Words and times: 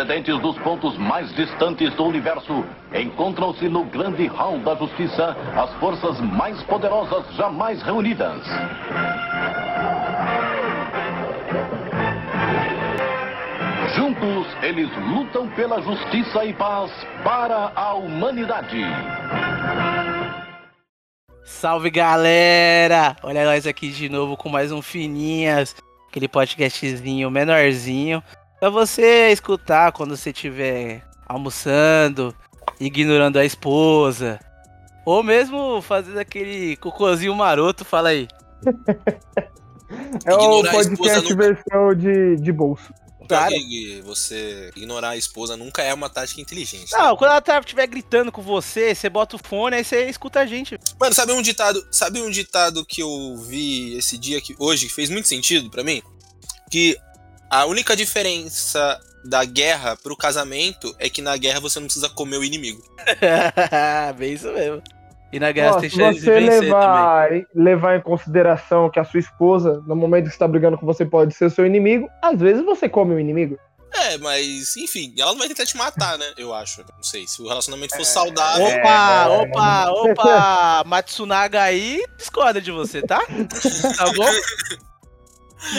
procedentes 0.00 0.40
dos 0.40 0.56
pontos 0.60 0.96
mais 0.96 1.30
distantes 1.34 1.92
do 1.94 2.04
universo, 2.04 2.64
encontram-se 2.94 3.68
no 3.68 3.84
grande 3.84 4.26
hall 4.28 4.58
da 4.60 4.74
justiça 4.74 5.36
as 5.54 5.70
forças 5.74 6.18
mais 6.20 6.62
poderosas 6.62 7.22
jamais 7.34 7.82
reunidas. 7.82 8.40
Juntos, 13.94 14.46
eles 14.62 14.88
lutam 15.12 15.46
pela 15.50 15.82
justiça 15.82 16.46
e 16.46 16.54
paz 16.54 16.90
para 17.22 17.70
a 17.76 17.92
humanidade. 17.92 18.82
Salve 21.44 21.90
galera! 21.90 23.16
Olha 23.22 23.44
nós 23.44 23.66
aqui 23.66 23.90
de 23.90 24.08
novo 24.08 24.34
com 24.34 24.48
mais 24.48 24.72
um 24.72 24.80
Fininhas, 24.80 25.76
aquele 26.08 26.26
podcastzinho 26.26 27.30
menorzinho, 27.30 28.22
pra 28.60 28.70
você 28.70 29.30
escutar 29.32 29.90
quando 29.92 30.16
você 30.16 30.30
estiver 30.30 31.02
almoçando, 31.26 32.34
ignorando 32.78 33.38
a 33.38 33.44
esposa, 33.44 34.38
ou 35.04 35.22
mesmo 35.22 35.80
fazendo 35.82 36.18
aquele 36.18 36.76
cocôzinho 36.76 37.34
maroto, 37.34 37.84
fala 37.84 38.10
aí. 38.10 38.28
É 40.24 40.34
o 40.34 40.62
podcast 40.62 41.28
nunca- 41.28 41.36
versão 41.36 41.94
de, 41.94 42.36
de 42.36 42.52
bolso. 42.52 42.92
Que 43.48 44.02
você 44.04 44.72
ignorar 44.74 45.10
a 45.10 45.16
esposa 45.16 45.56
nunca 45.56 45.82
é 45.84 45.94
uma 45.94 46.10
tática 46.10 46.40
inteligente. 46.40 46.90
Não, 46.90 47.16
quando 47.16 47.30
ela 47.30 47.40
tá, 47.40 47.60
estiver 47.60 47.86
gritando 47.86 48.32
com 48.32 48.42
você, 48.42 48.92
você 48.92 49.08
bota 49.08 49.36
o 49.36 49.38
fone, 49.38 49.76
aí 49.76 49.84
você 49.84 50.08
escuta 50.08 50.40
a 50.40 50.46
gente. 50.46 50.76
Mano, 50.98 51.14
sabe 51.14 51.30
um 51.32 51.40
ditado, 51.40 51.80
sabe 51.92 52.20
um 52.20 52.28
ditado 52.28 52.84
que 52.84 53.00
eu 53.02 53.36
vi 53.36 53.96
esse 53.96 54.18
dia 54.18 54.40
que 54.40 54.56
hoje 54.58 54.86
que 54.86 54.92
fez 54.92 55.08
muito 55.08 55.28
sentido 55.28 55.70
pra 55.70 55.84
mim? 55.84 56.02
Que 56.72 56.98
a 57.50 57.66
única 57.66 57.96
diferença 57.96 59.00
da 59.24 59.44
guerra 59.44 59.96
pro 60.02 60.16
casamento 60.16 60.94
é 60.98 61.10
que 61.10 61.20
na 61.20 61.36
guerra 61.36 61.60
você 61.60 61.78
não 61.78 61.86
precisa 61.86 62.08
comer 62.08 62.38
o 62.38 62.44
inimigo. 62.44 62.82
Bem 64.16 64.32
isso 64.34 64.50
mesmo. 64.52 64.82
E 65.32 65.38
na 65.38 65.52
guerra 65.52 65.70
Ó, 65.70 65.72
você 65.74 65.80
tem 65.82 65.90
se 65.90 65.96
chance 65.96 66.18
de 66.18 66.24
você 66.24 66.32
vencer 66.32 66.48
também. 66.48 66.64
levar, 66.70 67.28
levar 67.54 67.96
em 67.96 68.00
consideração 68.00 68.90
que 68.90 68.98
a 68.98 69.04
sua 69.04 69.20
esposa, 69.20 69.82
no 69.86 69.94
momento 69.94 70.24
que 70.24 70.30
está 70.32 70.48
brigando 70.48 70.76
com 70.78 70.84
você, 70.86 71.04
pode 71.04 71.34
ser 71.34 71.50
seu 71.50 71.64
inimigo, 71.66 72.08
às 72.22 72.38
vezes 72.40 72.64
você 72.64 72.88
come 72.88 73.14
o 73.14 73.20
inimigo. 73.20 73.56
É, 73.92 74.18
mas 74.18 74.76
enfim, 74.76 75.12
ela 75.18 75.32
não 75.32 75.38
vai 75.38 75.48
tentar 75.48 75.66
te 75.66 75.76
matar, 75.76 76.16
né? 76.16 76.26
Eu 76.36 76.54
acho. 76.54 76.80
Não 76.96 77.02
sei. 77.02 77.26
Se 77.28 77.42
o 77.42 77.48
relacionamento 77.48 77.94
É. 77.94 77.98
for 77.98 78.04
saudável. 78.04 78.66
Opa, 78.66 79.26
É. 79.28 79.28
opa, 79.28 79.90
opa! 80.10 80.84
Matsunaga 80.86 81.62
aí 81.62 82.02
discorda 82.16 82.60
de 82.60 82.70
você, 82.72 83.02
tá? 83.02 83.20
Tá 83.96 84.12
bom? 84.16 84.30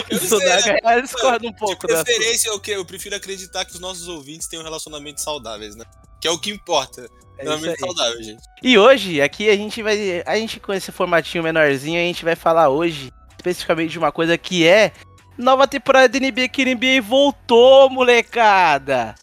Eu 0.10 0.20
não 0.20 0.28
sei, 0.28 0.48
né? 0.84 1.02
Discorda 1.02 1.48
um 1.48 1.52
De 1.52 1.58
pouco 1.58 1.88
da 1.88 2.04
preferência, 2.04 2.50
eu, 2.50 2.60
que- 2.60 2.72
eu 2.72 2.86
prefiro 2.86 3.16
acreditar 3.16 3.66
que 3.66 3.74
os 3.74 3.80
nossos 3.80 4.08
ouvintes 4.08 4.48
tenham 4.48 4.64
relacionamentos 4.64 5.24
saudáveis, 5.24 5.76
né? 5.76 5.86
Que 6.22 6.28
é 6.28 6.32
o 6.32 6.38
que 6.40 6.52
importa. 6.52 7.02
É 7.02 7.06
isso 7.06 7.12
Relacionamento 7.40 7.80
saudável, 7.80 8.24
gente. 8.24 8.44
E 8.62 8.78
hoje, 8.78 9.22
aqui 9.22 9.50
a 9.50 9.56
gente 9.56 9.82
vai. 9.82 10.22
A 10.26 10.36
gente 10.38 10.60
com 10.60 10.72
esse 10.74 10.92
formatinho 10.92 11.44
menorzinho, 11.44 12.00
a 12.00 12.04
gente 12.04 12.24
vai 12.24 12.36
falar 12.36 12.70
hoje 12.70 13.12
especificamente 13.36 13.92
de 13.92 13.98
uma 13.98 14.12
coisa 14.12 14.38
que 14.38 14.68
é. 14.68 14.92
Nova 15.38 15.68
temporada 15.68 16.08
da 16.10 16.20
NBA 16.20 16.50
que 16.50 16.62
a 16.62 16.66
NBA 16.66 17.02
voltou, 17.02 17.90
molecada! 17.90 19.16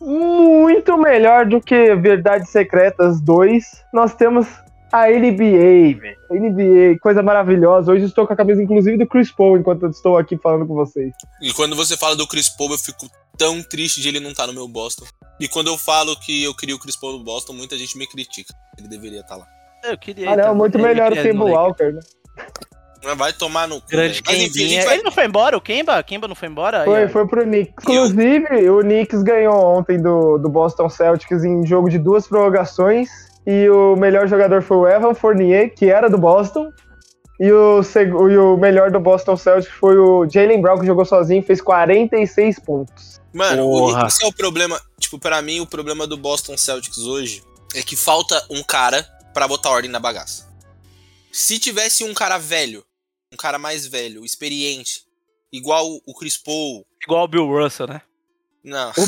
Muito 0.00 0.96
melhor 0.96 1.44
do 1.46 1.60
que 1.60 1.94
Verdades 1.96 2.50
Secretas 2.50 3.20
2, 3.20 3.64
nós 3.92 4.14
temos 4.14 4.46
a 4.92 5.08
NBA, 5.08 6.00
velho. 6.00 6.16
A 6.30 6.34
NBA, 6.34 6.98
coisa 7.00 7.22
maravilhosa. 7.22 7.92
Hoje 7.92 8.04
estou 8.04 8.26
com 8.26 8.32
a 8.32 8.36
camisa, 8.36 8.62
inclusive, 8.62 8.96
do 8.96 9.06
Chris 9.06 9.30
Paul, 9.30 9.58
enquanto 9.58 9.84
eu 9.84 9.90
estou 9.90 10.16
aqui 10.16 10.36
falando 10.36 10.66
com 10.66 10.74
vocês. 10.74 11.12
E 11.40 11.52
quando 11.52 11.74
você 11.74 11.96
fala 11.96 12.16
do 12.16 12.26
Chris 12.26 12.48
Paul, 12.48 12.70
eu 12.70 12.78
fico 12.78 13.06
tão 13.36 13.62
triste 13.62 14.00
de 14.00 14.08
ele 14.08 14.20
não 14.20 14.30
estar 14.30 14.46
no 14.46 14.52
meu 14.52 14.68
Boston. 14.68 15.04
E 15.38 15.48
quando 15.48 15.68
eu 15.68 15.76
falo 15.76 16.16
que 16.16 16.44
eu 16.44 16.54
queria 16.54 16.74
o 16.74 16.78
Chris 16.78 16.96
Paul 16.96 17.18
no 17.18 17.24
Boston, 17.24 17.52
muita 17.52 17.76
gente 17.76 17.98
me 17.98 18.06
critica. 18.06 18.54
Ele 18.78 18.88
deveria 18.88 19.20
estar 19.20 19.36
lá. 19.36 19.46
Eu 19.84 19.98
queria. 19.98 20.30
Ah, 20.30 20.36
não, 20.36 20.54
muito 20.54 20.78
eu 20.78 20.82
melhor 20.82 21.12
o 21.12 21.14
Kemba. 21.14 21.44
Walker, 21.44 21.92
né? 21.92 22.00
Vai 23.16 23.32
tomar 23.32 23.68
no 23.68 23.80
cu. 23.80 23.88
Grande. 23.88 24.20
Mas 24.26 24.38
enfim, 24.38 24.82
vai... 24.82 24.94
Ele 24.94 25.02
não 25.04 25.12
foi 25.12 25.26
embora, 25.26 25.56
o 25.56 25.60
Kemba? 25.60 26.02
Kemba 26.02 26.26
não 26.26 26.34
foi 26.34 26.48
embora? 26.48 26.80
Aí, 26.80 26.84
Foi, 26.84 27.04
ó. 27.04 27.08
foi 27.08 27.26
pro 27.28 27.42
Knicks. 27.42 27.84
Inclusive, 27.84 28.70
o 28.70 28.80
Knicks 28.80 29.22
ganhou 29.22 29.54
ontem 29.54 30.00
do, 30.00 30.38
do 30.38 30.48
Boston 30.48 30.88
Celtics 30.88 31.44
em 31.44 31.64
jogo 31.64 31.88
de 31.88 31.98
duas 31.98 32.26
prorrogações. 32.26 33.08
E 33.46 33.68
o 33.70 33.94
melhor 33.96 34.26
jogador 34.28 34.62
foi 34.62 34.76
o 34.76 34.88
Evan 34.88 35.14
Fournier, 35.14 35.72
que 35.74 35.86
era 35.86 36.08
do 36.10 36.18
Boston. 36.18 36.70
E 37.38 37.52
o, 37.52 37.82
seg- 37.82 38.08
e 38.08 38.36
o 38.38 38.56
melhor 38.56 38.90
do 38.90 38.98
Boston 38.98 39.36
Celtics 39.36 39.72
foi 39.74 39.96
o 39.98 40.28
Jalen 40.28 40.60
Brown, 40.60 40.80
que 40.80 40.86
jogou 40.86 41.04
sozinho 41.04 41.40
e 41.40 41.44
fez 41.46 41.60
46 41.60 42.58
pontos. 42.60 43.20
Mano, 43.32 43.62
Porra. 43.64 44.06
esse 44.06 44.24
é 44.24 44.26
o 44.26 44.32
problema. 44.32 44.80
Tipo, 44.98 45.18
pra 45.18 45.42
mim, 45.42 45.60
o 45.60 45.66
problema 45.66 46.06
do 46.06 46.16
Boston 46.16 46.56
Celtics 46.56 46.98
hoje 46.98 47.42
é 47.74 47.82
que 47.82 47.94
falta 47.94 48.42
um 48.50 48.62
cara 48.62 49.02
pra 49.34 49.46
botar 49.46 49.68
ordem 49.70 49.90
na 49.90 50.00
bagaça. 50.00 50.46
Se 51.30 51.58
tivesse 51.58 52.02
um 52.04 52.14
cara 52.14 52.38
velho, 52.38 52.82
um 53.32 53.36
cara 53.36 53.58
mais 53.58 53.86
velho, 53.86 54.24
experiente, 54.24 55.02
igual 55.52 55.86
o 56.06 56.14
Chris 56.14 56.38
Paul. 56.38 56.86
Igual 57.04 57.24
o 57.24 57.28
Bill 57.28 57.46
Russell, 57.46 57.86
né? 57.86 58.00
Não. 58.66 58.90
Opa, 58.90 59.00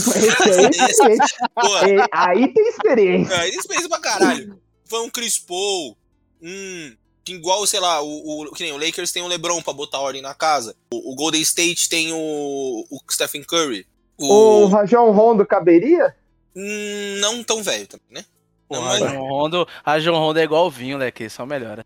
esse 0.89 1.03
aí 1.03 1.97
é 2.01 2.07
aí 2.13 2.55
tem 2.55 2.69
experiência. 2.69 3.35
É, 3.35 3.49
eles 3.49 3.67
pensam 3.67 3.89
pra 3.89 3.99
caralho. 4.01 4.57
Foi 4.85 5.01
um 5.01 5.11
Chris 5.11 5.37
Paul, 5.39 5.97
um. 6.41 6.97
Igual, 7.29 7.67
sei 7.67 7.79
lá, 7.79 8.01
o, 8.01 8.45
o, 8.45 8.53
que 8.53 8.63
nem 8.63 8.73
o 8.73 8.79
Lakers 8.79 9.13
tem 9.13 9.23
o 9.23 9.27
LeBron 9.27 9.61
pra 9.61 9.75
botar 9.75 9.99
ordem 10.01 10.23
na 10.23 10.33
casa. 10.33 10.75
O, 10.91 11.13
o 11.13 11.15
Golden 11.15 11.43
State 11.43 11.87
tem 11.89 12.11
o, 12.11 12.87
o 12.91 12.99
Stephen 13.13 13.43
Curry. 13.45 13.87
O 14.17 14.63
O, 14.63 14.67
Rajon 14.69 15.11
Rondo 15.11 15.45
caberia? 15.45 16.17
Hum, 16.57 17.19
não 17.21 17.45
tão 17.45 17.63
velho 17.63 17.87
também, 17.87 18.07
né? 18.11 18.25
O 18.67 18.77
Não, 18.77 18.83
mas- 18.83 19.01
Rajon 19.03 19.21
Rondo, 19.29 19.69
Rajon 19.85 20.15
Rondo 20.19 20.39
é 20.39 20.43
igual 20.45 20.67
o 20.67 20.71
vinho, 20.71 20.97
leque, 20.97 21.29
só 21.29 21.45
melhora. 21.45 21.85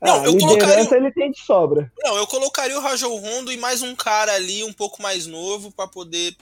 Não, 0.00 0.22
ah, 0.22 0.26
eu 0.26 0.38
colocaria- 0.38 0.96
ele 0.96 1.10
tem 1.12 1.32
de 1.32 1.40
sobra. 1.40 1.92
Não, 2.04 2.16
eu 2.16 2.26
colocaria 2.28 2.78
o 2.78 2.80
Rajon 2.80 3.16
Rondo 3.16 3.50
e 3.50 3.56
mais 3.56 3.82
um 3.82 3.96
cara 3.96 4.32
ali 4.34 4.62
um 4.62 4.72
pouco 4.72 5.02
mais 5.02 5.26
novo 5.26 5.72
pra 5.72 5.88
poder, 5.88 6.36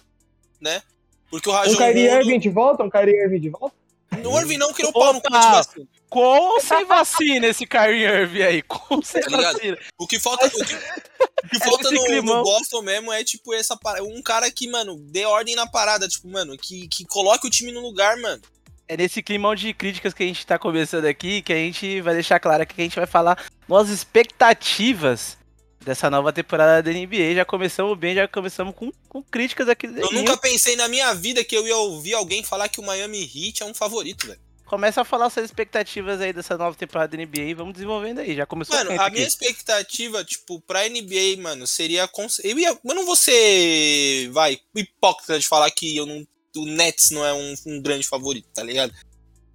né? 0.61 0.83
Porque 1.31 1.49
o 1.49 1.53
Rajon 1.53 1.73
Um 1.73 1.77
Kyrie 1.77 2.09
Rondo... 2.09 2.21
Irving 2.21 2.39
de 2.39 2.49
volta? 2.49 2.83
Um 2.83 2.91
Kyrie 2.91 3.23
Irving 3.23 3.41
de 3.41 3.51
volta? 3.51 3.77
O 4.25 4.41
Irving 4.41 4.57
não, 4.57 4.71
é 4.71 4.87
o 4.87 4.93
pau 4.93 5.13
no 5.13 5.21
cu 5.21 5.31
de 5.31 5.39
vacina. 5.39 5.87
Com 6.09 6.21
ou 6.21 6.61
sem 6.61 6.85
vacina 6.87 7.47
esse 7.47 7.67
Kyrie 7.67 8.05
Irving 8.05 8.43
aí? 8.43 8.63
Com 8.63 8.97
ou 8.97 9.03
sem 9.03 9.23
Tá 9.23 9.37
vacina? 9.37 9.79
O 9.99 10.07
que 10.07 10.19
falta, 10.19 10.47
o 10.47 10.51
que, 10.51 10.61
o 10.61 11.49
que 11.51 11.59
falta 11.61 11.95
Esse 11.95 12.23
no, 12.23 12.23
no 12.23 12.43
Boston 12.43 12.83
mesmo 12.83 13.13
é, 13.13 13.23
tipo, 13.23 13.53
essa 13.53 13.77
parada. 13.77 14.05
Um 14.05 14.23
cara 14.23 14.51
que, 14.51 14.69
mano, 14.69 14.97
dê 14.99 15.25
ordem 15.27 15.55
na 15.55 15.67
parada, 15.67 16.09
tipo, 16.09 16.29
mano, 16.29 16.57
que, 16.57 16.89
que 16.89 17.05
coloque 17.05 17.47
o 17.47 17.51
time 17.51 17.71
no 17.71 17.81
lugar, 17.81 18.17
mano. 18.17 18.43
É 18.89 18.97
nesse 18.97 19.23
climão 19.23 19.55
de 19.55 19.75
críticas 19.75 20.15
que 20.15 20.23
a 20.23 20.27
gente 20.27 20.47
tá 20.47 20.59
começando 20.59 21.05
aqui 21.05 21.43
que 21.43 21.53
a 21.53 21.57
gente 21.57 22.01
vai 22.01 22.15
deixar 22.15 22.41
claro 22.41 22.67
que 22.67 22.81
a 22.81 22.85
gente 22.85 22.97
vai 22.97 23.07
falar 23.07 23.45
nossas 23.69 23.91
expectativas 23.91 25.37
dessa 25.81 26.11
nova 26.11 26.33
temporada 26.33 26.83
da 26.83 26.91
NBA. 26.99 27.35
Já 27.35 27.45
começamos 27.45 27.97
bem, 27.99 28.15
já 28.15 28.27
começamos 28.29 28.75
com, 28.75 28.91
com 29.09 29.23
críticas 29.23 29.69
aqui. 29.69 29.87
Eu 29.87 30.13
nunca 30.13 30.37
pensei 30.37 30.77
na 30.77 30.89
minha 30.89 31.13
vida 31.15 31.45
que 31.45 31.57
eu 31.57 31.67
ia 31.67 31.77
ouvir 31.77 32.15
alguém 32.15 32.43
falar 32.43 32.69
que 32.69 32.81
o 32.81 32.85
Miami 32.85 33.23
Heat 33.23 33.63
é 33.63 33.67
um 33.67 33.75
favorito, 33.75 34.27
velho. 34.27 34.41
Começa 34.67 35.01
a 35.01 35.05
falar 35.05 35.31
suas 35.31 35.47
expectativas 35.47 36.21
aí 36.21 36.31
dessa 36.31 36.59
nova 36.59 36.77
temporada 36.77 37.17
da 37.17 37.23
NBA 37.25 37.41
e 37.41 37.55
vamos 37.55 37.73
desenvolvendo 37.73 38.19
aí. 38.19 38.37
Já 38.37 38.45
começou 38.45 38.77
Mano, 38.77 38.91
a 39.01 39.07
aqui. 39.07 39.15
minha 39.15 39.27
expectativa, 39.27 40.23
tipo, 40.23 40.61
pra 40.61 40.87
NBA, 40.87 41.41
mano, 41.41 41.67
seria. 41.67 42.07
cons- 42.07 42.41
Eu, 42.45 42.59
ia... 42.59 42.69
eu 42.85 42.95
não 42.95 43.07
vou 43.07 43.17
ser. 43.17 44.29
Vai, 44.31 44.59
hipócrita 44.75 45.39
de 45.39 45.47
falar 45.49 45.71
que 45.71 45.97
eu 45.97 46.05
não... 46.05 46.27
o 46.57 46.67
Nets 46.67 47.11
não 47.11 47.25
é 47.25 47.33
um, 47.33 47.55
um 47.67 47.81
grande 47.81 48.07
favorito, 48.07 48.47
tá 48.55 48.63
ligado? 48.63 48.93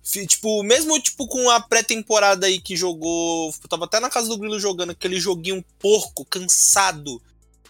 Tipo, 0.03 0.62
mesmo 0.64 1.00
tipo 1.00 1.26
com 1.28 1.50
a 1.50 1.59
pré-temporada 1.61 2.46
aí 2.47 2.59
que 2.59 2.76
jogou. 2.76 3.53
Eu 3.61 3.70
tava 3.70 3.85
até 3.85 4.00
na 4.00 4.09
casa 4.09 4.28
do 4.28 4.38
Grilo 4.38 4.59
jogando 4.59 4.90
aquele 4.91 5.20
joguinho 5.20 5.64
porco, 5.79 6.26
cansado. 6.26 7.22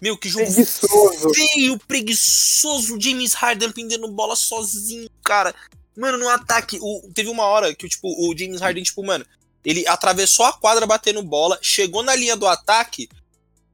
Meu, 0.02 0.18
que 0.18 0.28
jogo 0.28 0.46
Preguiçoso. 0.46 1.30
feio, 1.34 1.80
preguiçoso. 1.88 3.00
James 3.00 3.34
Harden 3.34 3.72
pendendo 3.72 4.08
bola 4.12 4.36
sozinho, 4.36 5.08
cara. 5.24 5.54
Mano, 5.96 6.18
no 6.18 6.28
ataque, 6.28 6.80
o- 6.82 7.10
teve 7.14 7.30
uma 7.30 7.44
hora 7.46 7.74
que 7.76 7.88
tipo, 7.88 8.08
o 8.10 8.36
James 8.38 8.60
Harden, 8.60 8.84
tipo, 8.84 9.04
mano, 9.06 9.24
ele 9.64 9.88
atravessou 9.88 10.44
a 10.46 10.52
quadra 10.54 10.86
batendo 10.88 11.22
bola, 11.22 11.58
chegou 11.62 12.02
na 12.04 12.16
linha 12.16 12.36
do 12.36 12.48
ataque, 12.48 13.08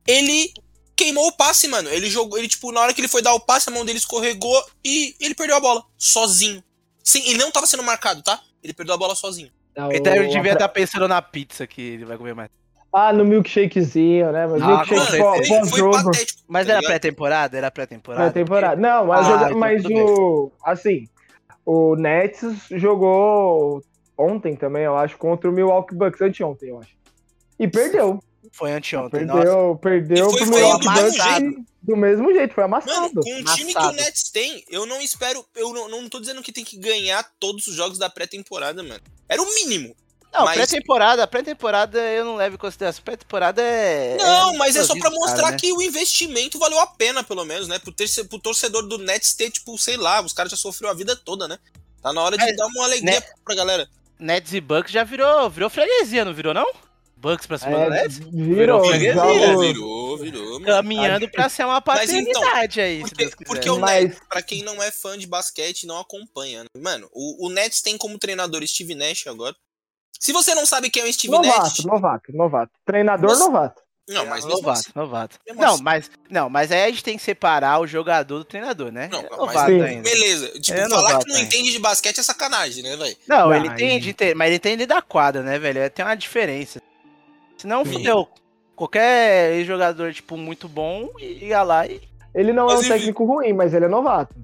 ele 0.05 0.53
queimou 0.95 1.27
o 1.27 1.31
passe, 1.31 1.67
mano. 1.67 1.89
Ele 1.89 2.09
jogou, 2.09 2.37
ele, 2.37 2.47
tipo, 2.49 2.71
na 2.73 2.81
hora 2.81 2.93
que 2.93 2.99
ele 2.99 3.07
foi 3.07 3.21
dar 3.21 3.33
o 3.33 3.39
passe, 3.39 3.69
a 3.69 3.71
mão 3.71 3.85
dele 3.85 3.99
escorregou 3.99 4.61
e 4.83 5.15
ele 5.19 5.33
perdeu 5.33 5.55
a 5.55 5.59
bola, 5.61 5.83
sozinho. 5.97 6.61
Sim, 7.01 7.23
ele 7.25 7.37
não 7.39 7.51
tava 7.51 7.65
sendo 7.65 7.81
marcado, 7.83 8.21
tá? 8.21 8.39
Ele 8.63 8.73
perdeu 8.73 8.95
a 8.95 8.97
bola 8.97 9.15
sozinho. 9.15 9.49
Não, 9.75 9.89
Ele 9.91 9.99
deve- 10.01 10.27
o- 10.27 10.29
devia 10.29 10.53
estar 10.53 10.67
pensando 10.69 11.07
na 11.07 11.21
pizza 11.21 11.65
que 11.65 11.81
ele 11.81 12.05
vai 12.05 12.17
comer 12.17 12.33
mais. 12.35 12.49
Ah, 12.91 13.13
no 13.13 13.23
milkshakezinho, 13.23 14.31
né? 14.31 14.47
Mas 14.47 14.61
Ah, 14.61 14.67
milkshake 14.67 14.95
Mano, 14.95 15.05
certeza. 15.11 15.23
pós- 15.23 15.47
foi, 15.47 15.57
foi 15.59 15.69
pós-jogo. 15.69 16.03
patético. 16.11 16.39
Mas 16.47 16.65
tá 16.67 16.73
era 16.73 16.81
pré-temporada? 16.81 17.57
Era 17.57 17.71
pré-temporada? 17.71 18.25
Na 18.25 18.31
temporada. 18.31 18.81
Não, 18.81 19.05
mas, 19.05 19.19
Ah, 19.27 19.29
joga- 19.29 19.45
então 19.45 19.59
mas 19.59 19.85
o. 19.85 20.51
Assim, 20.65 21.07
o 21.65 21.95
Nets 21.95 22.65
jogou 22.71 23.83
ontem 24.17 24.55
também, 24.55 24.83
eu 24.83 24.97
acho, 24.97 25.17
contra 25.17 25.49
o 25.49 25.53
Milwaukee 25.53 25.95
Bucks, 25.95 26.19
anteontem, 26.21 26.69
eu 26.69 26.79
acho. 26.79 26.89
E 27.59 27.67
perdeu. 27.67 28.19
Foi 28.51 28.71
anteontem. 28.71 29.25
Nossa. 29.25 29.39
Perdeu, 29.41 29.79
perdeu 29.81 30.27
E 30.27 30.29
foi- 30.31 30.37
pro 30.39 30.47
foi 30.47 30.55
Milwaukee 30.57 30.85
do 30.85 30.91
mesmo 30.93 31.65
do 31.81 31.95
mesmo 31.97 32.33
jeito, 32.33 32.53
foi 32.53 32.67
Mano, 32.67 32.83
amassado. 32.83 33.21
com 33.21 33.39
o 33.39 33.43
time 33.55 33.73
que 33.73 33.79
o. 33.79 33.91
Nets 33.91 34.29
tem, 34.31 34.63
eu 34.69 34.85
não 34.85 35.01
espero. 35.01 35.43
Eu 35.55 35.73
não, 35.73 35.87
não 35.89 36.09
tô 36.09 36.19
dizendo 36.19 36.41
que 36.43 36.51
tem 36.51 36.63
que 36.63 36.77
ganhar 36.77 37.25
todos 37.39 37.67
os 37.67 37.75
jogos 37.75 37.97
da 37.97 38.09
pré-temporada, 38.09 38.83
mano. 38.83 38.99
Era 39.27 39.41
o 39.41 39.53
mínimo. 39.55 39.95
Não, 40.31 40.45
Mas- 40.45 40.55
pré-temporada, 40.57 41.25
pré-temporada 41.25 41.97
eu 41.99 42.23
não 42.23 42.35
levo 42.35 42.53
em 42.55 42.59
consideração. 42.59 43.03
Pré-temporada 43.03 43.61
é. 43.63 44.15
Não, 44.17 44.55
mas 44.57 44.75
é 44.75 44.81
só 44.83 44.89
pra 44.89 44.97
improviso, 44.99 45.19
mostrar 45.21 45.41
cara, 45.43 45.51
né? 45.53 45.57
que 45.59 45.71
o 45.73 45.81
investimento 45.81 46.59
valeu 46.59 46.79
a 46.79 46.85
pena, 46.85 47.23
pelo 47.23 47.43
menos, 47.45 47.67
né? 47.67 47.79
Pro, 47.79 47.91
terce- 47.91 48.23
pro 48.25 48.37
torcedor 48.37 48.83
do 48.87 48.99
Nets 48.99 49.33
ter, 49.33 49.49
tipo, 49.49 49.75
sei 49.77 49.97
lá, 49.97 50.21
os 50.21 50.33
caras 50.33 50.51
já 50.51 50.57
sofreram 50.57 50.91
a 50.91 50.95
vida 50.95 51.15
toda, 51.15 51.47
né? 51.47 51.57
Tá 52.03 52.13
na 52.13 52.21
hora 52.21 52.37
de 52.37 52.43
É, 52.43 52.53
dar 52.55 52.67
uma 52.67 52.83
alegria 52.85 53.19
né? 53.19 53.25
pra 53.43 53.55
galera. 53.55 53.89
Nets 54.19 54.53
e 54.53 54.61
Bucks 54.61 54.91
já 54.91 55.03
virou, 55.03 55.49
virou 55.49 55.69
freguesia, 55.69 56.23
não 56.23 56.33
virou, 56.33 56.53
não? 56.53 56.67
Bucks 57.19 57.45
pra 57.45 57.57
cima 57.57 57.71
do 57.77 57.83
É, 57.83 57.89
Nets? 57.89 58.17
virou, 58.19 58.83
freguesia, 58.85 59.13
jogos- 59.13 59.65
virou, 59.67 60.17
virou. 60.17 60.53
mano. 60.53 60.65
Caminhando 60.65 61.29
pra 61.29 61.49
ser 61.49 61.65
uma 61.65 61.83
Mas 61.85 62.09
então, 62.13 62.33
paternidade 62.33 62.81
aí, 62.81 63.03
se 63.03 63.09
Porque, 63.15 63.45
porque 63.45 63.69
o 63.69 63.77
Mas- 63.79 64.03
Nets, 64.05 64.19
pra 64.29 64.41
quem 64.41 64.63
não 64.63 64.81
é 64.81 64.89
fã 64.91 65.17
de 65.17 65.27
basquete, 65.27 65.85
não 65.85 65.99
acompanha. 65.99 66.63
né? 66.63 66.69
Mano, 66.81 67.09
o, 67.11 67.47
o 67.47 67.49
Nets 67.49 67.81
tem 67.81 67.97
como 67.97 68.17
treinador 68.17 68.65
Steve 68.65 68.95
Nash 68.95 69.27
agora. 69.27 69.55
Se 70.19 70.31
você 70.33 70.53
não 70.55 70.65
sabe 70.65 70.89
quem 70.89 71.03
é 71.03 71.05
o 71.05 71.13
Steve 71.13 71.33
Nash. 71.37 71.45
Novato, 71.47 71.87
novato, 71.87 72.31
novato. 72.33 72.71
Treinador 72.85 73.29
Você- 73.29 73.43
novato. 73.43 73.81
Não, 74.11 74.25
mas 74.25 74.43
novato, 74.43 74.79
assim- 74.79 74.91
novato. 74.95 75.37
Não, 75.55 75.73
assim- 75.75 75.83
mas, 75.83 76.09
não, 76.31 76.49
mas 76.49 76.71
aí 76.71 76.81
a 76.83 76.89
gente 76.89 77.03
tem 77.03 77.15
que 77.15 77.21
separar 77.23 77.79
o 77.79 77.85
jogador 77.85 78.39
do 78.39 78.43
treinador, 78.43 78.91
né? 78.91 79.07
Não, 79.11 79.19
É 79.19 79.27
mas- 79.29 79.37
novato 79.37 79.71
Sim. 79.71 79.81
ainda. 79.83 80.01
Beleza. 80.09 80.47
Tipo, 80.59 80.79
É 80.79 80.89
falar 80.89 81.01
novato 81.03 81.25
que 81.25 81.31
não 81.31 81.37
ainda. 81.37 81.47
entende 81.47 81.71
de 81.71 81.77
basquete 81.77 82.19
é 82.19 82.23
sacanagem, 82.23 82.81
né, 82.81 82.97
velho? 82.97 83.15
Não, 83.27 83.37
Não, 83.49 83.53
ele 83.55 83.67
entende, 83.67 84.09
entende, 84.09 84.33
mas 84.33 84.47
ele 84.47 84.55
entende 84.55 84.85
da 84.87 84.99
quadra, 84.99 85.43
né, 85.43 85.59
velho? 85.59 85.87
Tem 85.91 86.03
uma 86.03 86.15
diferença. 86.15 86.81
Senão, 87.59 87.85
fudeu. 87.85 88.27
Qualquer 88.75 89.63
jogador, 89.65 90.13
tipo, 90.13 90.37
muito 90.37 90.67
bom, 90.69 91.09
ia 91.19 91.61
lá 91.63 91.85
e. 91.85 92.01
Ele 92.33 92.53
não 92.53 92.67
Mas 92.67 92.73
é 92.73 92.77
um 92.77 92.79
enfim. 92.81 92.89
técnico 92.89 93.25
ruim, 93.25 93.53
mas 93.53 93.73
ele 93.73 93.85
é 93.85 93.87
novato. 93.89 94.35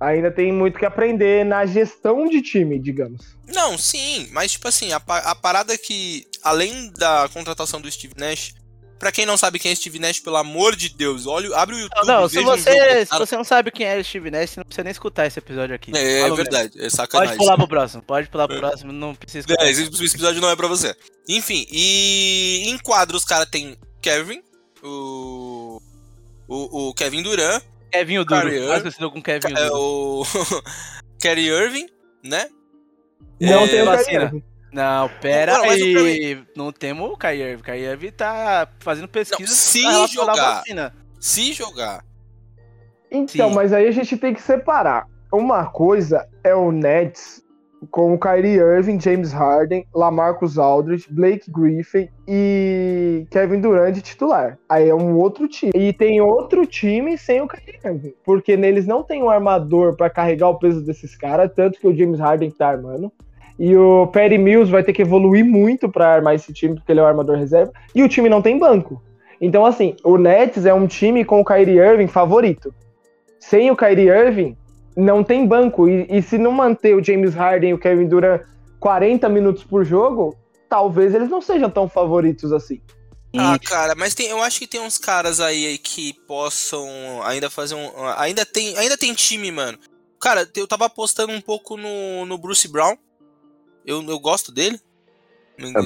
Ainda 0.00 0.30
tem 0.30 0.50
muito 0.50 0.78
que 0.78 0.86
aprender 0.86 1.44
na 1.44 1.66
gestão 1.66 2.26
de 2.26 2.40
time, 2.40 2.78
digamos. 2.78 3.36
Não, 3.54 3.76
sim, 3.76 4.28
mas 4.32 4.52
tipo 4.52 4.66
assim, 4.66 4.92
a, 4.92 4.96
a 5.06 5.34
parada 5.34 5.76
que, 5.76 6.26
além 6.42 6.90
da 6.94 7.28
contratação 7.32 7.80
do 7.80 7.90
Steve 7.90 8.14
Nash, 8.16 8.54
pra 9.00 9.10
quem 9.10 9.26
não 9.26 9.36
sabe 9.36 9.58
quem 9.58 9.72
é 9.72 9.74
Steve 9.74 9.98
Nash, 9.98 10.20
pelo 10.20 10.36
amor 10.36 10.76
de 10.76 10.88
Deus, 10.90 11.26
olha, 11.26 11.56
abre 11.56 11.74
o 11.74 11.78
YouTube. 11.80 12.06
Não, 12.06 12.20
não, 12.20 12.28
se 12.28 12.36
veja 12.36 12.46
um 12.46 12.50
você, 12.52 12.70
jogo, 12.70 13.00
se 13.00 13.06
cara. 13.06 13.26
você 13.26 13.36
não 13.36 13.44
sabe 13.44 13.70
quem 13.72 13.86
é 13.86 13.98
o 13.98 14.04
Steve 14.04 14.30
Nash, 14.30 14.50
você 14.50 14.60
não 14.60 14.64
precisa 14.66 14.84
nem 14.84 14.90
escutar 14.92 15.26
esse 15.26 15.38
episódio 15.40 15.74
aqui. 15.74 15.90
É, 15.96 16.20
é 16.20 16.30
verdade, 16.30 16.78
é 16.78 16.82
mesmo. 16.82 16.96
sacanagem. 16.96 17.34
Pode 17.36 17.38
pular 17.44 17.56
pro 17.56 17.66
próximo, 17.68 18.02
pode 18.02 18.28
pular 18.28 18.46
pro 18.46 18.56
É. 18.56 18.60
próximo, 18.60 18.92
não 18.92 19.14
precisa 19.14 19.40
escutar. 19.40 19.64
É, 19.66 19.70
esse 19.70 19.82
episódio 19.84 20.40
não 20.40 20.50
é 20.50 20.54
pra 20.54 20.68
você. 20.68 20.94
Enfim, 21.28 21.66
e 21.70 22.62
em 22.66 22.78
quadro 22.78 23.16
os 23.16 23.24
caras 23.24 23.48
tem 23.50 23.76
Kevin, 24.00 24.40
o, 24.82 25.80
o, 26.46 26.88
o 26.90 26.94
Kevin 26.94 27.22
Durant, 27.22 27.62
Kevin 27.90 28.18
o 28.18 28.24
Duro, 28.24 28.44
mais 28.44 28.54
Irving. 28.54 28.80
conhecido 28.82 29.10
como 29.10 29.22
Kevin 29.22 29.52
o 29.52 29.58
é, 29.58 29.68
Duro. 29.68 29.76
o 30.22 30.24
Kyrie 31.20 31.48
Irving, 31.48 31.88
né? 32.22 32.46
Não 33.40 33.64
É, 33.64 33.68
tem 33.68 33.82
o 33.82 33.84
vacina. 33.86 34.28
Kyrie. 34.28 34.44
Não, 34.72 35.08
pera 35.20 35.54
Não, 35.54 35.64
aí. 35.64 36.42
Não 36.56 36.72
temos 36.72 37.10
o 37.10 37.16
Kyrie 37.16 37.42
Irving. 37.42 37.60
O 37.60 37.64
Kyrie 37.64 37.84
Irving 37.86 38.12
tá 38.12 38.68
fazendo 38.78 39.08
pesquisa 39.08 39.50
Não, 39.90 40.06
se 40.06 40.14
jogar. 40.14 40.62
Se 41.18 41.52
jogar, 41.52 42.04
Então, 43.10 43.48
Sim. 43.48 43.54
mas 43.54 43.72
aí 43.72 43.86
a 43.86 43.90
gente 43.90 44.16
tem 44.16 44.32
que 44.32 44.40
separar. 44.40 45.06
Uma 45.32 45.66
coisa 45.66 46.26
é 46.42 46.54
o 46.54 46.72
Nets 46.72 47.42
com 47.90 48.14
o 48.14 48.18
Kyrie 48.18 48.58
Irving, 48.58 49.00
James 49.00 49.32
Harden, 49.32 49.86
Lamarcus 49.94 50.58
Aldridge, 50.58 51.06
Blake 51.10 51.50
Griffin 51.50 52.08
e 52.28 53.26
Kevin 53.30 53.60
Durant 53.60 53.94
de 53.94 54.02
titular. 54.02 54.58
Aí 54.68 54.88
é 54.88 54.94
um 54.94 55.16
outro 55.16 55.48
time. 55.48 55.72
E 55.74 55.92
tem 55.92 56.20
outro 56.20 56.66
time 56.66 57.16
sem 57.16 57.40
o 57.40 57.48
Kyrie 57.48 57.78
Irving, 57.84 58.14
porque 58.24 58.56
neles 58.56 58.86
não 58.86 59.02
tem 59.02 59.22
um 59.22 59.30
armador 59.30 59.96
pra 59.96 60.10
carregar 60.10 60.48
o 60.48 60.58
peso 60.58 60.82
desses 60.84 61.16
caras, 61.16 61.50
tanto 61.54 61.80
que 61.80 61.86
o 61.86 61.96
James 61.96 62.20
Harden 62.20 62.50
tá 62.50 62.68
armando. 62.68 63.10
E 63.60 63.76
o 63.76 64.06
Perry 64.06 64.38
Mills 64.38 64.72
vai 64.72 64.82
ter 64.82 64.94
que 64.94 65.02
evoluir 65.02 65.44
muito 65.44 65.86
pra 65.86 66.14
armar 66.14 66.34
esse 66.34 66.50
time, 66.50 66.76
porque 66.76 66.90
ele 66.90 67.00
é 67.00 67.02
o 67.02 67.06
armador 67.06 67.36
reserva. 67.36 67.70
E 67.94 68.02
o 68.02 68.08
time 68.08 68.26
não 68.26 68.40
tem 68.40 68.58
banco. 68.58 69.02
Então, 69.38 69.66
assim, 69.66 69.94
o 70.02 70.16
Nets 70.16 70.64
é 70.64 70.72
um 70.72 70.86
time 70.86 71.26
com 71.26 71.42
o 71.42 71.44
Kyrie 71.44 71.76
Irving 71.76 72.06
favorito. 72.06 72.74
Sem 73.38 73.70
o 73.70 73.76
Kyrie 73.76 74.08
Irving, 74.08 74.56
não 74.96 75.22
tem 75.22 75.46
banco. 75.46 75.90
E, 75.90 76.06
e 76.08 76.22
se 76.22 76.38
não 76.38 76.52
manter 76.52 76.96
o 76.96 77.04
James 77.04 77.34
Harden 77.34 77.70
e 77.70 77.74
o 77.74 77.78
Kevin 77.78 78.08
Durant 78.08 78.40
40 78.80 79.28
minutos 79.28 79.62
por 79.62 79.84
jogo, 79.84 80.34
talvez 80.66 81.14
eles 81.14 81.28
não 81.28 81.42
sejam 81.42 81.68
tão 81.68 81.86
favoritos 81.86 82.54
assim. 82.54 82.80
Ah, 83.36 83.58
cara, 83.58 83.94
mas 83.94 84.14
tem, 84.14 84.28
eu 84.28 84.42
acho 84.42 84.58
que 84.58 84.66
tem 84.66 84.80
uns 84.80 84.96
caras 84.96 85.38
aí, 85.38 85.66
aí 85.66 85.78
que 85.78 86.14
possam 86.26 86.88
ainda 87.24 87.50
fazer 87.50 87.74
um. 87.74 87.90
Ainda 88.16 88.46
tem, 88.46 88.76
ainda 88.78 88.96
tem 88.96 89.12
time, 89.12 89.52
mano. 89.52 89.78
Cara, 90.18 90.48
eu 90.56 90.66
tava 90.66 90.86
apostando 90.86 91.32
um 91.32 91.42
pouco 91.42 91.76
no, 91.76 92.24
no 92.24 92.38
Bruce 92.38 92.66
Brown. 92.66 92.96
Eu, 93.90 94.02
eu 94.08 94.18
gosto 94.20 94.52
dele. 94.52 94.80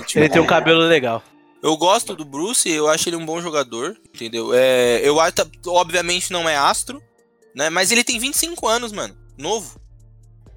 Tipo, 0.06 0.18
Ele 0.18 0.28
tem 0.28 0.42
um 0.42 0.46
cabelo 0.46 0.80
legal. 0.80 1.22
Eu 1.62 1.76
gosto 1.78 2.14
do 2.14 2.24
Bruce, 2.24 2.68
eu 2.68 2.88
acho 2.88 3.08
ele 3.08 3.16
um 3.16 3.24
bom 3.24 3.40
jogador, 3.40 3.96
entendeu? 4.14 4.52
É, 4.52 5.00
eu 5.02 5.18
acho, 5.18 5.34
obviamente, 5.66 6.30
não 6.30 6.46
é 6.46 6.54
astro, 6.54 7.02
né? 7.54 7.70
Mas 7.70 7.90
ele 7.90 8.04
tem 8.04 8.18
25 8.18 8.68
anos, 8.68 8.92
mano. 8.92 9.16
Novo. 9.38 9.80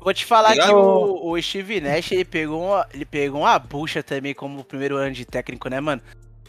Vou 0.01 0.13
te 0.13 0.25
falar 0.25 0.49
Legal. 0.49 0.67
que 0.67 0.73
o, 0.73 1.31
o 1.31 1.41
Steve 1.41 1.79
Nash 1.79 2.11
ele 2.11 2.25
pegou, 2.25 2.61
uma, 2.61 2.87
ele 2.93 3.05
pegou 3.05 3.41
uma 3.41 3.57
bucha 3.57 4.03
também 4.03 4.33
como 4.33 4.63
primeiro 4.63 4.97
ano 4.97 5.13
de 5.13 5.25
técnico, 5.25 5.69
né, 5.69 5.79
mano? 5.79 6.01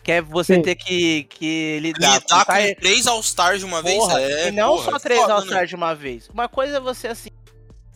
Que 0.02 0.12
é 0.12 0.22
você 0.22 0.56
Sim. 0.56 0.62
ter 0.62 0.74
que, 0.74 1.24
que 1.24 1.78
lidar 1.80 2.16
Ele 2.16 2.20
tá 2.22 2.44
com 2.44 2.52
com 2.52 2.74
três 2.80 3.06
All-Stars 3.06 3.60
de 3.60 3.64
uma 3.64 3.80
vez, 3.80 3.96
Porra, 3.96 4.20
é. 4.20 4.48
e 4.48 4.50
não 4.50 4.76
porra, 4.76 4.90
só 4.90 4.98
três 4.98 5.20
foda, 5.20 5.34
né? 5.34 5.38
All-Stars 5.38 5.68
de 5.68 5.76
uma 5.76 5.94
vez. 5.94 6.28
Uma 6.28 6.48
coisa 6.48 6.76
é 6.78 6.80
você, 6.80 7.06
assim, 7.06 7.30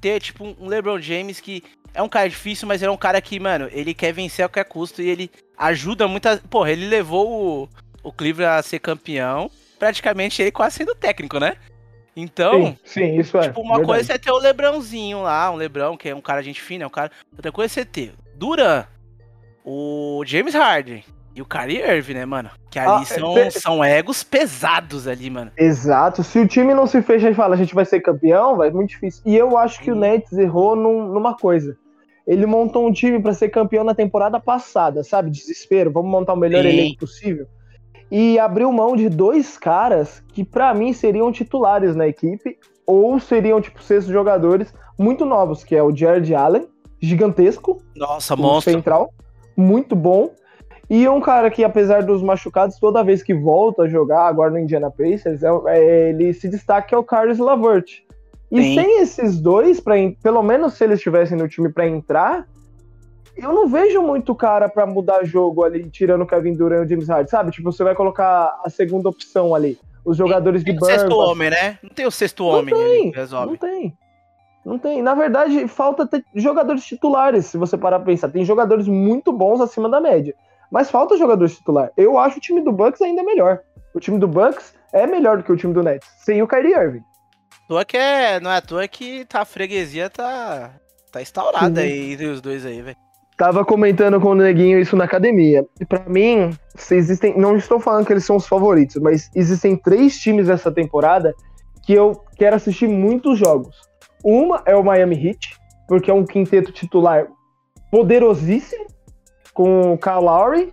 ter, 0.00 0.20
tipo, 0.20 0.44
um 0.44 0.69
LeBron 0.69 1.00
James 1.00 1.40
que 1.40 1.62
é 1.94 2.03
um 2.03 2.09
cara 2.09 2.29
difícil, 2.29 2.67
mas 2.69 2.81
ele 2.83 2.89
é 2.91 2.93
um 2.93 2.97
cara 2.97 3.21
que, 3.21 3.39
mano, 3.41 3.69
ele 3.73 3.93
quer 3.94 4.12
vencer 4.12 4.44
a 4.44 4.49
qualquer 4.49 4.65
custo 4.65 5.03
e 5.03 5.09
ele 5.09 5.31
ajuda 5.56 6.09
muita. 6.09 6.39
Porra, 6.50 6.71
ele 6.71 6.87
levou 6.87 7.62
o, 7.65 7.69
o 8.03 8.12
Cleveland 8.12 8.59
a 8.59 8.62
ser 8.62 8.79
campeão, 8.79 9.50
praticamente 9.79 10.41
ele 10.43 10.50
quase 10.53 10.77
sendo 10.77 10.94
técnico, 10.94 11.39
né? 11.39 11.56
Então, 12.15 12.67
sim, 12.67 12.79
sim, 12.85 13.19
isso 13.21 13.39
é. 13.39 13.43
tipo, 13.43 13.61
uma 13.62 13.77
verdade. 13.79 13.87
coisa 13.99 14.12
é 14.12 14.19
ter 14.19 14.31
o 14.31 14.39
Lebrãozinho 14.39 15.23
lá, 15.23 15.50
um 15.50 15.55
Lebrão, 15.56 15.97
que 15.97 16.11
é 16.11 16.15
um 16.15 16.21
cara 16.21 16.43
gente 16.43 16.61
fina, 16.61 16.85
é 16.85 16.87
um 16.87 16.91
cara. 16.91 17.11
Outra 17.35 17.50
coisa 17.50 17.73
é 17.73 17.75
você 17.75 17.85
ter 17.87 18.12
Duran, 18.35 18.85
o 19.65 20.22
James 20.27 20.55
Harden 20.55 21.03
e 21.34 21.41
o 21.41 21.46
Kyrie 21.46 21.81
Irving, 21.81 22.15
né, 22.15 22.27
mano? 22.27 22.51
Que 22.70 22.79
ali 22.79 23.03
Ah, 23.03 23.05
são, 23.06 23.39
é- 23.39 23.51
são 23.51 23.82
egos 23.84 24.22
pesados 24.22 25.08
ali, 25.08 25.31
mano. 25.31 25.51
Exato. 25.56 26.22
Se 26.22 26.39
o 26.39 26.46
time 26.46 26.75
não 26.75 26.87
se 26.87 27.01
fecha 27.01 27.31
e 27.31 27.34
fala 27.34 27.55
a 27.55 27.58
gente 27.58 27.75
vai 27.75 27.87
ser 27.87 28.01
campeão, 28.01 28.56
vai 28.56 28.70
muito 28.70 28.91
difícil. 28.91 29.22
E 29.25 29.34
eu 29.34 29.56
acho 29.56 29.81
que 29.81 29.91
o 29.91 29.94
Nets 29.94 30.32
errou 30.32 30.77
num- 30.77 31.08
numa 31.08 31.34
coisa. 31.34 31.79
Ele 32.32 32.46
montou 32.46 32.86
um 32.86 32.93
time 32.93 33.20
pra 33.20 33.34
ser 33.34 33.51
campeão 33.51 33.84
na 33.84 33.94
temporada 33.94 34.41
passada, 34.41 35.05
sabe? 35.05 35.31
Desespero, 35.31 35.91
vamos 35.93 36.10
montar 36.10 36.32
o 36.32 36.36
melhor 36.36 36.62
Sim. 36.62 36.69
elenco 36.69 37.01
possível. 37.01 37.46
E 38.10 38.39
abriu 38.39 38.72
mão 38.72 38.96
de 38.96 39.08
dois 39.10 39.58
caras 39.58 40.22
que 40.32 40.43
pra 40.43 40.72
mim 40.72 40.94
seriam 40.94 41.31
titulares 41.31 41.94
na 41.94 42.08
equipe 42.08 42.58
ou 42.86 43.20
seriam 43.20 43.60
tipo 43.60 43.82
sextos 43.82 44.12
jogadores 44.12 44.72
muito 44.98 45.27
novos, 45.27 45.62
que 45.62 45.77
é 45.77 45.82
o 45.82 45.94
Jared 45.94 46.34
Allen, 46.34 46.67
gigantesco, 47.01 47.82
Nossa, 47.94 48.34
monstro. 48.34 48.72
central, 48.72 49.12
muito 49.55 49.94
bom. 49.94 50.31
E 50.89 51.06
um 51.08 51.20
cara 51.20 51.51
que, 51.51 51.65
apesar 51.65 52.03
dos 52.03 52.22
machucados, 52.22 52.79
toda 52.79 53.03
vez 53.05 53.22
que 53.22 53.34
volta 53.34 53.82
a 53.82 53.89
jogar, 53.89 54.27
agora 54.27 54.51
no 54.51 54.58
Indiana 54.58 54.91
Pacers, 54.91 55.43
é- 55.43 55.48
é- 55.67 56.08
ele 56.10 56.32
se 56.32 56.48
destaca 56.48 56.94
é 56.94 56.98
o 56.98 57.05
Carlos 57.05 57.39
Lavert. 57.39 58.03
E 58.53 58.63
Sim. 58.63 58.75
sem 58.75 59.01
esses 59.01 59.41
dois, 59.41 59.81
pra, 59.81 59.94
pelo 60.23 60.43
menos 60.43 60.75
se 60.75 60.85
eles 60.85 60.99
estivessem 60.99 61.39
no 61.39 61.49
time 61.49 61.73
pra 61.73 61.89
entrar, 61.89 62.47
eu 63.35 63.51
não 63.53 63.67
vejo 63.67 64.03
muito 64.03 64.35
cara 64.35 64.69
pra 64.69 64.85
mudar 64.87 65.25
jogo 65.25 65.65
ali, 65.65 65.89
tirando 65.91 66.21
o 66.23 66.27
Kevin 66.27 66.53
Durant 66.55 66.82
e 66.82 66.85
o 66.85 66.89
James 66.89 67.09
Harden, 67.09 67.29
sabe? 67.29 67.51
Tipo, 67.51 67.73
você 67.73 67.82
vai 67.82 67.94
colocar 67.94 68.61
a 68.63 68.69
segunda 68.69 69.09
opção 69.09 69.55
ali. 69.55 69.79
Os 70.05 70.19
jogadores 70.19 70.63
de 70.63 70.73
Tem 70.73 70.82
o 70.82 70.85
sexto 70.85 71.09
banco, 71.09 71.21
homem, 71.31 71.49
né? 71.49 71.79
Não 71.82 71.91
tem 71.91 72.05
o 72.05 72.11
sexto 72.11 72.43
Não 72.43 72.51
homem 72.51 72.75
tem, 72.75 72.85
ali 72.85 72.99
que 72.99 73.06
Não 73.06 73.13
resolve. 73.13 73.56
tem. 73.56 73.97
Não 74.67 74.79
tem. 74.79 75.01
Na 75.01 75.15
verdade, 75.15 75.67
falta 75.67 76.09
jogadores 76.35 76.85
titulares, 76.85 77.47
se 77.47 77.56
você 77.56 77.79
parar 77.79 78.01
pra 78.01 78.06
pensar. 78.06 78.29
Tem 78.29 78.44
jogadores 78.44 78.87
muito 78.87 79.32
bons 79.32 79.61
acima 79.63 79.89
da 79.89 80.01
média. 80.01 80.35
Mas 80.71 80.91
falta 80.91 81.17
jogador 81.17 81.49
titular. 81.49 81.91
Eu 81.97 82.19
acho 82.19 82.37
o 82.39 82.41
time 82.41 82.61
do 82.61 82.71
Bucks 82.73 83.01
ainda 83.01 83.23
melhor. 83.23 83.61
O 83.94 84.01
time 84.01 84.19
do 84.19 84.29
Bucks 84.29 84.75
é 84.93 85.06
melhor 85.06 85.39
do 85.39 85.43
que 85.44 85.53
o 85.53 85.56
time 85.56 85.73
do 85.73 85.82
Nets, 85.82 86.09
sem 86.19 86.43
o 86.43 86.47
Kyrie 86.49 86.75
Irving. 86.75 87.03
Toa 87.69 87.84
que 87.84 87.96
é, 87.96 88.40
não 88.40 88.50
é 88.50 88.56
à 88.56 88.60
toa 88.60 88.86
que 88.86 89.24
tá, 89.24 89.40
a 89.40 89.44
freguesia 89.44 90.10
tá, 90.10 90.72
tá 91.10 91.22
instaurada 91.22 91.81
Sim. 91.81 91.86
aí 91.86 92.12
entre 92.12 92.26
os 92.26 92.40
dois 92.40 92.66
aí, 92.66 92.82
velho. 92.82 92.96
Tava 93.36 93.64
comentando 93.64 94.20
com 94.20 94.28
o 94.28 94.34
Neguinho 94.34 94.78
isso 94.78 94.96
na 94.96 95.04
academia. 95.04 95.66
E 95.81 95.84
pra 95.84 96.04
mim, 96.06 96.50
se 96.76 96.94
existem. 96.94 97.36
Não 97.36 97.56
estou 97.56 97.81
falando 97.81 98.06
que 98.06 98.12
eles 98.12 98.24
são 98.24 98.36
os 98.36 98.46
favoritos, 98.46 98.96
mas 98.96 99.31
existem 99.34 99.76
três 99.76 100.19
times 100.19 100.48
essa 100.48 100.70
temporada 100.70 101.34
que 101.82 101.92
eu 101.92 102.22
quero 102.36 102.56
assistir 102.56 102.88
muitos 102.88 103.38
jogos. 103.38 103.76
Uma 104.22 104.62
é 104.66 104.76
o 104.76 104.84
Miami 104.84 105.16
Heat, 105.16 105.56
porque 105.88 106.10
é 106.10 106.14
um 106.14 106.24
quinteto 106.24 106.70
titular 106.72 107.26
poderosíssimo, 107.90 108.86
com 109.52 109.92
o 109.92 109.98
Kyle 109.98 110.20
Lowry, 110.20 110.72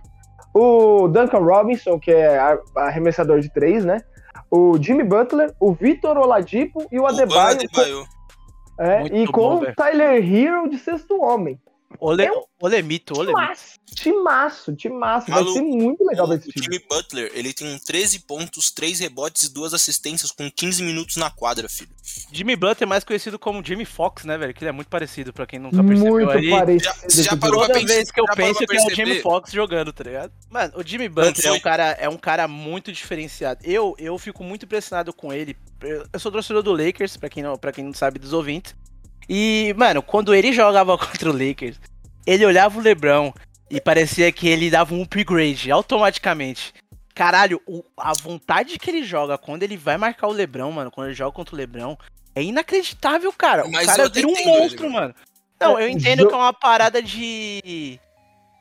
o 0.54 1.08
Duncan 1.08 1.38
Robinson, 1.38 1.98
que 1.98 2.10
é 2.10 2.38
arremessador 2.76 3.40
de 3.40 3.52
três, 3.52 3.84
né? 3.84 3.98
O 4.50 4.76
Jimmy 4.82 5.04
Butler, 5.04 5.54
o 5.60 5.72
Vitor 5.72 6.16
Oladipo 6.16 6.86
e 6.90 6.98
o 6.98 7.02
O 7.02 7.04
Bam 7.04 7.12
Adebayo. 7.12 7.58
Adebayo. 7.58 8.04
É, 8.78 9.06
e 9.06 9.26
bom, 9.26 9.32
com 9.32 9.54
o 9.56 9.58
velho. 9.60 9.74
Tyler 9.76 10.34
Hero 10.34 10.68
de 10.68 10.78
sexto 10.78 11.20
homem. 11.20 11.60
Ole, 12.00 12.24
Eu- 12.26 12.46
Olemito, 12.62 13.14
Olemito. 13.18 13.38
Timaço, 13.40 13.78
timaço, 13.94 14.76
timaço. 14.76 15.30
Vai 15.30 15.44
ser 15.44 15.62
muito 15.62 16.04
legal 16.04 16.26
O, 16.26 16.28
ver 16.28 16.34
o 16.34 16.38
esse 16.38 16.50
time. 16.50 16.64
Jimmy 16.64 16.84
Butler, 16.88 17.30
ele 17.34 17.52
tem 17.52 17.78
13 17.78 18.20
pontos, 18.20 18.70
3 18.70 18.98
rebotes 19.00 19.44
e 19.44 19.52
2 19.52 19.72
assistências 19.74 20.30
com 20.30 20.50
15 20.50 20.82
minutos 20.82 21.16
na 21.16 21.30
quadra, 21.30 21.68
filho. 21.68 21.90
Jimmy 22.32 22.56
Butler 22.56 22.82
é 22.82 22.86
mais 22.86 23.04
conhecido 23.04 23.38
como 23.38 23.64
Jimmy 23.64 23.84
Fox, 23.84 24.24
né, 24.24 24.36
velho? 24.38 24.52
Que 24.54 24.62
ele 24.64 24.68
é 24.68 24.72
muito 24.72 24.88
parecido, 24.88 25.32
pra 25.32 25.46
quem 25.46 25.58
nunca 25.58 25.82
percebeu 25.82 26.12
Muito 26.12 26.30
aí. 26.30 26.50
parecido. 26.50 26.84
Já- 26.84 27.08
você 27.08 27.22
já 27.22 27.36
parou 27.36 27.60
Toda 27.60 27.72
pra 27.72 27.80
pensar- 27.80 27.94
vez 27.94 28.10
que 28.10 28.20
eu 28.20 28.24
penso 28.36 28.58
que 28.66 28.76
é 28.76 28.82
o? 28.86 28.94
Jimmy 28.94 29.20
Fox 29.20 29.52
jogando, 29.52 29.92
tá 29.92 30.04
ligado? 30.04 30.32
Mano, 30.50 30.72
o 30.76 30.82
Jimmy 30.86 31.08
Butler 31.08 31.46
é 31.46 31.52
um, 31.52 31.60
cara, 31.60 31.84
é 31.92 32.08
um 32.08 32.16
cara 32.16 32.48
muito 32.48 32.92
diferenciado. 32.92 33.60
Eu, 33.64 33.94
eu 33.98 34.16
fico 34.18 34.42
muito 34.44 34.64
impressionado 34.64 35.12
com 35.12 35.32
ele. 35.32 35.56
Eu, 35.82 36.04
eu 36.12 36.20
sou 36.20 36.30
torcedor 36.32 36.62
do 36.62 36.72
Lakers, 36.72 37.16
pra 37.16 37.28
quem, 37.28 37.42
não, 37.42 37.56
pra 37.56 37.72
quem 37.72 37.84
não 37.84 37.92
sabe 37.94 38.18
dos 38.18 38.32
ouvintes. 38.32 38.74
E, 39.28 39.72
mano, 39.76 40.02
quando 40.02 40.34
ele 40.34 40.52
jogava 40.52 40.98
contra 40.98 41.30
o 41.30 41.32
Lakers, 41.32 41.76
ele 42.32 42.46
olhava 42.46 42.78
o 42.78 42.82
LeBron 42.82 43.32
e 43.70 43.80
parecia 43.80 44.30
que 44.30 44.48
ele 44.48 44.70
dava 44.70 44.94
um 44.94 45.02
upgrade 45.02 45.70
automaticamente. 45.70 46.72
Caralho, 47.14 47.60
o- 47.66 47.84
a 47.96 48.12
vontade 48.22 48.78
que 48.78 48.88
ele 48.90 49.02
joga 49.02 49.36
quando 49.36 49.62
ele 49.62 49.76
vai 49.76 49.96
marcar 49.98 50.28
o 50.28 50.32
LeBron, 50.32 50.70
mano, 50.70 50.90
quando 50.90 51.08
ele 51.08 51.16
joga 51.16 51.32
contra 51.32 51.54
o 51.54 51.58
LeBron, 51.58 51.96
é 52.34 52.42
inacreditável, 52.42 53.32
cara. 53.32 53.64
Mas 53.68 53.84
o 53.84 53.86
cara 53.96 54.08
vira 54.08 54.28
um 54.28 54.44
monstro, 54.44 54.86
ele, 54.86 54.92
mano. 54.94 55.14
Não, 55.60 55.72
eu 55.78 55.88
É, 55.88 55.90
entendo 55.90 56.26
que 56.28 56.32
é 56.32 56.36
uma 56.36 56.52
parada 56.52 57.02
de. 57.02 57.98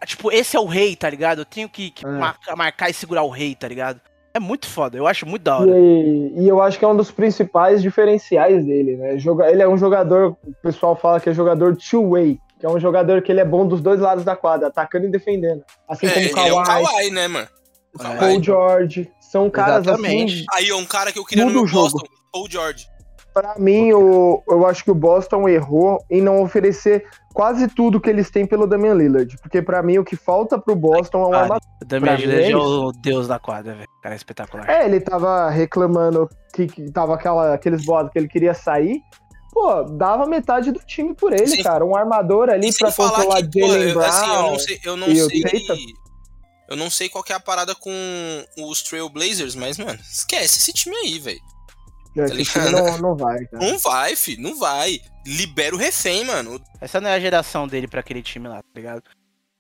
Tipo, 0.06 0.32
esse 0.32 0.56
é 0.56 0.60
o 0.60 0.66
rei, 0.66 0.96
tá 0.96 1.10
ligado? 1.10 1.40
Eu 1.42 1.46
tenho 1.46 1.70
que, 1.70 1.92
que 1.92 2.06
É. 2.06 2.10
marcar, 2.10 2.56
marcar 2.56 2.90
e 2.90 2.94
segurar 2.94 3.24
o 3.24 3.30
rei, 3.30 3.54
tá 3.56 3.68
ligado? 3.68 4.02
É 4.34 4.40
muito 4.40 4.68
foda, 4.68 4.98
eu 4.98 5.08
acho 5.08 5.26
muito 5.26 5.44
da 5.44 5.58
hora. 5.58 5.72
E, 5.78 6.34
e 6.38 6.48
eu 6.48 6.62
acho 6.62 6.78
que 6.78 6.86
é 6.86 6.88
um 6.88 6.96
dos 6.96 7.12
principais 7.12 7.82
diferenciais 7.82 8.64
dele, 8.66 8.96
né? 8.96 9.18
Joga- 9.18 9.50
Ele 9.52 9.62
é 9.62 9.68
um 9.68 9.78
jogador, 9.78 10.38
o 10.44 10.54
pessoal 10.62 10.96
fala 10.96 11.20
que 11.20 11.30
é 11.30 11.34
jogador 11.34 11.76
two-way, 11.76 12.40
que 12.60 12.66
é 12.66 12.70
um 12.70 12.80
jogador 12.80 13.22
que 13.22 13.32
ele 13.32 13.40
é 13.40 13.46
bom 13.46 13.66
dos 13.66 13.82
dois 13.82 14.00
lados 14.00 14.24
da 14.24 14.36
quadra, 14.36 14.68
atacando 14.68 15.06
e 15.06 15.10
defendendo. 15.10 15.64
Assim 15.88 16.08
É, 16.08 16.30
como 16.30 16.46
o 16.46 16.48
é 16.50 16.54
um 16.54 16.64
Kawhi, 16.64 16.86
Kawhi, 16.86 17.10
né, 17.12 17.28
mano? 17.28 17.48
O 17.98 18.02
É. 18.02 18.04
Kawhi. 18.04 18.18
Paul 18.20 18.44
George, 18.44 19.12
são 19.20 19.50
caras 19.50 19.86
Exatamente. 19.88 20.34
assim. 20.34 20.46
Aí 20.54 20.70
é 20.70 20.76
um 20.76 20.86
cara 20.86 21.12
que 21.12 21.20
eu 21.20 21.26
queria 21.26 21.46
no 21.46 21.52
meu 21.52 21.64
o 21.64 21.68
jogo. 21.68 21.92
Boston, 21.92 22.08
Paul 22.34 22.48
George. 22.50 22.86
Pra 23.34 23.56
mim, 23.58 23.94
o, 23.94 24.44
eu 24.50 24.66
acho 24.66 24.84
que 24.84 24.92
o 24.92 24.96
Boston 24.96 25.48
errou 25.48 26.04
em 26.10 26.20
não 26.20 26.42
oferecer 26.42 27.06
quase 27.34 27.68
tudo 27.68 28.02
que 28.02 28.10
eles 28.10 28.30
têm 28.32 28.46
pelo 28.46 28.66
Damian 28.68 28.96
Lillard, 28.96 29.38
porque 29.42 29.62
pra 29.62 29.82
mim 29.84 30.00
o 30.00 30.04
que 30.04 30.16
falta 30.16 30.60
pro 30.60 30.76
Boston 30.76 31.22
é 31.24 31.28
um 31.28 31.30
Cara, 31.30 31.44
armador. 31.44 31.62
O 31.82 31.86
Damian 31.86 32.16
Lillard 32.16 32.44
é 32.44 32.52
é 32.52 32.58
o 32.58 32.92
deus 32.92 33.28
da 33.28 33.40
quadra, 33.40 33.76
velho. 33.76 33.88
O 34.00 34.02
cara 34.02 34.16
é 34.16 34.18
espetacular. 34.18 34.70
É, 34.70 34.84
ele 34.86 35.00
tava 35.00 35.48
reclamando 35.50 36.28
que, 36.54 36.66
que 36.68 36.92
tava 36.92 37.14
aquela, 37.14 37.54
aqueles 37.54 37.86
boatos 37.86 38.12
que 38.12 38.18
ele 38.20 38.28
queria 38.28 38.54
sair. 38.54 39.00
Pô, 39.52 39.84
dava 39.84 40.26
metade 40.26 40.72
do 40.72 40.80
time 40.80 41.14
por 41.14 41.34
ele, 41.34 41.48
Sem- 41.48 41.64
cara. 41.64 41.84
Um 41.86 41.96
armador 41.96 42.50
ali 42.50 42.72
falar 42.72 42.92
controlar 42.94 43.42
que, 43.42 43.60
pô, 43.60 43.68
Jalen 43.68 43.88
eu, 43.90 43.94
Brown. 43.94 44.06
assim, 44.10 44.30
eu 44.32 44.42
não 44.52 44.60
sei, 44.60 44.80
eu 44.84 44.98
não 44.98 45.08
o 45.08 45.30
sei, 45.30 45.94
eu 46.70 46.76
não 46.78 46.90
sei 46.90 47.10
qual 47.10 47.24
que 47.24 47.34
é 47.34 47.36
a 47.36 47.40
parada 47.40 47.74
com 47.74 48.46
os 48.60 48.84
Trailblazers, 48.84 49.56
mas, 49.56 49.78
mano, 49.78 50.00
esquece 50.02 50.60
esse 50.60 50.72
time 50.72 50.96
aí, 50.98 51.18
velho. 51.20 51.40
Tá 52.54 52.72
não, 52.72 52.98
não 52.98 53.16
vai, 53.16 53.46
cara. 53.46 53.66
Não 53.66 53.78
vai, 53.80 54.16
filho, 54.16 54.42
não 54.42 54.56
vai. 54.58 55.00
Libera 55.26 55.76
o 55.76 55.80
refém, 55.80 56.26
mano. 56.26 56.60
Essa 56.82 57.00
não 57.00 57.10
é 57.10 57.14
a 57.14 57.20
geração 57.20 57.68
dele 57.68 57.88
pra 57.88 58.00
aquele 58.02 58.22
time 58.22 58.48
lá, 58.48 58.58
tá 58.58 58.70
ligado? 58.76 59.04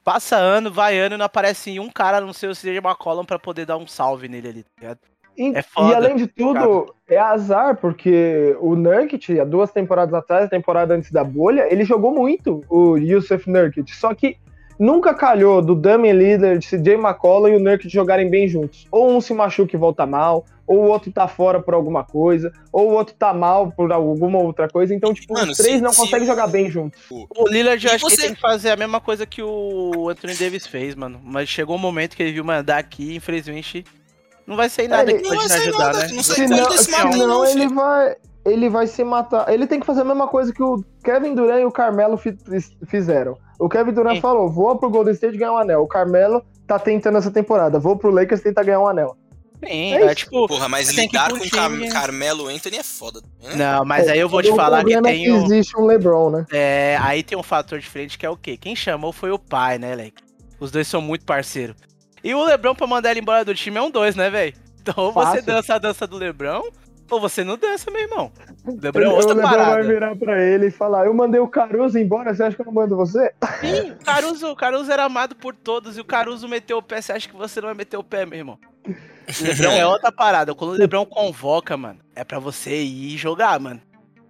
Passa 0.03 0.35
ano, 0.35 0.71
vai 0.71 0.97
ano 0.97 1.15
e 1.15 1.17
não 1.17 1.25
aparece 1.25 1.79
um 1.79 1.89
cara, 1.89 2.19
não 2.21 2.33
sei 2.33 2.53
se 2.55 2.61
seja 2.61 2.79
McCollum, 2.79 3.23
pra 3.23 3.37
poder 3.37 3.65
dar 3.65 3.77
um 3.77 3.87
salve 3.87 4.27
nele 4.27 4.47
ali, 4.49 4.63
tá 4.63 4.69
ligado? 4.79 4.99
E, 5.39 5.55
É 5.55 5.61
foda, 5.61 5.91
e 5.91 5.95
além 5.95 6.17
de 6.17 6.27
tudo, 6.27 6.93
é 7.07 7.17
azar, 7.17 7.77
porque 7.77 8.57
o 8.59 8.75
Nurkic, 8.75 9.39
há 9.39 9.45
duas 9.45 9.71
temporadas 9.71 10.13
atrás, 10.13 10.45
a 10.45 10.49
temporada 10.49 10.93
antes 10.93 11.11
da 11.11 11.23
bolha, 11.23 11.65
ele 11.71 11.85
jogou 11.85 12.11
muito, 12.13 12.61
o 12.69 12.97
Yusuf 12.97 13.49
Nurkic. 13.49 13.95
Só 13.95 14.13
que 14.13 14.35
nunca 14.77 15.13
calhou 15.13 15.61
do 15.61 15.75
Damian 15.75 16.13
Lillard, 16.13 16.65
CJ 16.65 16.95
McCollum 16.95 17.47
e 17.47 17.55
o 17.55 17.59
Nurkic 17.59 17.87
jogarem 17.89 18.29
bem 18.29 18.47
juntos. 18.49 18.85
Ou 18.91 19.09
um 19.15 19.21
se 19.21 19.33
machuca 19.33 19.73
e 19.75 19.79
volta 19.79 20.05
mal, 20.05 20.43
ou 20.67 20.79
o 20.79 20.87
outro 20.89 21.09
tá 21.11 21.27
fora 21.27 21.59
por 21.61 21.73
alguma 21.73 22.03
coisa, 22.03 22.51
ou 22.71 22.89
o 22.89 22.93
outro 22.93 23.15
tá 23.17 23.33
mal 23.33 23.71
por 23.71 23.91
alguma 23.93 24.39
outra 24.39 24.67
coisa. 24.67 24.93
Então, 24.93 25.13
tipo, 25.13 25.33
Mano, 25.33 25.51
os 25.53 25.57
três 25.57 25.77
se- 25.77 25.81
não 25.81 25.91
se 25.91 26.01
conseguem 26.01 26.25
o- 26.25 26.29
jogar 26.29 26.47
bem 26.47 26.69
juntos. 26.69 26.99
O 27.09 27.47
Lillard, 27.47 27.83
eu 27.87 27.93
acho 27.93 28.05
que 28.05 28.11
você- 28.11 28.21
ele 28.21 28.27
tem 28.27 28.35
que 28.35 28.41
fazer 28.41 28.69
a 28.71 28.75
mesma 28.75 28.99
coisa 28.99 29.25
que 29.25 29.41
o 29.41 30.09
Anthony 30.09 30.35
Davis 30.35 30.67
fez, 30.67 30.93
mano. 30.95 31.19
Mas 31.23 31.47
chegou 31.49 31.75
um 31.75 31.79
momento 31.79 32.15
que 32.15 32.21
ele 32.21 32.33
viu, 32.33 32.43
mano, 32.43 32.61
daqui, 32.61 33.15
infelizmente, 33.15 33.83
não 34.49 34.57
vai 34.57 34.67
sair 34.69 34.87
nada 34.89 35.09
ele- 35.09 35.21
que 35.21 35.29
Não 35.29 35.35
pode 35.37 35.47
sair 35.47 35.61
ajudar, 35.69 35.77
nada, 35.85 35.99
né? 35.99 36.07
não 36.13 36.23
sai 36.23 36.35
Senão, 36.35 36.69
desse 36.69 36.83
senão 36.85 37.09
não, 37.27 37.45
ele 37.45 37.53
filho. 37.61 37.75
vai, 37.75 38.15
ele 38.45 38.69
vai 38.69 38.87
se 38.87 39.03
matar. 39.03 39.47
Ele 39.53 39.65
tem 39.67 39.79
que 39.79 39.85
fazer 39.85 40.01
a 40.01 40.05
mesma 40.05 40.27
coisa 40.27 40.51
que 40.51 40.61
o 40.63 40.83
Kevin 41.03 41.35
Durant 41.35 41.61
e 41.61 41.65
o 41.65 41.71
Carmelo 41.71 42.17
fi- 42.17 42.37
fizeram. 42.87 43.37
O 43.59 43.69
Kevin 43.69 43.91
Durant 43.93 44.15
Sim. 44.15 44.21
falou: 44.21 44.49
vou 44.49 44.75
pro 44.77 44.89
Golden 44.89 45.13
State 45.13 45.37
ganhar 45.37 45.53
um 45.53 45.57
anel. 45.57 45.81
O 45.83 45.87
Carmelo 45.87 46.43
tá 46.67 46.77
tentando 46.79 47.17
essa 47.17 47.29
temporada. 47.31 47.79
Vou 47.79 47.95
pro 47.97 48.09
Lakers 48.09 48.41
tentar 48.41 48.63
ganhar 48.63 48.79
um 48.79 48.87
anel. 48.87 49.15
Sim, 49.61 49.93
É 49.93 50.03
é, 50.05 50.15
tipo. 50.15 50.47
Porra, 50.47 50.69
mas 50.69 50.89
que 50.89 51.01
lidar 51.01 51.29
com 51.31 51.49
Car 51.49 51.69
time. 51.69 51.89
Carmelo 51.89 52.47
Anthony 52.47 52.77
é 52.77 52.83
foda. 52.83 53.21
Né? 53.43 53.55
Não, 53.57 53.83
mas 53.83 54.07
aí 54.07 54.17
eu 54.17 54.29
vou 54.29 54.41
te 54.41 54.55
falar 54.55 54.85
que 54.85 54.93
é 54.93 55.01
tem 55.01 55.29
um. 55.33 55.43
existe 55.43 55.77
um 55.77 55.85
LeBron, 55.85 56.29
né? 56.29 56.45
É, 56.53 56.97
aí 57.01 57.21
tem 57.21 57.37
um 57.37 57.43
fator 57.43 57.77
diferente 57.77 58.17
que 58.17 58.25
é 58.25 58.29
o 58.29 58.37
quê? 58.37 58.55
Quem 58.55 58.73
chamou 58.73 59.11
foi 59.11 59.31
o 59.31 59.37
pai, 59.37 59.77
né, 59.77 59.93
Leque? 59.95 60.23
Os 60.61 60.71
dois 60.71 60.87
são 60.87 61.01
muito 61.01 61.25
parceiros. 61.25 61.75
E 62.23 62.33
o 62.33 62.43
Lebron, 62.43 62.75
pra 62.75 62.87
mandar 62.87 63.11
ele 63.11 63.19
embora 63.21 63.45
do 63.45 63.53
time, 63.55 63.77
é 63.77 63.81
um 63.81 63.91
dois, 63.91 64.15
né, 64.15 64.29
velho? 64.29 64.53
Então 64.81 65.05
ou 65.05 65.11
você 65.13 65.41
dança 65.41 65.75
a 65.75 65.77
dança 65.77 66.07
do 66.07 66.17
Lebron, 66.17 66.63
ou 67.11 67.19
você 67.19 67.43
não 67.43 67.57
dança, 67.57 67.89
meu 67.91 68.01
irmão. 68.01 68.31
O 68.65 68.71
O 68.71 68.79
Lebron 68.81 69.03
é 69.03 69.07
outra 69.09 69.33
LeBron 69.33 69.47
vai 69.49 69.57
parada. 69.57 69.87
virar 69.87 70.15
pra 70.15 70.41
ele 70.41 70.67
e 70.67 70.71
falar: 70.71 71.05
Eu 71.05 71.13
mandei 71.13 71.39
o 71.39 71.47
Caruso 71.47 71.97
embora, 71.97 72.33
você 72.33 72.43
acha 72.43 72.55
que 72.55 72.61
eu 72.61 72.65
não 72.65 72.73
mando 72.73 72.95
você? 72.95 73.33
Sim, 73.61 73.91
o 73.91 74.05
Caruso, 74.05 74.47
o 74.51 74.55
Caruso 74.55 74.91
era 74.91 75.03
amado 75.05 75.35
por 75.35 75.55
todos 75.55 75.97
e 75.97 76.01
o 76.01 76.05
Caruso 76.05 76.47
meteu 76.47 76.77
o 76.77 76.83
pé. 76.83 77.01
Você 77.01 77.11
acha 77.11 77.27
que 77.27 77.35
você 77.35 77.59
não 77.61 77.67
vai 77.67 77.75
meter 77.75 77.97
o 77.97 78.03
pé, 78.03 78.25
meu 78.25 78.37
irmão? 78.39 78.57
O 78.85 79.43
Lebron 79.43 79.71
é 79.71 79.85
outra 79.85 80.11
parada. 80.11 80.55
Quando 80.55 80.71
o 80.71 80.77
Lebron 80.77 81.05
convoca, 81.05 81.75
mano, 81.77 81.99
é 82.15 82.23
pra 82.23 82.39
você 82.39 82.81
ir 82.81 83.17
jogar, 83.17 83.59
mano. 83.59 83.81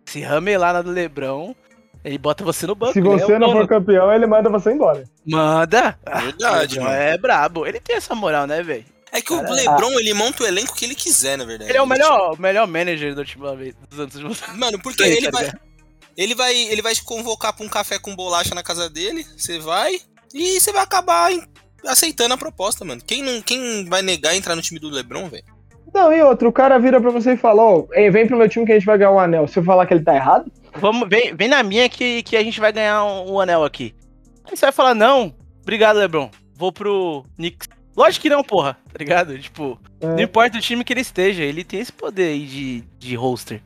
Se 0.06 0.22
ramelar 0.22 0.74
na 0.74 0.82
do 0.82 0.90
Lebron, 0.92 1.54
ele 2.04 2.18
bota 2.18 2.44
você 2.44 2.66
no 2.66 2.76
banco. 2.76 2.94
Se 2.94 3.00
ele 3.00 3.10
é 3.10 3.12
você 3.12 3.34
o 3.34 3.40
não 3.40 3.52
for 3.52 3.68
campeão, 3.68 4.12
ele 4.12 4.26
manda 4.26 4.50
você 4.50 4.72
embora. 4.72 5.04
Manda! 5.26 5.98
Verdade, 6.06 6.76
Lebron 6.76 6.90
mano. 6.90 7.02
É 7.02 7.18
brabo. 7.18 7.66
Ele 7.68 7.80
tem 7.80 7.96
essa 7.96 8.16
moral, 8.16 8.48
né, 8.48 8.64
velho? 8.64 8.86
É 9.12 9.22
que 9.22 9.34
o 9.34 9.42
Cara, 9.42 9.54
LeBron, 9.54 10.00
ele 10.00 10.14
monta 10.14 10.44
o 10.44 10.48
elenco 10.48 10.76
que 10.76 10.86
ele 10.86 10.96
quiser, 10.96 11.38
na 11.38 11.44
verdade. 11.44 11.72
Ele 11.72 11.78
é 11.78 11.82
o 11.82 11.88
melhor, 11.88 12.34
o 12.38 12.42
melhor 12.42 12.68
manager 12.68 13.16
do 13.16 13.22
ultimamente, 13.22 13.76
dos 13.90 14.00
anos 14.00 14.16
últimos. 14.16 14.42
Mano, 14.56 14.80
porque 14.80 15.04
Sei, 15.04 15.18
ele 15.18 15.32
tá 15.32 15.40
vai, 15.40 15.52
ele 16.16 16.36
vai 16.36 16.56
ele 16.56 16.82
vai 16.82 16.94
te 16.94 17.04
convocar 17.04 17.54
pra 17.54 17.66
um 17.66 17.70
café 17.70 17.98
com 17.98 18.16
bolacha 18.16 18.54
na 18.54 18.62
casa 18.62 18.90
dele, 18.90 19.26
você 19.36 19.58
vai 19.58 20.00
e 20.34 20.60
você 20.60 20.72
vai 20.72 20.84
acabar 20.84 21.32
aceitando 21.88 22.36
a 22.36 22.38
proposta, 22.38 22.86
mano. 22.86 23.02
Quem 23.06 23.24
não 23.24 23.42
quem 23.42 23.86
vai 23.86 24.04
negar 24.04 24.36
entrar 24.36 24.56
no 24.56 24.62
time 24.62 24.80
do 24.80 24.90
LeBron, 24.90 25.28
velho? 25.28 25.44
Não, 25.92 26.14
e 26.14 26.22
outro, 26.22 26.50
o 26.50 26.54
cara 26.54 26.78
vira 26.78 27.02
pra 27.02 27.10
você 27.10 27.34
e 27.34 27.38
fala: 27.38 27.64
Ó, 27.64 27.86
ei, 27.94 28.12
vem 28.12 28.28
pro 28.28 28.38
meu 28.38 28.48
time 28.48 28.66
que 28.66 28.72
a 28.72 28.76
gente 28.76 28.86
vai 28.86 28.98
ganhar 28.98 29.12
um 29.12 29.20
anel. 29.20 29.48
Se 29.48 29.58
eu 29.58 29.64
falar 29.64 29.88
que 29.88 29.94
ele 29.94 30.04
tá 30.04 30.16
errado, 30.16 30.52
Vamos, 30.78 31.08
vem, 31.10 31.34
vem 31.36 31.48
na 31.48 31.64
minha 31.64 31.90
que, 31.90 32.24
que 32.24 32.38
a 32.38 32.44
gente 32.44 32.60
vai 32.60 32.72
ganhar 32.72 33.04
um, 33.04 33.34
um 33.34 33.40
anel 33.40 33.64
aqui. 33.64 33.94
Aí 34.46 34.56
você 34.56 34.66
vai 34.66 34.72
falar, 34.72 34.94
não, 34.96 35.34
obrigado, 35.62 35.98
Lebron. 35.98 36.30
Vou 36.56 36.72
pro 36.72 37.24
Knicks. 37.38 37.68
Lógico 37.96 38.24
que 38.24 38.30
não, 38.30 38.44
porra, 38.44 38.78
tá 38.92 38.98
ligado? 38.98 39.38
Tipo, 39.40 39.80
É. 40.00 40.08
não 40.08 40.20
importa 40.22 40.58
o 40.58 40.62
time 40.62 40.84
que 40.84 40.94
ele 40.94 41.02
esteja, 41.02 41.44
ele 41.44 41.64
tem 41.64 41.80
esse 41.80 41.92
poder 41.92 42.30
aí 42.30 42.46
de, 42.46 42.84
de 42.98 43.16
roster. 43.16 43.62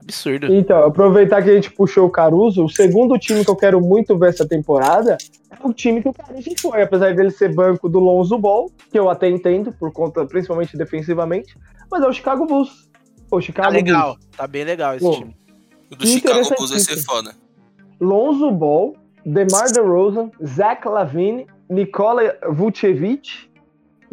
Absurdo. 0.00 0.54
Então, 0.54 0.84
aproveitar 0.84 1.42
que 1.42 1.50
a 1.50 1.54
gente 1.54 1.70
puxou 1.70 2.06
o 2.06 2.10
Caruso, 2.10 2.64
o 2.64 2.68
segundo 2.68 3.18
time 3.18 3.42
que 3.42 3.50
eu 3.50 3.56
quero 3.56 3.80
muito 3.80 4.18
ver 4.18 4.28
essa 4.30 4.46
temporada 4.46 5.16
é 5.50 5.66
o 5.66 5.72
time 5.72 6.02
que 6.02 6.08
o 6.08 6.12
Caruso 6.12 6.50
foi, 6.60 6.82
apesar 6.82 7.14
dele 7.14 7.30
ser 7.30 7.54
banco 7.54 7.88
do 7.88 7.98
Lonzo 7.98 8.38
Ball, 8.38 8.70
que 8.90 8.98
eu 8.98 9.08
até 9.08 9.28
entendo, 9.30 9.72
por 9.72 9.90
conta, 9.92 10.26
principalmente 10.26 10.76
defensivamente, 10.76 11.56
mas 11.90 12.02
é 12.02 12.06
o 12.06 12.12
Chicago 12.12 12.44
Bulls. 12.44 12.88
O 13.30 13.36
Tá 13.36 13.40
Chicago 13.40 13.72
legal, 13.72 14.18
tá 14.36 14.46
bem 14.46 14.64
legal 14.64 14.94
esse 14.94 15.04
Pô, 15.04 15.12
time. 15.12 15.34
O 15.90 15.96
do 15.96 16.06
Chicago 16.06 16.48
Bulls 16.56 16.70
vai 16.70 16.78
ser 16.80 16.96
foda. 17.04 17.34
Lonzo 18.00 18.50
Ball, 18.50 18.94
DeMar 19.24 19.72
DeRozan, 19.72 20.30
Zach 20.44 20.86
Lavine, 20.88 21.46
Nikola 21.68 22.36
Vucevic 22.50 23.48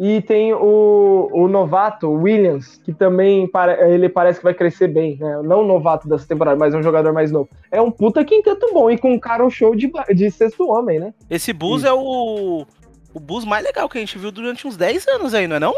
e 0.00 0.20
tem 0.22 0.52
o, 0.54 1.28
o 1.32 1.46
novato, 1.48 2.08
o 2.08 2.22
Williams, 2.22 2.80
que 2.84 2.92
também 2.92 3.46
pare- 3.46 3.92
ele 3.92 4.08
parece 4.08 4.38
que 4.38 4.44
vai 4.44 4.54
crescer 4.54 4.88
bem, 4.88 5.16
né? 5.20 5.42
Não 5.44 5.60
o 5.62 5.66
novato 5.66 6.08
dessa 6.08 6.26
temporada, 6.26 6.56
mas 6.56 6.74
um 6.74 6.82
jogador 6.82 7.12
mais 7.12 7.30
novo. 7.30 7.48
É 7.70 7.80
um 7.80 7.90
puta 7.90 8.24
quinteto 8.24 8.72
bom 8.72 8.90
e 8.90 8.98
com 8.98 9.12
um 9.12 9.18
cara 9.18 9.48
show 9.50 9.74
de, 9.76 9.90
de 10.14 10.30
sexto 10.30 10.68
homem, 10.68 10.98
né? 10.98 11.14
Esse 11.28 11.52
Bulls 11.52 11.84
é 11.84 11.92
o. 11.92 12.66
O 13.14 13.20
Bulls 13.20 13.44
mais 13.44 13.62
legal 13.62 13.88
que 13.90 13.98
a 13.98 14.00
gente 14.00 14.16
viu 14.18 14.32
durante 14.32 14.66
uns 14.66 14.76
10 14.76 15.06
anos 15.08 15.34
aí, 15.34 15.46
não 15.46 15.56
é 15.56 15.60
não? 15.60 15.74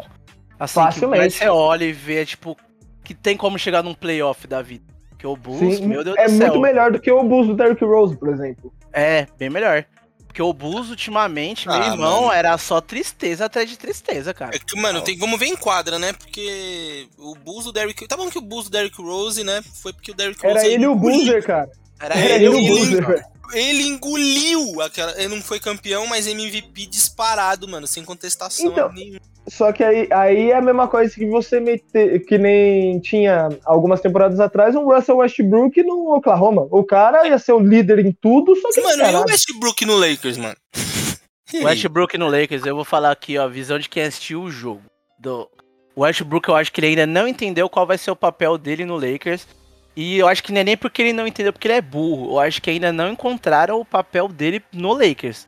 Assim, 0.59 0.75
Facilmente. 0.81 1.33
Que 1.39 1.45
você 1.45 1.49
olha 1.49 1.85
e 1.85 1.93
vê, 1.93 2.25
tipo, 2.25 2.57
que 3.03 3.13
tem 3.13 3.37
como 3.37 3.59
chegar 3.59 3.83
num 3.83 3.93
playoff 3.93 4.47
da 4.47 4.63
vida. 4.63 4.85
Porque 5.25 5.27
o 5.27 5.37
Bulls, 5.37 5.77
Sim, 5.79 5.87
meu 5.87 6.05
Deus 6.05 6.17
é 6.19 6.25
do 6.27 6.37
céu. 6.37 6.49
muito 6.49 6.61
melhor 6.61 6.93
do 6.93 7.01
que 7.01 7.11
o 7.11 7.23
Bulls 7.25 7.47
do 7.47 7.55
Derrick 7.55 7.83
Rose, 7.83 8.15
por 8.17 8.29
exemplo. 8.29 8.71
É, 8.93 9.27
bem 9.39 9.49
melhor. 9.49 9.85
Porque 10.27 10.43
o 10.43 10.53
Bulls, 10.53 10.91
ultimamente, 10.91 11.67
Ah, 11.69 11.79
meu 11.79 11.93
irmão, 11.93 12.21
mano. 12.23 12.33
era 12.33 12.59
só 12.59 12.81
tristeza 12.81 13.47
atrás 13.47 13.71
de 13.71 13.79
tristeza, 13.79 14.35
cara. 14.35 14.55
É 14.55 14.59
que, 14.59 14.79
mano, 14.79 15.01
tem, 15.01 15.17
vamos 15.17 15.39
ver 15.39 15.47
em 15.47 15.57
quadra, 15.57 15.99
né? 15.99 16.13
Porque 16.13 17.07
o 17.19 17.35
Bulls 17.37 17.65
do 17.65 17.73
Derrick... 17.73 18.07
Tá 18.07 18.17
bom 18.17 18.29
que 18.29 18.37
o 18.37 18.43
Bulls 18.43 18.65
do 18.65 18.71
Derrick 18.73 19.01
Rose, 19.01 19.43
né? 19.45 19.63
Foi 19.83 19.93
porque 19.95 20.11
o 20.11 20.15
Derrick 20.15 20.43
Rose... 20.45 20.59
Era 20.59 20.67
ele 20.69 20.85
e 20.85 20.87
o 20.89 20.95
Boozer, 20.95 21.43
cara. 21.43 21.71
Era 22.01 22.15
Era 22.17 22.35
ele 22.35 22.45
ele 22.45 22.49
o 22.49 22.59
o 22.59 22.67
Boozer, 22.77 23.07
velho. 23.07 23.25
Ele 23.53 23.85
engoliu 23.85 24.81
aquela... 24.81 25.13
Ele 25.21 25.35
não 25.35 25.43
foi 25.43 25.61
campeão, 25.61 26.07
mas 26.07 26.27
MVP 26.27 26.87
disparado, 26.87 27.69
mano. 27.69 27.87
Sem 27.87 28.05
contestação 28.05 28.67
Então, 28.67 28.93
nenhuma. 28.93 29.21
Só 29.47 29.73
que 29.73 29.85
aí, 29.85 30.09
aí 30.11 30.51
é 30.51 30.57
a 30.57 30.63
mesma 30.63 30.89
coisa 30.89 31.15
que 31.15 31.27
você 31.27 31.61
meter, 31.61 32.25
que 32.25 32.39
nem 32.39 32.99
tinha 33.01 33.51
algumas 33.65 34.01
temporadas 34.01 34.41
atrás 34.41 34.75
um 34.75 34.85
Russell 34.85 35.19
Westbrook 35.19 35.83
no 35.83 36.15
Oklahoma. 36.17 36.67
O 36.71 36.83
cara 36.83 37.29
ia 37.29 37.39
ser 37.39 37.53
o 37.53 37.61
líder 37.61 37.99
em 37.99 38.13
tudo, 38.13 38.57
só 38.57 38.71
que 38.71 38.81
Mano, 38.81 39.03
e 39.03 39.15
o. 39.15 39.25
Westbrook 39.27 39.85
no 39.85 39.97
Lakers, 39.97 40.39
mano? 40.39 40.57
O 41.53 41.65
Westbrook 41.65 42.17
no 42.17 42.29
Lakers, 42.29 42.65
eu 42.65 42.75
vou 42.75 42.87
falar 42.87 43.11
aqui, 43.11 43.37
ó, 43.37 43.45
a 43.45 43.49
visão 43.49 43.79
de 43.79 43.89
quem 43.89 44.05
assistiu 44.05 44.43
o 44.43 44.51
jogo. 44.51 44.83
Do 45.19 45.47
o 45.95 46.03
Westbrook, 46.03 46.49
eu 46.49 46.57
acho 46.57 46.73
que 46.73 46.81
ele 46.81 46.89
ainda 46.89 47.07
não 47.07 47.29
entendeu 47.29 47.69
qual 47.69 47.87
vai 47.87 47.97
ser 47.97 48.11
o 48.11 48.17
papel 48.17 48.59
dele 48.59 48.85
no 48.85 48.97
Lakers. 48.97 49.47
E 49.97 50.19
eu 50.19 50.27
acho 50.27 50.43
que 50.43 50.53
não 50.53 50.61
é 50.61 50.65
nem 50.65 50.77
porque 50.77 51.03
ele 51.03 51.13
não 51.13 51.27
entendeu, 51.27 51.53
porque 51.53 51.69
ele 51.69 51.77
é 51.77 51.81
burro. 51.81 52.33
Eu 52.33 52.41
acho 52.41 52.61
que 52.61 52.71
ainda 52.71 52.93
não 52.93 53.13
encontraram 53.13 53.81
o 53.81 53.85
papel 53.85 54.29
dele 54.29 54.63
no 54.73 54.93
Lakers. 54.93 55.47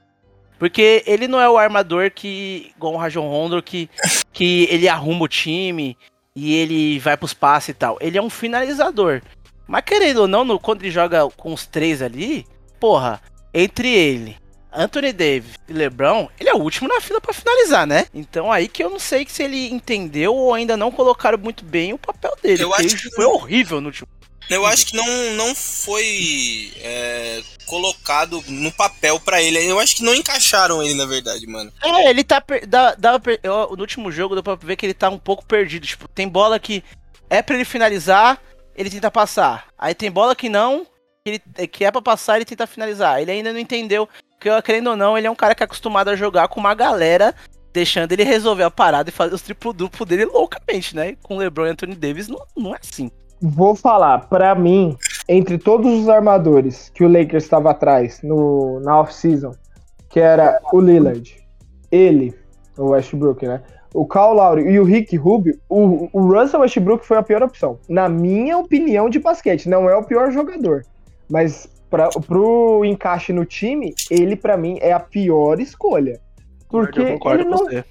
Porque 0.59 1.03
ele 1.07 1.29
não 1.29 1.41
é 1.41 1.49
o 1.49 1.59
armador 1.59 2.11
que, 2.11 2.73
igual 2.77 2.95
o 2.95 2.97
Rajon 2.97 3.29
Rondo, 3.29 3.63
que, 3.63 3.91
que 4.33 4.67
ele 4.71 4.89
arruma 4.89 5.25
o 5.25 5.29
time 5.29 5.97
e 6.35 6.55
ele 6.55 6.99
vai 6.99 7.17
pros 7.17 7.35
passes 7.35 7.71
e 7.71 7.75
tal. 7.75 7.99
Ele 8.01 8.17
é 8.17 8.23
um 8.23 8.31
finalizador. 8.31 9.21
Mas 9.67 9.83
querendo 9.85 10.19
ou 10.19 10.29
não, 10.29 10.45
no, 10.45 10.59
quando 10.59 10.83
ele 10.83 10.91
joga 10.91 11.29
com 11.37 11.53
os 11.53 11.67
três 11.67 12.01
ali, 12.01 12.47
porra, 12.79 13.21
entre 13.53 13.93
ele, 13.93 14.37
Anthony 14.73 15.13
Davis 15.13 15.55
e 15.69 15.73
LeBron, 15.73 16.29
ele 16.39 16.49
é 16.49 16.55
o 16.55 16.59
último 16.59 16.89
na 16.89 17.01
fila 17.01 17.21
pra 17.21 17.35
finalizar, 17.35 17.87
né? 17.87 18.07
Então 18.15 18.53
aí 18.53 18.69
que 18.69 18.85
eu 18.85 18.91
não 18.91 18.99
sei 18.99 19.27
se 19.29 19.43
ele 19.43 19.71
entendeu 19.71 20.35
ou 20.35 20.55
ainda 20.55 20.77
não 20.77 20.93
colocaram 20.93 21.39
muito 21.39 21.65
bem 21.65 21.93
o 21.93 21.99
papel 21.99 22.33
dele. 22.43 22.63
Eu 22.63 22.75
acho 22.75 22.97
que 22.97 23.11
foi 23.11 23.25
horrível 23.25 23.81
no 23.81 23.89
último. 23.89 24.09
Eu 24.49 24.65
acho 24.65 24.87
que 24.87 24.97
não, 24.97 25.07
não 25.35 25.55
foi 25.55 26.73
é, 26.81 27.43
colocado 27.67 28.43
no 28.47 28.71
papel 28.73 29.19
pra 29.19 29.43
ele. 29.43 29.59
Eu 29.69 29.79
acho 29.81 29.97
que 29.97 30.05
não 30.05 30.15
encaixaram 30.15 30.83
ele, 30.83 30.95
na 30.95 31.05
verdade, 31.05 31.47
mano. 31.47 31.73
É, 31.83 32.09
ele 32.11 32.23
tá. 32.23 32.43
Dá, 32.69 32.95
dá, 32.95 33.21
eu- 33.43 33.75
no 33.75 33.81
último 33.81 34.11
jogo 34.13 34.35
deu 34.35 34.43
pra 34.43 34.55
ver 34.55 34.77
que 34.77 34.87
ele 34.87 34.95
tá 34.95 35.09
um 35.11 35.19
pouco 35.19 35.45
perdido. 35.45 35.87
Tipo, 35.87 36.07
tem 36.09 36.29
bola 36.29 36.59
que 36.61 36.85
é 37.29 37.43
pra 37.43 37.57
ele 37.57 37.65
finalizar, 37.65 38.41
ele 38.77 38.89
tenta 38.91 39.11
passar. 39.11 39.67
Aí 39.77 39.95
tem 39.95 40.11
bola 40.11 40.37
que 40.37 40.49
não, 40.49 40.87
que, 41.25 41.41
ele, 41.57 41.67
que 41.67 41.85
é 41.85 41.91
pra 41.91 42.01
passar, 42.01 42.37
ele 42.37 42.45
tenta 42.45 42.67
finalizar. 42.69 43.21
Ele 43.21 43.33
ainda 43.33 43.53
não 43.53 43.59
entendeu. 43.59 44.09
Porque, 44.39 44.63
querendo 44.63 44.91
ou 44.91 44.97
não, 44.97 45.19
ele 45.19 45.27
é 45.27 45.31
um 45.31 45.35
cara 45.35 45.55
que 45.55 45.63
é 45.63 45.67
acostumado 45.67 46.09
a 46.09 46.15
jogar 46.17 46.47
com 46.49 46.61
uma 46.61 46.75
galera, 46.75 47.35
deixando 47.73 48.13
ele 48.13 48.23
resolver 48.23 48.63
a 48.63 48.71
parada 48.71 49.09
e 49.11 49.13
fazer 49.13 49.35
os 49.35 49.43
triplo-duplo 49.43 50.07
dele 50.07 50.25
loucamente, 50.27 50.95
né? 50.95 51.17
Com 51.23 51.37
LeBron 51.37 51.67
e 51.67 51.71
Anthony 51.71 51.97
Davis 51.97 52.29
não, 52.29 52.47
não 52.57 52.75
é 52.75 52.79
assim. 52.79 53.11
Vou 53.41 53.75
falar, 53.75 54.29
pra 54.29 54.55
mim, 54.55 54.97
entre 55.29 55.59
todos 55.59 55.93
os 56.01 56.09
armadores 56.09 56.91
que 56.95 57.05
o 57.05 57.09
Lakers 57.09 57.45
estava 57.45 57.71
atrás 57.71 58.21
no, 58.23 58.81
na 58.81 59.01
off-season, 59.01 59.53
que 60.09 60.21
era 60.21 60.61
o 60.73 60.81
Lillard, 60.81 61.37
ele, 61.91 62.35
o 62.79 62.91
Westbrook, 62.91 63.47
né? 63.47 63.63
O 63.95 64.07
Kyle 64.07 64.35
Lowry 64.35 64.71
e 64.71 64.81
o 64.81 64.85
Rick 64.85 65.17
Rubio, 65.17 65.59
o, 65.69 66.09
o 66.13 66.21
Russell 66.33 66.61
Westbrook 66.61 67.07
foi 67.07 67.17
a 67.17 67.23
pior 67.23 67.43
opção. 67.43 67.79
Na 67.89 68.09
minha 68.09 68.59
opinião 68.59 69.09
de 69.09 69.19
basquete, 69.19 69.69
não 69.69 69.89
é 69.89 69.97
o 69.97 70.05
pior 70.05 70.31
jogador. 70.31 70.83
Mas 71.31 71.67
pra, 71.89 72.09
pro 72.09 72.85
encaixe 72.85 73.33
no 73.33 73.45
time, 73.45 73.95
ele 74.11 74.37
pra 74.37 74.57
mim 74.57 74.79
é 74.81 74.93
a 74.93 75.01
pior 75.01 75.61
escolha. 75.61 76.21
Porque 76.69 77.01
eu 77.01 77.13
concordo 77.15 77.43
ele 77.43 77.45
com 77.45 77.51
não 77.51 77.59
você. 77.59 77.85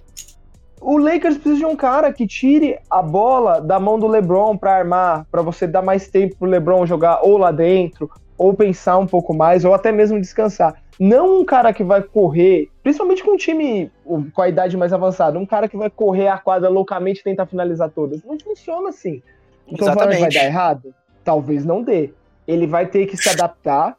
O 0.81 0.97
Lakers 0.97 1.37
precisa 1.37 1.57
de 1.57 1.65
um 1.65 1.75
cara 1.75 2.11
que 2.11 2.27
tire 2.27 2.77
a 2.89 3.01
bola 3.01 3.59
da 3.59 3.79
mão 3.79 3.97
do 3.97 4.07
LeBron 4.07 4.57
pra 4.57 4.75
armar, 4.75 5.25
pra 5.31 5.41
você 5.41 5.65
dar 5.65 5.81
mais 5.81 6.07
tempo 6.07 6.35
pro 6.37 6.47
LeBron 6.47 6.85
jogar 6.85 7.21
ou 7.23 7.37
lá 7.37 7.51
dentro, 7.51 8.09
ou 8.37 8.53
pensar 8.53 8.97
um 8.97 9.07
pouco 9.07 9.33
mais, 9.33 9.63
ou 9.63 9.73
até 9.73 9.91
mesmo 9.91 10.19
descansar. 10.19 10.75
Não 10.99 11.39
um 11.39 11.45
cara 11.45 11.73
que 11.73 11.83
vai 11.83 12.01
correr, 12.01 12.69
principalmente 12.83 13.23
com 13.23 13.31
um 13.31 13.37
time 13.37 13.91
com 14.33 14.41
a 14.41 14.49
idade 14.49 14.77
mais 14.77 14.93
avançada, 14.93 15.39
um 15.39 15.45
cara 15.45 15.67
que 15.67 15.77
vai 15.77 15.89
correr 15.89 16.27
a 16.27 16.37
quadra 16.37 16.69
loucamente 16.69 17.21
e 17.21 17.23
tentar 17.23 17.45
finalizar 17.45 17.89
todas. 17.89 18.23
Não 18.23 18.37
funciona 18.39 18.89
assim. 18.89 19.21
Então 19.67 19.87
vai, 19.87 19.95
vai 19.95 20.07
Exatamente. 20.07 20.35
dar 20.35 20.45
errado? 20.45 20.93
Talvez 21.23 21.65
não 21.65 21.81
dê. 21.81 22.11
Ele 22.47 22.67
vai 22.67 22.85
ter 22.85 23.07
que 23.07 23.17
se 23.17 23.27
adaptar 23.27 23.97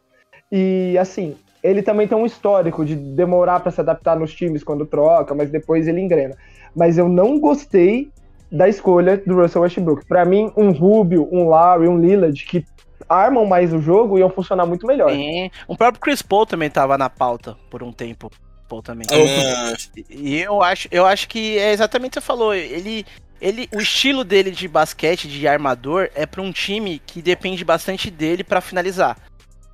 e 0.50 0.96
assim, 0.98 1.36
ele 1.62 1.82
também 1.82 2.06
tem 2.06 2.16
um 2.16 2.24
histórico 2.24 2.84
de 2.84 2.94
demorar 2.94 3.60
pra 3.60 3.72
se 3.72 3.80
adaptar 3.80 4.16
nos 4.16 4.32
times 4.32 4.62
quando 4.62 4.86
troca, 4.86 5.34
mas 5.34 5.50
depois 5.50 5.88
ele 5.88 6.00
engrena. 6.00 6.36
Mas 6.76 6.98
eu 6.98 7.08
não 7.08 7.40
gostei 7.40 8.10
da 8.52 8.68
escolha 8.68 9.16
do 9.16 9.34
Russell 9.34 9.62
Westbrook. 9.62 10.06
Pra 10.06 10.24
mim, 10.24 10.52
um 10.56 10.70
Rubio, 10.70 11.28
um 11.32 11.48
Lowry, 11.48 11.88
um 11.88 11.98
Lillard 11.98 12.44
que 12.44 12.64
armam 13.08 13.46
mais 13.46 13.72
o 13.72 13.80
jogo 13.80 14.18
iam 14.18 14.30
funcionar 14.30 14.66
muito 14.66 14.86
melhor. 14.86 15.10
Sim. 15.10 15.50
O 15.66 15.76
próprio 15.76 16.00
Chris 16.00 16.22
Paul 16.22 16.46
também 16.46 16.70
tava 16.70 16.98
na 16.98 17.08
pauta 17.08 17.56
por 17.70 17.82
um 17.82 17.92
tempo. 17.92 18.30
Paul 18.68 18.82
também. 18.82 19.06
Ah, 19.10 19.74
E 20.10 20.40
eu 20.40 20.60
acho, 20.62 20.88
eu 20.90 21.06
acho 21.06 21.28
que 21.28 21.56
é 21.56 21.72
exatamente 21.72 22.10
o 22.10 22.12
que 22.14 22.20
você 22.20 22.26
falou. 22.26 22.52
Ele, 22.54 23.06
ele, 23.40 23.68
o 23.72 23.80
estilo 23.80 24.24
dele 24.24 24.50
de 24.50 24.66
basquete, 24.66 25.28
de 25.28 25.46
armador, 25.46 26.10
é 26.14 26.26
pra 26.26 26.42
um 26.42 26.50
time 26.52 27.00
que 27.06 27.22
depende 27.22 27.64
bastante 27.64 28.10
dele 28.10 28.42
pra 28.42 28.60
finalizar. 28.60 29.16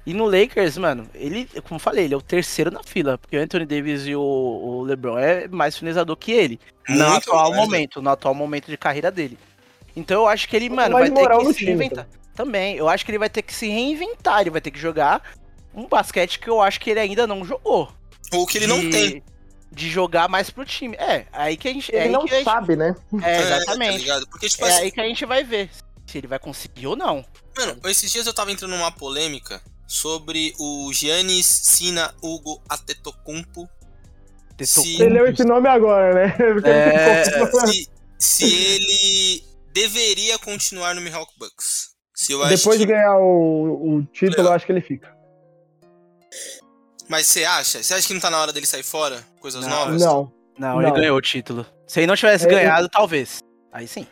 E 0.04 0.12
no 0.12 0.24
Lakers, 0.26 0.76
mano, 0.78 1.08
ele, 1.14 1.46
como 1.68 1.76
eu 1.76 1.78
falei, 1.78 2.04
ele 2.06 2.14
é 2.14 2.16
o 2.16 2.20
terceiro 2.22 2.70
na 2.72 2.82
fila, 2.82 3.16
porque 3.18 3.36
o 3.36 3.40
Anthony 3.40 3.64
Davis 3.64 4.04
e 4.06 4.16
o, 4.16 4.20
o 4.20 4.82
LeBron 4.82 5.16
é 5.18 5.46
mais 5.46 5.76
finalizador 5.76 6.16
que 6.16 6.32
ele. 6.32 6.58
no 6.88 7.06
atual 7.06 7.50
mais, 7.50 7.52
né? 7.52 7.64
momento, 7.64 8.02
no 8.02 8.10
atual 8.10 8.34
momento 8.34 8.66
de 8.66 8.76
carreira 8.76 9.10
dele. 9.12 9.38
Então 9.94 10.22
eu 10.22 10.28
acho 10.28 10.48
que 10.48 10.56
ele, 10.56 10.68
mano, 10.68 10.92
vai 10.94 11.10
ter 11.10 11.28
que 11.28 11.44
se 11.46 11.54
time, 11.54 11.70
reinventar. 11.70 12.08
Também, 12.34 12.76
eu 12.76 12.88
acho 12.88 13.04
que 13.04 13.10
ele 13.10 13.18
vai 13.18 13.30
ter 13.30 13.42
que 13.42 13.54
se 13.54 13.68
reinventar, 13.68 14.40
ele 14.40 14.50
vai 14.50 14.60
ter 14.60 14.70
que 14.72 14.78
jogar 14.78 15.22
um 15.74 15.86
basquete 15.86 16.38
que 16.40 16.48
eu 16.48 16.60
acho 16.60 16.80
que 16.80 16.90
ele 16.90 16.98
ainda 17.00 17.26
não 17.26 17.44
jogou 17.44 17.92
Ou 18.32 18.46
que 18.46 18.58
ele 18.58 18.66
não 18.66 18.80
de- 18.80 18.90
tem. 18.90 19.22
De 19.70 19.88
jogar 19.88 20.28
mais 20.28 20.50
pro 20.50 20.66
time. 20.66 20.96
É, 20.96 21.24
aí 21.32 21.56
que 21.56 21.66
a 21.68 21.72
gente. 21.72 21.90
é 21.94 22.00
Ele 22.00 22.04
aí 22.06 22.10
não 22.12 22.26
que 22.26 22.34
a 22.34 22.36
gente- 22.38 22.44
sabe, 22.44 22.76
né? 22.76 22.94
É, 23.22 23.30
É, 23.36 23.40
exatamente. 23.40 23.92
tá 23.92 23.98
ligado? 23.98 24.26
Porque, 24.28 24.46
tipo 24.48 24.64
é 24.66 24.68
assim, 24.68 24.82
aí 24.82 24.90
que 24.90 25.00
a 25.00 25.04
gente 25.04 25.24
vai 25.24 25.42
ver 25.44 25.70
se 26.06 26.18
ele 26.18 26.26
vai 26.26 26.38
conseguir 26.38 26.88
ou 26.88 26.96
não. 26.96 27.24
mano, 27.56 27.78
esses 27.86 28.10
dias 28.12 28.26
eu 28.26 28.34
tava 28.34 28.50
entrando 28.52 28.72
numa 28.72 28.92
polêmica 28.92 29.62
sobre 29.92 30.54
o 30.58 30.90
Giannis 30.90 31.44
Sina 31.44 32.14
Hugo 32.22 32.62
Atetokounmpo. 32.66 33.68
Se- 34.58 34.96
Você 34.96 35.06
leu 35.08 35.26
esse 35.26 35.44
nome 35.44 35.68
agora, 35.68 36.14
né? 36.14 36.36
É, 36.64 37.24
se, 37.66 37.88
se 38.18 38.44
ele 38.44 39.44
deveria 39.74 40.38
continuar 40.38 40.94
no 40.94 41.02
Milwaukee 41.02 41.34
Bucks. 41.38 41.90
Se 42.14 42.32
eu 42.32 42.42
acho 42.42 42.56
Depois 42.56 42.78
de 42.78 42.86
que... 42.86 42.92
ganhar 42.92 43.18
o, 43.18 43.96
o 43.98 44.02
título, 44.04 44.48
eu 44.48 44.52
acho 44.52 44.64
que 44.64 44.72
ele 44.72 44.80
fica. 44.80 45.14
Mas 47.06 47.26
você 47.26 47.44
acha? 47.44 47.82
Você 47.82 47.92
acha 47.92 48.06
que 48.06 48.14
não 48.14 48.20
tá 48.20 48.30
na 48.30 48.40
hora 48.40 48.52
dele 48.52 48.64
sair 48.66 48.82
fora? 48.82 49.22
Coisas 49.40 49.60
Não. 49.66 49.68
novas? 49.68 50.00
Não. 50.00 50.32
Não, 50.58 50.80
ele 50.80 50.88
Não. 50.90 50.96
ganhou 50.96 51.18
o 51.18 51.20
título. 51.20 51.66
Se 51.86 52.00
ele 52.00 52.06
não 52.06 52.16
tivesse 52.16 52.46
É, 52.46 52.50
ganhado, 52.50 52.88
talvez. 52.88 53.40
Aí 53.70 53.86
sim. 53.86 54.06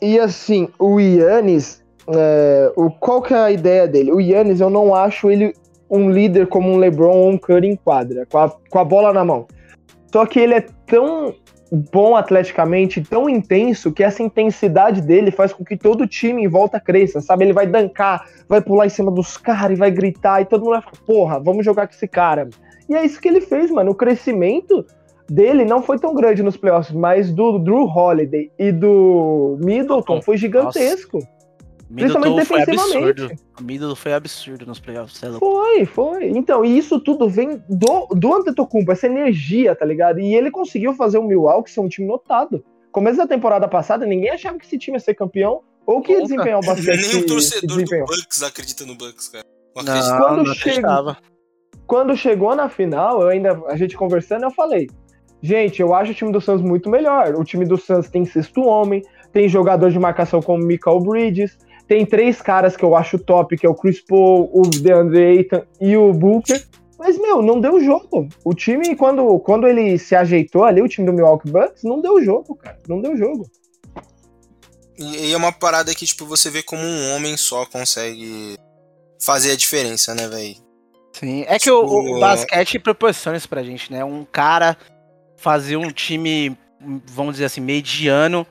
E 0.00 0.18
assim, 0.18 0.68
o 0.78 0.98
Yannis, 0.98 1.83
é, 2.08 2.72
o, 2.76 2.90
qual 2.90 3.22
que 3.22 3.32
é 3.32 3.38
a 3.38 3.50
ideia 3.50 3.86
dele? 3.86 4.12
O 4.12 4.20
Yannis, 4.20 4.60
eu 4.60 4.70
não 4.70 4.94
acho 4.94 5.30
ele 5.30 5.54
um 5.90 6.10
líder 6.10 6.46
como 6.46 6.70
um 6.70 6.76
LeBron 6.76 7.16
ou 7.16 7.30
um 7.30 7.38
Curry 7.38 7.68
em 7.68 7.76
quadra, 7.76 8.26
com 8.26 8.38
a, 8.38 8.50
com 8.70 8.78
a 8.78 8.84
bola 8.84 9.12
na 9.12 9.24
mão. 9.24 9.46
Só 10.12 10.26
que 10.26 10.38
ele 10.38 10.54
é 10.54 10.66
tão 10.86 11.34
bom 11.92 12.14
atleticamente, 12.14 13.02
tão 13.02 13.28
intenso, 13.28 13.92
que 13.92 14.02
essa 14.02 14.22
intensidade 14.22 15.00
dele 15.00 15.30
faz 15.30 15.52
com 15.52 15.64
que 15.64 15.76
todo 15.76 16.02
o 16.02 16.06
time 16.06 16.44
em 16.44 16.48
volta 16.48 16.78
cresça, 16.78 17.20
sabe? 17.20 17.44
Ele 17.44 17.52
vai 17.52 17.66
dancar, 17.66 18.26
vai 18.48 18.60
pular 18.60 18.86
em 18.86 18.90
cima 18.90 19.10
dos 19.10 19.36
caras 19.36 19.76
e 19.76 19.80
vai 19.80 19.90
gritar, 19.90 20.40
e 20.40 20.44
todo 20.44 20.64
mundo 20.64 20.74
vai 20.74 20.82
falar, 20.82 20.96
porra, 21.06 21.40
vamos 21.40 21.64
jogar 21.64 21.86
com 21.86 21.94
esse 21.94 22.06
cara. 22.06 22.48
E 22.88 22.94
é 22.94 23.04
isso 23.04 23.20
que 23.20 23.28
ele 23.28 23.40
fez, 23.40 23.70
mano. 23.70 23.90
O 23.90 23.94
crescimento 23.94 24.84
dele 25.28 25.64
não 25.64 25.82
foi 25.82 25.98
tão 25.98 26.14
grande 26.14 26.42
nos 26.42 26.56
playoffs, 26.56 26.94
mas 26.94 27.32
do 27.32 27.58
Drew 27.58 27.84
Holiday 27.84 28.50
e 28.58 28.70
do 28.70 29.58
Middleton 29.60 30.20
foi 30.22 30.36
gigantesco. 30.36 31.18
Middleton 31.94 32.20
Principalmente 32.20 32.46
foi 32.46 32.58
defensivamente. 32.58 33.22
absurdo. 33.22 33.42
O 33.58 33.62
Middleton 33.62 33.94
foi 33.94 34.12
absurdo 34.12 34.66
nos 34.66 34.80
playoffs. 34.80 35.22
É. 35.22 35.32
Foi, 35.32 35.84
foi. 35.86 36.28
Então, 36.30 36.64
e 36.64 36.76
isso 36.76 36.98
tudo 36.98 37.28
vem 37.28 37.62
do, 37.68 38.06
do 38.14 38.34
Antetokounmpo, 38.34 38.90
essa 38.90 39.06
energia, 39.06 39.76
tá 39.76 39.84
ligado? 39.84 40.18
E 40.18 40.34
ele 40.34 40.50
conseguiu 40.50 40.94
fazer 40.94 41.18
o 41.18 41.22
Milwaukee 41.22 41.70
ser 41.70 41.80
um 41.80 41.88
time 41.88 42.06
notado. 42.06 42.64
Começo 42.90 43.18
da 43.18 43.26
temporada 43.26 43.68
passada, 43.68 44.06
ninguém 44.06 44.30
achava 44.30 44.58
que 44.58 44.66
esse 44.66 44.78
time 44.78 44.96
ia 44.96 45.00
ser 45.00 45.14
campeão 45.14 45.62
ou 45.86 46.00
que 46.00 46.12
ia 46.12 46.22
desempenhar 46.22 46.58
o 46.58 46.66
basquete 46.66 47.12
Nem 47.12 47.22
o 47.22 47.26
torcedor 47.26 47.82
do. 47.82 48.06
Bucks 48.06 48.42
acredita 48.42 48.84
no 48.86 48.94
Bucks, 48.94 49.28
cara. 49.28 49.44
Não. 49.76 50.18
Quando 50.18 50.44
não 50.44 50.54
chega-. 50.54 51.16
Quando 51.86 52.16
chegou 52.16 52.54
na 52.56 52.68
final, 52.68 53.20
eu 53.20 53.28
ainda 53.28 53.60
a 53.66 53.76
gente 53.76 53.96
conversando, 53.96 54.44
eu 54.44 54.50
falei: 54.50 54.88
"Gente, 55.42 55.82
eu 55.82 55.94
acho 55.94 56.12
o 56.12 56.14
time 56.14 56.32
do 56.32 56.40
Suns 56.40 56.62
muito 56.62 56.88
melhor. 56.88 57.34
O 57.34 57.44
time 57.44 57.64
do 57.66 57.76
Suns 57.76 58.08
tem 58.08 58.24
sexto 58.24 58.62
homem, 58.62 59.02
tem 59.32 59.48
jogador 59.48 59.90
de 59.90 59.98
marcação 59.98 60.40
como 60.40 60.64
Michael 60.64 61.00
Bridges, 61.00 61.58
tem 61.86 62.06
três 62.06 62.40
caras 62.40 62.76
que 62.76 62.84
eu 62.84 62.96
acho 62.96 63.18
top, 63.18 63.56
que 63.56 63.66
é 63.66 63.68
o 63.68 63.74
Chris 63.74 64.00
Paul, 64.00 64.50
o 64.52 64.62
DeAndre 64.62 65.38
Ayton 65.38 65.62
e 65.80 65.96
o 65.96 66.12
Booker. 66.12 66.64
Mas, 66.98 67.18
meu, 67.18 67.42
não 67.42 67.60
deu 67.60 67.80
jogo. 67.80 68.28
O 68.44 68.54
time, 68.54 68.96
quando, 68.96 69.38
quando 69.40 69.66
ele 69.66 69.98
se 69.98 70.14
ajeitou 70.14 70.64
ali, 70.64 70.80
o 70.80 70.88
time 70.88 71.06
do 71.06 71.12
Milwaukee 71.12 71.50
Bucks, 71.50 71.82
não 71.82 72.00
deu 72.00 72.22
jogo, 72.24 72.54
cara. 72.54 72.80
Não 72.88 73.00
deu 73.00 73.16
jogo. 73.16 73.46
E, 74.96 75.28
e 75.28 75.32
é 75.32 75.36
uma 75.36 75.52
parada 75.52 75.94
que, 75.94 76.06
tipo, 76.06 76.24
você 76.24 76.48
vê 76.50 76.62
como 76.62 76.82
um 76.82 77.14
homem 77.14 77.36
só 77.36 77.66
consegue 77.66 78.56
fazer 79.20 79.52
a 79.52 79.56
diferença, 79.56 80.14
né, 80.14 80.28
velho? 80.28 80.54
Sim, 81.12 81.44
é 81.46 81.58
que 81.58 81.70
o, 81.70 81.84
o, 81.84 82.16
o 82.16 82.20
basquete 82.20 82.78
proporciona 82.78 83.36
isso 83.36 83.48
pra 83.48 83.62
gente, 83.62 83.92
né? 83.92 84.04
Um 84.04 84.24
cara 84.24 84.76
fazer 85.36 85.76
um 85.76 85.90
time, 85.90 86.56
vamos 87.06 87.34
dizer 87.34 87.46
assim, 87.46 87.60
mediano, 87.60 88.46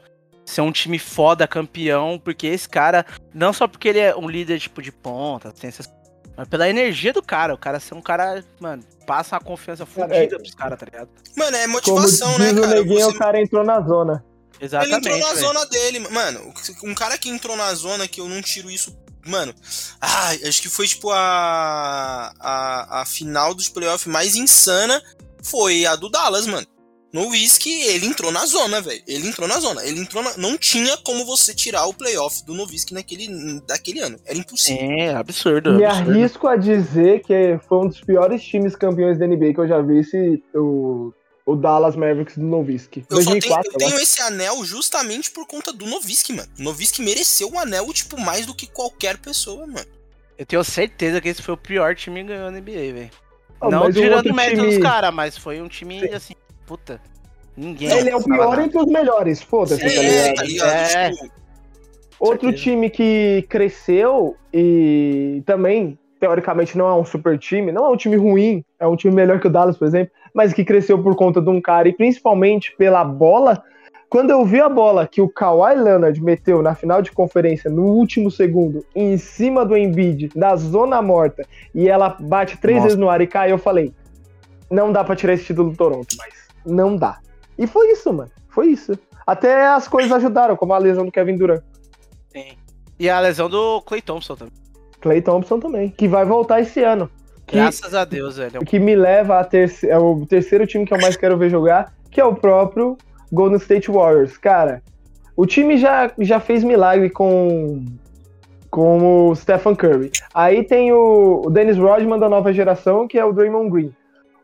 ser 0.54 0.62
um 0.62 0.72
time 0.72 0.98
foda, 1.00 1.48
campeão, 1.48 2.20
porque 2.24 2.48
esse 2.48 2.68
cara, 2.70 3.06
não 3.34 3.52
só 3.54 3.68
porque 3.68 3.88
ele 3.90 4.00
é 4.00 4.16
um 4.16 4.30
líder 4.30 4.60
tipo 4.60 4.82
de 4.82 4.92
ponta, 4.92 5.52
tem 5.52 5.68
essas, 5.68 5.90
mas 6.38 6.48
pela 6.48 6.70
energia 6.70 7.12
do 7.14 7.22
cara, 7.22 7.54
o 7.54 7.58
cara 7.58 7.80
ser 7.80 7.94
um 7.96 8.02
cara, 8.02 8.44
mano, 8.60 8.84
passa 9.06 9.36
a 9.36 9.40
confiança 9.40 9.86
fodida 9.86 10.16
é- 10.16 10.28
pros 10.28 10.56
caras, 10.56 10.80
tá 10.80 10.86
ligado? 10.86 11.10
Mano, 11.36 11.56
é 11.58 11.62
Como 11.64 11.74
motivação, 11.74 12.30
diz 12.38 12.40
né, 12.40 12.52
o 12.52 12.62
cara? 12.62 12.76
neguinho, 12.76 13.00
Você- 13.12 13.16
o 13.16 13.20
cara 13.20 13.42
entrou 13.42 13.64
na 13.64 13.82
zona. 13.82 14.24
Exatamente. 14.62 15.08
Ele 15.08 15.16
entrou 15.16 15.20
na 15.30 15.34
velho. 15.36 15.48
zona 15.48 15.66
dele, 15.66 16.00
mano. 16.00 16.54
Um 16.84 16.96
cara 16.96 17.18
que 17.18 17.30
entrou 17.30 17.58
na 17.58 17.74
zona 17.74 18.08
que 18.08 18.22
eu 18.22 18.30
não 18.30 18.42
tiro 18.42 18.70
isso. 18.72 18.98
Mano, 19.26 19.54
ai, 20.02 20.40
acho 20.46 20.62
que 20.62 20.70
foi 20.70 20.86
tipo 20.88 21.10
a, 21.10 22.34
a, 22.40 23.02
a 23.02 23.06
final 23.06 23.54
dos 23.54 23.70
playoffs 23.70 24.06
mais 24.08 24.36
insana 24.36 25.02
foi 25.42 25.86
a 25.86 25.96
do 25.96 26.10
Dallas, 26.10 26.46
mano. 26.46 26.68
No 27.14 27.30
Whisky, 27.30 27.70
ele 27.70 28.08
entrou 28.08 28.32
na 28.32 28.44
zona, 28.48 28.82
velho. 28.82 29.04
Ele 29.08 29.28
entrou 29.28 29.48
na 29.48 29.60
zona. 29.60 29.86
Ele 29.86 30.00
entrou 30.00 30.24
na... 30.24 30.36
Não 30.36 30.58
tinha 30.58 30.98
como 30.98 31.24
você 31.26 31.54
tirar 31.54 31.86
o 31.86 31.94
playoff 31.94 32.44
do 32.44 32.56
Nowitzki 32.56 32.92
naquele, 32.92 33.62
daquele 33.68 34.00
ano. 34.00 34.20
Era 34.26 34.36
impossível. 34.36 34.82
Sim, 34.82 35.00
é 35.02 35.14
absurdo. 35.14 35.74
Me 35.74 35.86
absurdo. 35.86 36.10
arrisco 36.12 36.48
a 36.48 36.56
dizer 36.56 37.22
que 37.22 37.60
foi 37.70 37.78
um 37.78 37.88
dos 37.88 38.02
piores 38.02 38.44
times 38.44 38.76
campeões 38.76 39.20
da 39.20 39.28
NBA 39.28 39.54
que 39.54 39.60
eu 39.60 39.68
já 39.68 39.80
vi 39.80 40.00
esse, 40.00 40.42
o, 40.56 41.14
o 41.46 41.56
Dallas 41.56 41.96
Mavericks 41.96 42.36
do 42.36 42.46
Nowitzki. 42.46 43.06
Eu, 43.08 43.22
só 43.22 43.30
tenho, 43.30 43.42
2004, 43.42 43.72
eu 43.72 43.78
tenho 43.78 44.00
esse 44.00 44.20
anel 44.20 44.66
justamente 44.66 45.30
por 45.30 45.46
conta 45.46 45.72
do 45.72 45.86
Nowitzki, 45.86 46.34
mano. 46.34 46.50
O 46.60 46.64
Nowitzki 46.64 47.04
mereceu 47.04 47.52
o 47.52 47.60
anel, 47.60 47.94
tipo, 47.94 48.20
mais 48.20 48.48
do 48.48 48.56
que 48.56 48.66
qualquer 48.66 49.20
pessoa, 49.20 49.68
mano. 49.68 49.86
Eu 50.36 50.48
tenho 50.48 50.64
certeza 50.64 51.22
que 51.22 51.30
esse 51.30 51.44
foi 51.44 51.54
o 51.54 51.58
pior 51.58 51.96
time 51.96 52.22
que 52.22 52.30
ganhou 52.30 52.50
na 52.50 52.60
NBA, 52.60 52.72
velho. 52.72 53.12
Ah, 53.62 53.70
não 53.70 53.82
mas 53.82 53.96
o 53.96 54.02
tirando 54.02 54.26
o 54.32 54.34
mérito 54.34 54.62
time- 54.62 54.74
dos 54.74 54.84
caras, 54.84 55.14
mas 55.14 55.38
foi 55.38 55.62
um 55.62 55.68
time 55.68 56.00
assim, 56.10 56.34
puta. 56.66 57.00
Ninguém. 57.56 57.92
Ele 57.92 58.10
é 58.10 58.16
o 58.16 58.24
pior 58.24 58.50
nada. 58.52 58.64
entre 58.64 58.80
os 58.80 58.88
melhores, 58.88 59.42
foda-se, 59.42 59.80
tá 59.82 59.88
É, 59.88 59.90
ligado? 60.32 60.36
tá 60.36 60.44
ligado? 60.44 60.72
É. 60.96 61.12
Tipo, 61.12 61.32
Outro 62.20 62.48
certeza. 62.50 62.64
time 62.64 62.90
que 62.90 63.46
cresceu 63.50 64.36
e 64.54 65.44
também, 65.46 65.98
teoricamente, 66.20 66.78
não 66.78 66.88
é 66.88 66.94
um 66.96 67.04
super 67.06 67.38
time, 67.38 67.72
não 67.72 67.86
é 67.86 67.90
um 67.90 67.98
time 67.98 68.16
ruim, 68.16 68.64
é 68.80 68.88
um 68.88 68.96
time 68.96 69.14
melhor 69.14 69.40
que 69.40 69.48
o 69.48 69.50
Dallas, 69.50 69.78
por 69.78 69.88
exemplo, 69.88 70.12
mas 70.34 70.54
que 70.54 70.64
cresceu 70.64 70.98
por 71.02 71.16
conta 71.16 71.42
de 71.42 71.50
um 71.50 71.62
cara 71.62 71.88
e 71.90 71.94
principalmente 71.94 72.74
pela 72.78 73.04
bola. 73.04 73.62
Quando 74.10 74.30
eu 74.30 74.46
vi 74.46 74.62
a 74.62 74.70
bola 74.70 75.08
que 75.08 75.22
o 75.22 75.28
Kawhi 75.28 75.76
Leonard 75.76 76.22
meteu 76.24 76.62
na 76.62 76.76
final 76.76 77.02
de 77.02 77.12
conferência 77.12 77.70
no 77.70 77.84
último 77.84 78.32
segundo, 78.32 78.86
em 78.96 79.18
cima 79.18 79.66
do 79.66 79.76
Embiid, 79.76 80.30
da 80.36 80.56
zona 80.56 81.02
morta, 81.02 81.46
e 81.74 81.90
ela 81.90 82.16
bate 82.20 82.58
três 82.58 82.78
Nossa. 82.78 82.88
vezes 82.90 83.00
no 83.00 83.10
ar 83.10 83.22
e 83.22 83.28
cai, 83.28 83.52
eu 83.52 83.58
falei: 83.58 83.92
não 84.72 84.92
dá 84.92 85.04
pra 85.04 85.16
tirar 85.16 85.34
esse 85.34 85.46
título 85.46 85.72
do 85.72 85.76
Toronto, 85.76 86.16
mas 86.18 86.43
não 86.66 86.96
dá. 86.96 87.20
E 87.58 87.68
foi 87.68 87.92
isso, 87.92 88.12
mano. 88.14 88.32
Foi 88.50 88.68
isso. 88.68 88.98
Até 89.26 89.68
as 89.68 89.88
coisas 89.88 90.12
ajudaram, 90.12 90.56
como 90.56 90.74
a 90.74 90.78
lesão 90.78 91.06
do 91.06 91.12
Kevin 91.12 91.38
Durant. 91.38 91.62
Sim. 92.30 92.54
E 93.00 93.10
a 93.10 93.20
lesão 93.20 93.50
do 93.50 93.82
Clay 93.82 94.02
Thompson 94.02 94.36
também. 94.36 94.54
Clay 95.02 95.22
Thompson 95.22 95.60
também, 95.60 95.90
que 95.90 96.08
vai 96.08 96.26
voltar 96.26 96.62
esse 96.62 96.84
ano. 96.84 97.10
Que, 97.46 97.58
Graças 97.58 97.94
a 97.94 98.06
Deus, 98.06 98.38
velho. 98.38 98.62
que 98.62 98.80
me 98.80 98.96
leva 98.96 99.40
a 99.40 99.44
terce- 99.44 99.90
é 99.90 99.98
o 99.98 100.26
terceiro 100.26 100.66
time 100.66 100.86
que 100.86 100.94
eu 100.94 101.00
mais 101.02 101.18
quero 101.18 101.38
ver 101.38 101.50
jogar, 101.50 101.94
que 102.10 102.22
é 102.22 102.26
o 102.26 102.34
próprio 102.36 102.98
Golden 103.32 103.58
State 103.58 103.92
Warriors. 103.92 104.38
Cara, 104.38 104.82
o 105.36 105.46
time 105.46 105.78
já, 105.78 106.12
já 106.20 106.40
fez 106.40 106.64
milagre 106.64 107.10
com, 107.10 107.84
com 108.70 109.30
o 109.30 109.36
Stephen 109.36 109.76
Curry. 109.76 110.12
Aí 110.34 110.64
tem 110.64 110.94
o, 110.94 111.42
o 111.46 111.50
Dennis 111.50 111.78
Rodman 111.78 112.20
da 112.20 112.30
nova 112.30 112.54
geração, 112.54 113.08
que 113.08 113.18
é 113.20 113.26
o 113.26 113.34
Draymond 113.34 113.70
Green. 113.70 113.96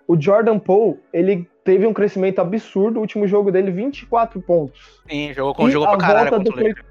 O 0.08 0.19
Jordan 0.19 0.60
Poole, 0.60 0.99
ele 1.13 1.47
teve 1.69 1.86
um 1.86 1.93
crescimento 1.93 2.39
absurdo. 2.39 2.97
O 2.97 3.01
último 3.01 3.27
jogo 3.27 3.51
dele, 3.51 3.69
24 3.69 4.41
pontos. 4.41 4.82
Sim, 5.08 5.32
jogou, 5.34 5.53
com, 5.53 5.69
E 5.69 5.71
jogou 5.71 5.88
pra 5.88 5.97
caralho 5.97 6.29
volta 6.32 6.43
do 6.43 6.55
Lakers. 6.55 6.89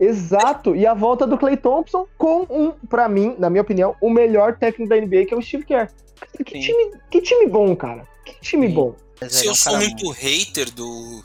Exato, 0.00 0.76
e 0.76 0.86
a 0.86 0.94
volta 0.94 1.26
do 1.26 1.36
Clay 1.36 1.56
Thompson 1.56 2.06
com 2.16 2.46
um, 2.48 2.70
pra 2.88 3.08
mim, 3.08 3.34
na 3.38 3.50
minha 3.50 3.62
opinião, 3.62 3.96
o 4.00 4.08
melhor 4.08 4.56
técnico 4.56 4.88
da 4.88 4.96
NBA, 4.96 5.26
que 5.26 5.34
é 5.34 5.36
o 5.36 5.42
Steve 5.42 5.64
Kerr. 5.64 5.88
Que 6.44 6.54
Sim. 6.54 6.60
time, 6.60 6.92
que 7.10 7.20
time 7.20 7.46
bom, 7.48 7.74
cara. 7.76 8.02
Que 8.24 8.40
time 8.40 8.68
Sim. 8.68 8.74
bom. 8.74 8.94
Se 9.28 9.44
é 9.44 9.48
eu 9.48 9.52
um 9.52 9.54
sou 9.54 9.72
cara 9.72 9.84
muito 9.84 10.10
hater 10.10 10.72
do, 10.72 11.24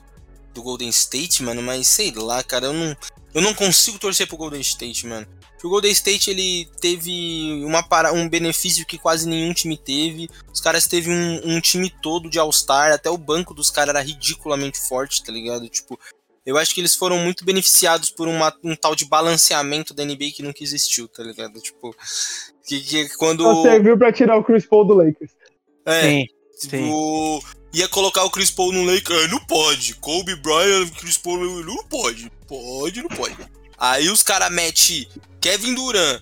do 0.53 0.61
Golden 0.61 0.89
State, 0.89 1.43
mano, 1.43 1.61
mas 1.61 1.87
sei 1.87 2.11
lá, 2.15 2.43
cara, 2.43 2.67
eu 2.67 2.73
não, 2.73 2.95
eu 3.33 3.41
não 3.41 3.53
consigo 3.53 3.97
torcer 3.97 4.27
pro 4.27 4.37
Golden 4.37 4.61
State, 4.61 5.07
mano. 5.07 5.27
Porque 5.53 5.67
o 5.67 5.69
Golden 5.69 5.91
State, 5.91 6.29
ele 6.29 6.67
teve 6.81 7.63
uma 7.65 7.81
para, 7.81 8.11
um 8.11 8.27
benefício 8.27 8.85
que 8.85 8.97
quase 8.97 9.27
nenhum 9.27 9.53
time 9.53 9.77
teve. 9.77 10.29
Os 10.51 10.59
caras 10.59 10.87
teve 10.87 11.09
um, 11.09 11.55
um 11.55 11.61
time 11.61 11.89
todo 12.01 12.29
de 12.29 12.37
All-Star, 12.37 12.91
até 12.91 13.09
o 13.09 13.17
banco 13.17 13.53
dos 13.53 13.69
caras 13.69 13.95
era 13.95 14.01
ridiculamente 14.01 14.77
forte, 14.77 15.23
tá 15.23 15.31
ligado? 15.31 15.67
Tipo, 15.69 15.97
eu 16.45 16.57
acho 16.57 16.75
que 16.75 16.81
eles 16.81 16.95
foram 16.95 17.17
muito 17.17 17.45
beneficiados 17.45 18.09
por 18.09 18.27
uma, 18.27 18.53
um 18.61 18.75
tal 18.75 18.93
de 18.93 19.05
balanceamento 19.05 19.93
da 19.93 20.03
NBA 20.03 20.31
que 20.35 20.43
nunca 20.43 20.61
existiu, 20.61 21.07
tá 21.07 21.23
ligado? 21.23 21.59
Tipo, 21.61 21.95
que, 22.67 22.81
que 22.81 23.17
quando... 23.17 23.43
Só 23.43 23.61
serviu 23.63 23.97
pra 23.97 24.11
tirar 24.11 24.37
o 24.37 24.43
Chris 24.43 24.65
Paul 24.65 24.85
do 24.85 24.95
Lakers. 24.95 25.31
É, 25.85 26.01
Sim, 26.01 26.25
sim. 26.55 26.89
Ia 27.73 27.87
colocar 27.87 28.23
o 28.23 28.29
Chris 28.29 28.51
Paul 28.51 28.71
no 28.71 28.85
Lakers. 28.85 29.25
Ah, 29.25 29.27
não 29.27 29.39
pode. 29.45 29.95
Kobe 29.95 30.35
Bryant, 30.35 30.91
Chris 30.91 31.17
Paul 31.17 31.37
no 31.37 31.63
não 31.63 31.83
pode. 31.85 32.31
Pode, 32.47 33.01
não 33.01 33.09
pode. 33.09 33.35
Aí 33.77 34.09
os 34.09 34.21
caras 34.21 34.51
metem 34.51 35.07
Kevin 35.41 35.73
Durant, 35.73 36.21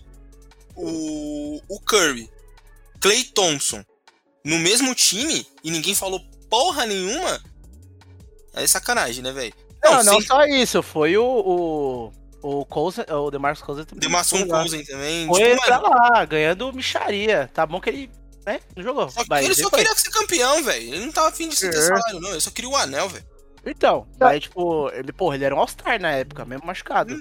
o, 0.76 1.62
o 1.68 1.80
Curry, 1.82 2.30
Clay 3.00 3.24
Thompson 3.26 3.84
no 4.44 4.58
mesmo 4.60 4.96
time 4.96 5.46
e 5.64 5.70
ninguém 5.70 5.94
falou 5.94 6.22
porra 6.50 6.86
nenhuma. 6.86 7.42
É 8.54 8.66
sacanagem, 8.66 9.24
né, 9.24 9.32
velho? 9.32 9.54
Não, 9.84 10.04
não 10.04 10.14
sem 10.14 10.22
só 10.22 10.46
isso, 10.46 10.82
foi 10.84 11.18
o. 11.18 11.24
O, 11.24 12.60
o, 12.60 12.66
Cousins, 12.66 13.06
o 13.10 13.32
DeMarcus 13.32 13.64
Cousins 13.64 13.86
também. 13.86 14.10
Lá. 14.10 14.60
Cousins 14.60 14.88
também. 14.88 15.28
Foi 15.28 15.56
Tipo, 15.56 15.70
lá, 15.70 16.26
ganhando 16.26 16.74
micharia. 16.74 17.50
Tá 17.54 17.66
bom 17.66 17.80
que 17.80 17.90
ele. 17.90 18.12
Né? 18.45 18.60
Não 18.75 18.84
jogou. 18.84 19.10
só 19.10 19.21
ele 19.38 19.54
só 19.54 19.69
foi. 19.69 19.80
queria 19.80 19.95
ser 19.95 20.10
campeão, 20.10 20.63
velho. 20.63 20.93
Ele 20.95 21.06
não 21.06 21.12
tava 21.12 21.27
afim 21.30 21.47
de 21.47 21.56
ser 21.56 21.69
É. 21.73 21.82
salário, 21.82 22.19
não. 22.19 22.32
Ele 22.32 22.39
só 22.41 22.49
queria 22.51 22.69
o 22.69 22.75
anel, 22.75 23.08
velho. 23.10 23.25
Então, 23.65 24.08
mas 24.19 24.39
tipo, 24.41 24.89
ele, 24.89 25.13
porra, 25.13 25.36
ele 25.36 25.45
era 25.45 25.56
um 25.56 25.60
All-Star 25.60 26.01
na 26.01 26.12
época, 26.12 26.43
mesmo 26.45 26.65
machucado. 26.65 27.15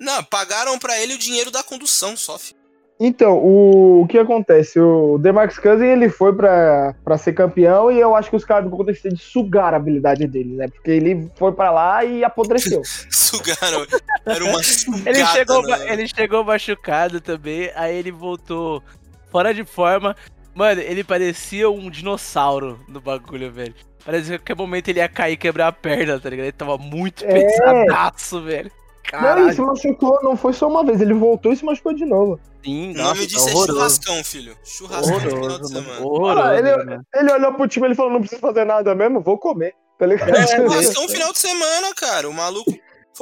Não, 0.00 0.24
pagaram 0.24 0.78
pra 0.78 0.98
ele 0.98 1.14
o 1.14 1.18
dinheiro 1.18 1.50
da 1.50 1.62
condução 1.62 2.16
só, 2.16 2.38
filho. 2.38 2.58
Então, 2.98 3.36
o, 3.38 4.02
o 4.02 4.06
que 4.06 4.16
acontece? 4.16 4.78
O 4.78 5.18
DeMarcus 5.18 5.58
Cousins, 5.58 5.82
ele 5.88 6.08
foi 6.08 6.32
pra, 6.34 6.94
pra 7.04 7.18
ser 7.18 7.32
campeão 7.32 7.90
e 7.90 7.98
eu 7.98 8.14
acho 8.14 8.30
que 8.30 8.36
os 8.36 8.44
caras 8.44 8.64
do 8.64 8.70
Golden 8.70 8.94
State 8.94 9.18
sugaram 9.18 9.76
a 9.76 9.80
habilidade 9.80 10.26
dele, 10.26 10.54
né? 10.56 10.68
Porque 10.68 10.90
ele 10.92 11.28
foi 11.36 11.52
pra 11.52 11.70
lá 11.72 12.04
e 12.04 12.22
apodreceu. 12.24 12.80
Sugaram. 13.10 13.84
Era 14.24 14.44
uma 14.44 14.62
sugada. 14.62 15.10
Ele 15.10 15.26
chegou, 15.26 15.62
né? 15.62 15.92
ele 15.92 16.08
chegou 16.08 16.44
machucado 16.44 17.20
também, 17.20 17.72
aí 17.74 17.96
ele 17.96 18.12
voltou 18.12 18.82
fora 19.30 19.52
de 19.52 19.64
forma. 19.64 20.14
Mano, 20.54 20.80
ele 20.80 21.02
parecia 21.02 21.70
um 21.70 21.88
dinossauro 21.90 22.78
no 22.88 23.00
bagulho, 23.00 23.50
velho. 23.50 23.74
Parecia 24.04 24.30
que 24.30 24.34
a 24.34 24.38
qualquer 24.38 24.56
momento 24.56 24.88
ele 24.88 24.98
ia 24.98 25.08
cair 25.08 25.32
e 25.34 25.36
quebrar 25.36 25.68
a 25.68 25.72
perna, 25.72 26.18
tá 26.18 26.28
ligado? 26.28 26.46
Ele 26.46 26.52
tava 26.52 26.76
muito 26.76 27.24
É. 27.24 27.28
pesadaço, 27.32 28.42
velho. 28.42 28.70
Não, 29.12 29.20
Caralho. 29.20 29.44
ele 29.46 29.52
se 29.54 29.60
machucou, 29.60 30.18
não 30.22 30.36
foi 30.36 30.52
só 30.52 30.68
uma 30.68 30.84
vez, 30.84 31.00
ele 31.00 31.12
voltou 31.14 31.52
e 31.52 31.56
se 31.56 31.64
machucou 31.64 31.92
de 31.92 32.04
novo. 32.04 32.40
Sim, 32.64 32.92
O 32.92 32.96
nome 32.98 33.26
disso 33.26 33.44
tá 33.44 33.50
é 33.50 33.54
horroroso. 33.54 33.74
churrascão, 33.78 34.24
filho. 34.24 34.56
Churrascão 34.64 35.14
no 35.14 35.20
final 35.20 35.30
de 35.30 35.36
Horroroso, 35.44 35.68
semana. 35.74 36.00
Horroroso, 36.00 36.40
Ah, 36.48 36.56
ele-. 36.58 37.00
Ele 37.14 37.32
olhou 37.32 37.52
pro 37.54 37.68
time 37.68 37.90
e 37.90 37.94
falou: 37.94 38.12
não 38.12 38.20
preciso 38.20 38.40
fazer 38.40 38.64
nada 38.64 38.94
mesmo, 38.94 39.20
vou 39.20 39.36
comer. 39.38 39.74
Tá 39.98 40.06
ligado? 40.06 40.30
É, 40.34 40.46
Churrascão 40.56 41.08
final 41.08 41.32
de 41.32 41.38
semana, 41.38 41.94
cara. 41.94 42.28
O 42.28 42.32
maluco 42.32 42.72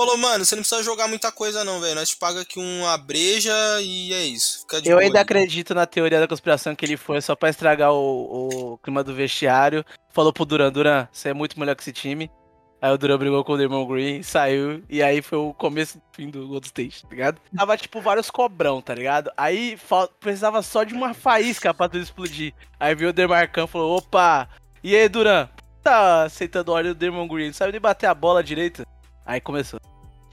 falou, 0.01 0.17
mano, 0.17 0.47
você 0.47 0.57
não 0.57 0.63
precisa 0.63 0.83
jogar 0.83 1.09
muita 1.09 1.31
coisa 1.31 1.63
não, 1.63 1.79
velho. 1.79 1.95
Nós 1.95 2.09
te 2.09 2.17
paga 2.17 2.41
aqui 2.41 2.59
uma 2.59 2.97
breja 2.97 3.53
e 3.83 4.15
é 4.15 4.25
isso. 4.25 4.61
Fica 4.61 4.81
de 4.81 4.89
Eu 4.89 4.97
boa 4.97 5.03
ainda 5.05 5.19
aí. 5.19 5.23
acredito 5.23 5.75
na 5.75 5.85
teoria 5.85 6.19
da 6.19 6.27
conspiração 6.27 6.75
que 6.75 6.87
ele 6.87 6.97
foi 6.97 7.21
só 7.21 7.37
pra 7.37 7.51
estragar 7.51 7.93
o, 7.93 8.73
o 8.73 8.79
clima 8.79 9.05
do 9.05 9.15
vestiário. 9.15 9.85
Falou 10.11 10.33
pro 10.33 10.47
Duran, 10.47 10.73
Duran, 10.73 11.07
você 11.13 11.29
é 11.29 11.35
muito 11.35 11.61
melhor 11.61 11.77
que 11.77 11.83
esse 11.83 11.93
time. 11.93 12.31
Aí 12.81 12.91
o 12.91 12.97
Duran 12.97 13.19
brigou 13.19 13.45
com 13.45 13.53
o 13.53 13.59
Damon 13.59 13.87
Green, 13.87 14.23
saiu, 14.23 14.83
e 14.89 15.03
aí 15.03 15.21
foi 15.21 15.37
o 15.37 15.53
começo 15.53 15.99
do 15.99 16.05
fim 16.15 16.31
do 16.31 16.49
Gold 16.49 16.67
State, 16.67 17.03
tá 17.03 17.09
ligado? 17.11 17.39
Tava 17.55 17.77
tipo 17.77 18.01
vários 18.01 18.31
cobrão, 18.31 18.81
tá 18.81 18.95
ligado? 18.95 19.31
Aí 19.37 19.77
precisava 20.19 20.63
só 20.63 20.83
de 20.83 20.95
uma 20.95 21.13
faísca 21.13 21.75
pra 21.75 21.91
tudo 21.91 22.03
explodir. 22.03 22.55
Aí 22.79 22.95
viu 22.95 23.11
o 23.11 23.13
Demarcão 23.13 23.67
e 23.67 23.69
falou: 23.69 23.99
opa, 23.99 24.49
e 24.83 24.97
aí 24.97 25.11
Duran, 25.11 25.47
tá 25.83 26.23
aceitando 26.23 26.73
ordem 26.73 26.95
do 26.95 26.99
Damon 26.99 27.29
Green, 27.29 27.49
não 27.49 27.53
sabe 27.53 27.73
nem 27.73 27.81
bater 27.83 28.07
a 28.07 28.15
bola 28.15 28.43
direito? 28.43 28.87
Aí 29.27 29.41
começou. 29.41 29.81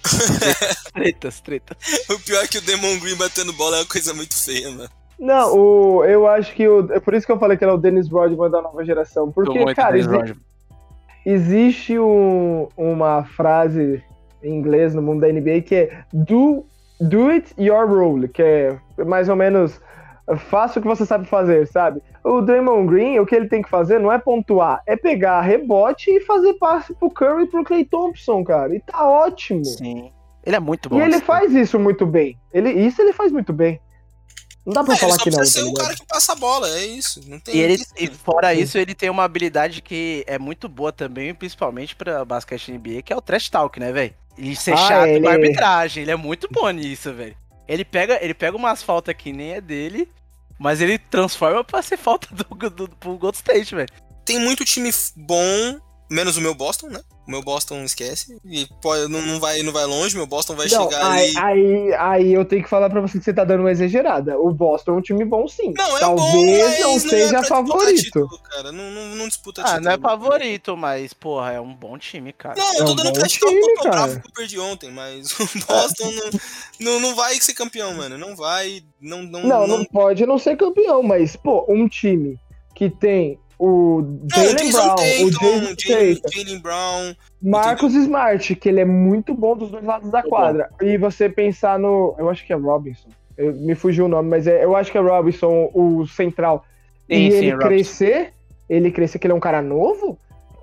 tretas, 0.94 1.42
tretas. 1.42 1.78
O 2.10 2.20
pior 2.20 2.44
é 2.44 2.48
que 2.48 2.58
o 2.58 2.62
Demon 2.62 3.00
Green 3.00 3.16
batendo 3.16 3.52
bola 3.54 3.78
é 3.78 3.80
uma 3.82 3.86
coisa 3.88 4.14
muito 4.14 4.36
feia, 4.44 4.70
mano. 4.72 4.90
Não, 5.20 5.56
o, 5.58 6.06
eu 6.06 6.28
acho 6.28 6.54
que 6.54 6.68
o, 6.68 6.92
é 6.94 7.00
por 7.00 7.14
isso 7.16 7.26
que 7.26 7.32
eu 7.32 7.40
falei 7.40 7.58
que 7.58 7.64
ele 7.64 7.72
é 7.72 7.74
o 7.74 7.78
Dennis 7.78 8.08
Rodman 8.10 8.50
da 8.52 8.62
nova 8.62 8.86
geração. 8.86 9.32
Porque, 9.32 9.74
cara, 9.74 9.98
exi- 9.98 10.36
existe 11.26 11.98
um- 12.00 12.68
uma 12.78 13.24
frase 13.24 14.04
em 14.44 14.54
inglês 14.56 14.94
no 14.94 15.02
mundo 15.02 15.22
da 15.22 15.28
NBA 15.28 15.62
que 15.62 15.76
é 15.76 16.04
do, 16.14 16.66
do 17.02 17.30
it 17.30 17.54
your 17.60 17.88
role, 17.88 18.28
que 18.28 18.42
é 18.42 18.78
mais 19.06 19.28
ou 19.28 19.36
menos 19.36 19.82
faça 20.50 20.78
o 20.80 20.82
que 20.82 20.88
você 20.88 21.06
sabe 21.06 21.26
fazer, 21.28 21.68
sabe? 21.68 22.02
O 22.28 22.42
Draymond 22.42 22.88
Green, 22.90 23.20
o 23.20 23.26
que 23.26 23.36
ele 23.36 23.48
tem 23.48 23.62
que 23.62 23.70
fazer 23.70 24.00
não 24.00 24.12
é 24.12 24.18
pontuar, 24.20 24.82
é 24.86 24.96
pegar 24.96 25.42
rebote 25.42 26.10
e 26.12 26.20
fazer 26.22 26.54
passe 26.56 26.94
pro 26.96 27.10
Curry 27.10 27.44
e 27.44 27.48
pro 27.48 27.64
Clay 27.64 27.86
Thompson, 27.86 28.44
cara. 28.44 28.76
E 28.76 28.80
tá 28.82 29.08
ótimo. 29.08 29.64
Sim. 29.64 30.12
Ele 30.46 30.56
é 30.56 30.60
muito 30.60 30.90
bom. 30.90 30.98
E 30.98 31.02
ele 31.02 31.20
faz 31.22 31.54
isso 31.54 31.80
muito 31.80 32.06
bem. 32.06 32.38
Ele, 32.54 32.70
isso 32.72 33.02
ele 33.02 33.14
faz 33.14 33.32
muito 33.32 33.52
bem. 33.54 33.80
Não 34.66 34.74
dá 34.74 34.84
pra 34.84 34.94
É, 34.94 34.96
ele 34.96 35.00
falar 35.02 35.14
só 35.18 35.24
que 35.24 35.30
não, 35.30 35.38
precisa 35.38 35.60
tá 35.60 35.64
ser 35.64 35.66
o 35.66 35.70
ligado? 35.72 35.86
cara 35.86 35.96
que 35.98 36.06
passa 36.06 36.32
a 36.34 36.36
bola, 36.36 36.68
é 36.70 36.86
isso. 36.86 37.22
Não 37.28 37.40
tem 37.40 37.56
E, 37.56 37.60
ele, 37.60 37.78
e 37.98 38.08
fora 38.08 38.54
isso, 38.54 38.78
ele 38.78 38.94
tem 38.94 39.10
uma 39.10 39.24
habilidade 39.24 39.82
que 39.82 40.26
é 40.28 40.38
muito 40.38 40.68
boa 40.68 40.92
também, 40.92 41.34
principalmente 41.34 41.96
pra 41.96 42.26
basquete 42.26 42.72
NBA, 42.74 43.02
que 43.02 43.14
é 43.14 43.16
o 43.16 43.22
trash 43.22 43.50
talk, 43.50 43.80
né, 43.80 43.92
velho? 43.94 44.14
E 44.38 44.56
ser 44.56 44.74
Ah, 44.74 44.78
chato 44.78 45.08
ele- 45.08 45.22
com 45.22 45.30
a 45.30 45.32
arbitragem. 45.34 46.04
Ele 46.04 46.12
é 46.12 46.16
muito 46.18 46.50
bom 46.52 46.70
nisso, 46.70 47.14
velho. 47.14 47.36
Ele 47.68 47.86
pega, 47.86 48.20
ele 48.22 48.34
pega 48.34 48.56
umas 48.58 48.84
faltas 48.84 49.16
que 49.18 49.32
nem 49.32 49.54
é 49.54 49.62
dele, 49.62 50.10
mas 50.58 50.82
ele 50.82 50.98
transforma 50.98 51.64
pra 51.64 51.82
ser 51.82 51.98
falta 51.98 52.28
do, 52.34 52.44
do, 52.70 52.90
pro 52.90 53.18
Gold 53.18 53.38
State, 53.38 53.76
velho. 53.76 53.90
Tem 54.26 54.40
muito 54.40 54.66
time 54.66 54.90
bom, 55.16 55.80
menos 56.10 56.38
o 56.38 56.42
meu 56.42 56.56
Boston, 56.56 56.88
né? 56.88 57.02
O 57.28 57.32
meu 57.32 57.42
Boston 57.42 57.84
esquece. 57.84 58.38
E 58.46 58.66
pode, 58.82 59.12
não, 59.12 59.22
não, 59.22 59.40
vai, 59.40 59.62
não 59.62 59.74
vai 59.74 59.86
longe, 59.86 60.16
meu 60.16 60.26
Boston 60.26 60.56
vai 60.56 60.68
Não, 60.70 60.84
chegar 60.86 61.12
aí, 61.12 61.36
ali. 61.36 61.38
aí, 61.38 61.94
aí 61.96 62.34
eu 62.34 62.46
tenho 62.46 62.64
que 62.64 62.70
falar 62.70 62.90
pra 62.90 63.02
você 63.02 63.18
que 63.20 63.26
você 63.26 63.34
tá 63.34 63.44
dando 63.44 63.60
uma 63.62 63.72
exagerada. 63.72 64.40
O 64.40 64.50
Boston 64.54 64.92
é 64.92 64.94
um 64.96 65.02
time 65.02 65.26
bom 65.26 65.46
sim. 65.48 65.74
Não, 65.78 65.98
é 65.98 66.00
Talvez 66.00 66.32
bom, 66.32 66.46
mas 66.60 66.80
não 66.80 66.92
não 66.94 67.00
seja 67.00 67.16
é 67.38 67.40
disputar 67.42 67.46
favorito. 67.46 68.02
título, 68.04 68.40
cara. 68.44 68.72
Não, 68.72 68.90
não, 68.92 69.16
não 69.16 69.28
disputa 69.28 69.62
Ah, 69.62 69.66
título. 69.66 69.84
não 69.84 69.92
é 69.92 69.98
favorito, 69.98 70.78
mas, 70.78 71.14
porra, 71.14 71.52
é 71.52 71.60
um 71.60 71.74
bom 71.74 71.98
time, 71.98 72.32
cara. 72.32 72.56
Não, 72.58 72.74
eu 72.76 72.84
É 72.84 72.86
tô 72.86 72.92
um 72.92 72.96
dando 72.96 73.14
crédito 73.14 73.46
ao 73.46 73.54
tô 73.84 73.90
bravo 73.90 74.22
que 74.22 74.28
eu 74.28 74.32
perdi 74.32 74.60
ontem, 74.60 74.90
mas 74.92 75.32
o 75.38 75.44
Boston 75.68 76.12
não, 76.12 76.30
não, 76.80 77.00
não 77.02 77.16
vai 77.16 77.36
ser 77.42 77.54
campeão, 77.54 77.94
mano. 77.94 78.18
Não 78.18 78.36
vai. 78.36 78.82
Não, 79.02 79.22
não, 79.24 79.44
Não, 79.44 79.68
não 79.68 79.84
pode 79.84 80.26
não 80.26 80.38
ser 80.40 80.56
campeão, 80.56 81.04
mas, 81.04 81.36
pô, 81.36 81.66
um 81.68 81.88
time 81.90 82.40
que 82.74 82.90
tem 82.90 83.38
o 83.60 84.20
Jalen 84.34 84.72
Brown, 84.72 84.94
o 84.96 85.30
Jason 85.32 85.76
Jalen, 85.80 86.16
Tatum, 86.16 86.30
Jalen 86.32 86.60
Brown. 86.60 87.16
Marcos 87.42 87.94
Smart, 87.96 88.56
que 88.56 88.70
ele 88.70 88.82
é 88.82 88.86
muito 88.86 89.34
bom 89.34 89.56
dos 89.56 89.72
dois 89.72 89.84
lados 89.84 90.10
da 90.12 90.22
quadra. 90.24 90.70
E 90.82 90.98
você 90.98 91.28
pensar 91.30 91.80
no. 91.80 92.16
Eu 92.18 92.30
acho 92.30 92.46
que 92.46 92.54
é 92.54 92.56
Robinson. 92.56 93.10
Eu- 93.38 93.54
me 93.54 93.76
fugiu 93.76 94.06
o 94.06 94.08
nome, 94.08 94.30
mas 94.30 94.48
é, 94.48 94.64
eu 94.64 94.76
acho 94.76 94.92
que 94.92 94.98
é 94.98 95.02
Robinson, 95.02 95.70
o 95.74 96.06
central. 96.08 96.66
Sim, 97.10 97.16
e 97.28 97.32
sim, 97.32 97.38
ele 97.38 97.52
Robinson. 97.52 97.68
crescer, 97.68 98.34
ele 98.70 98.92
crescer 98.92 99.20
que 99.20 99.28
ele 99.28 99.34
é 99.34 99.36
um 99.36 99.40
cara 99.40 99.62
novo, 99.62 100.18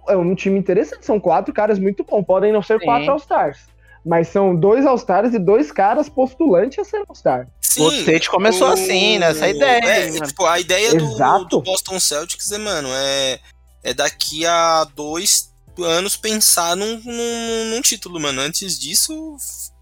é 0.08 0.16
um 0.16 0.34
time 0.34 0.58
interessante. 0.58 1.04
São 1.06 1.18
quatro 1.18 1.52
caras 1.54 1.78
muito 1.78 2.04
bons. 2.04 2.24
Podem 2.24 2.52
não 2.52 2.62
ser 2.62 2.78
Sim. 2.78 2.84
quatro 2.86 3.10
All-Stars. 3.10 3.72
Mas 4.04 4.28
são 4.28 4.54
dois 4.54 4.84
All-Stars 4.84 5.32
e 5.32 5.38
dois 5.38 5.72
caras 5.72 6.08
postulantes 6.10 6.78
a 6.78 6.84
ser 6.84 6.98
All-Star. 7.08 7.48
Sim, 7.74 7.80
Gold 7.82 8.00
State 8.00 8.30
começou 8.30 8.68
assim, 8.68 9.18
nessa 9.18 9.48
ideia, 9.48 9.80
É, 9.84 10.06
hein, 10.06 10.12
mano. 10.14 10.26
tipo, 10.26 10.44
a 10.46 10.58
ideia 10.60 10.94
do, 10.94 11.04
Exato. 11.12 11.44
do 11.46 11.60
Boston 11.60 12.00
Celtics 12.00 12.50
é, 12.52 12.58
mano, 12.58 12.88
é, 12.92 13.40
é 13.82 13.94
daqui 13.94 14.46
a 14.46 14.84
dois 14.94 15.50
anos 15.78 16.16
pensar 16.16 16.76
num, 16.76 17.00
num, 17.04 17.64
num 17.70 17.80
título, 17.80 18.20
mano. 18.20 18.40
Antes 18.40 18.78
disso, 18.78 19.36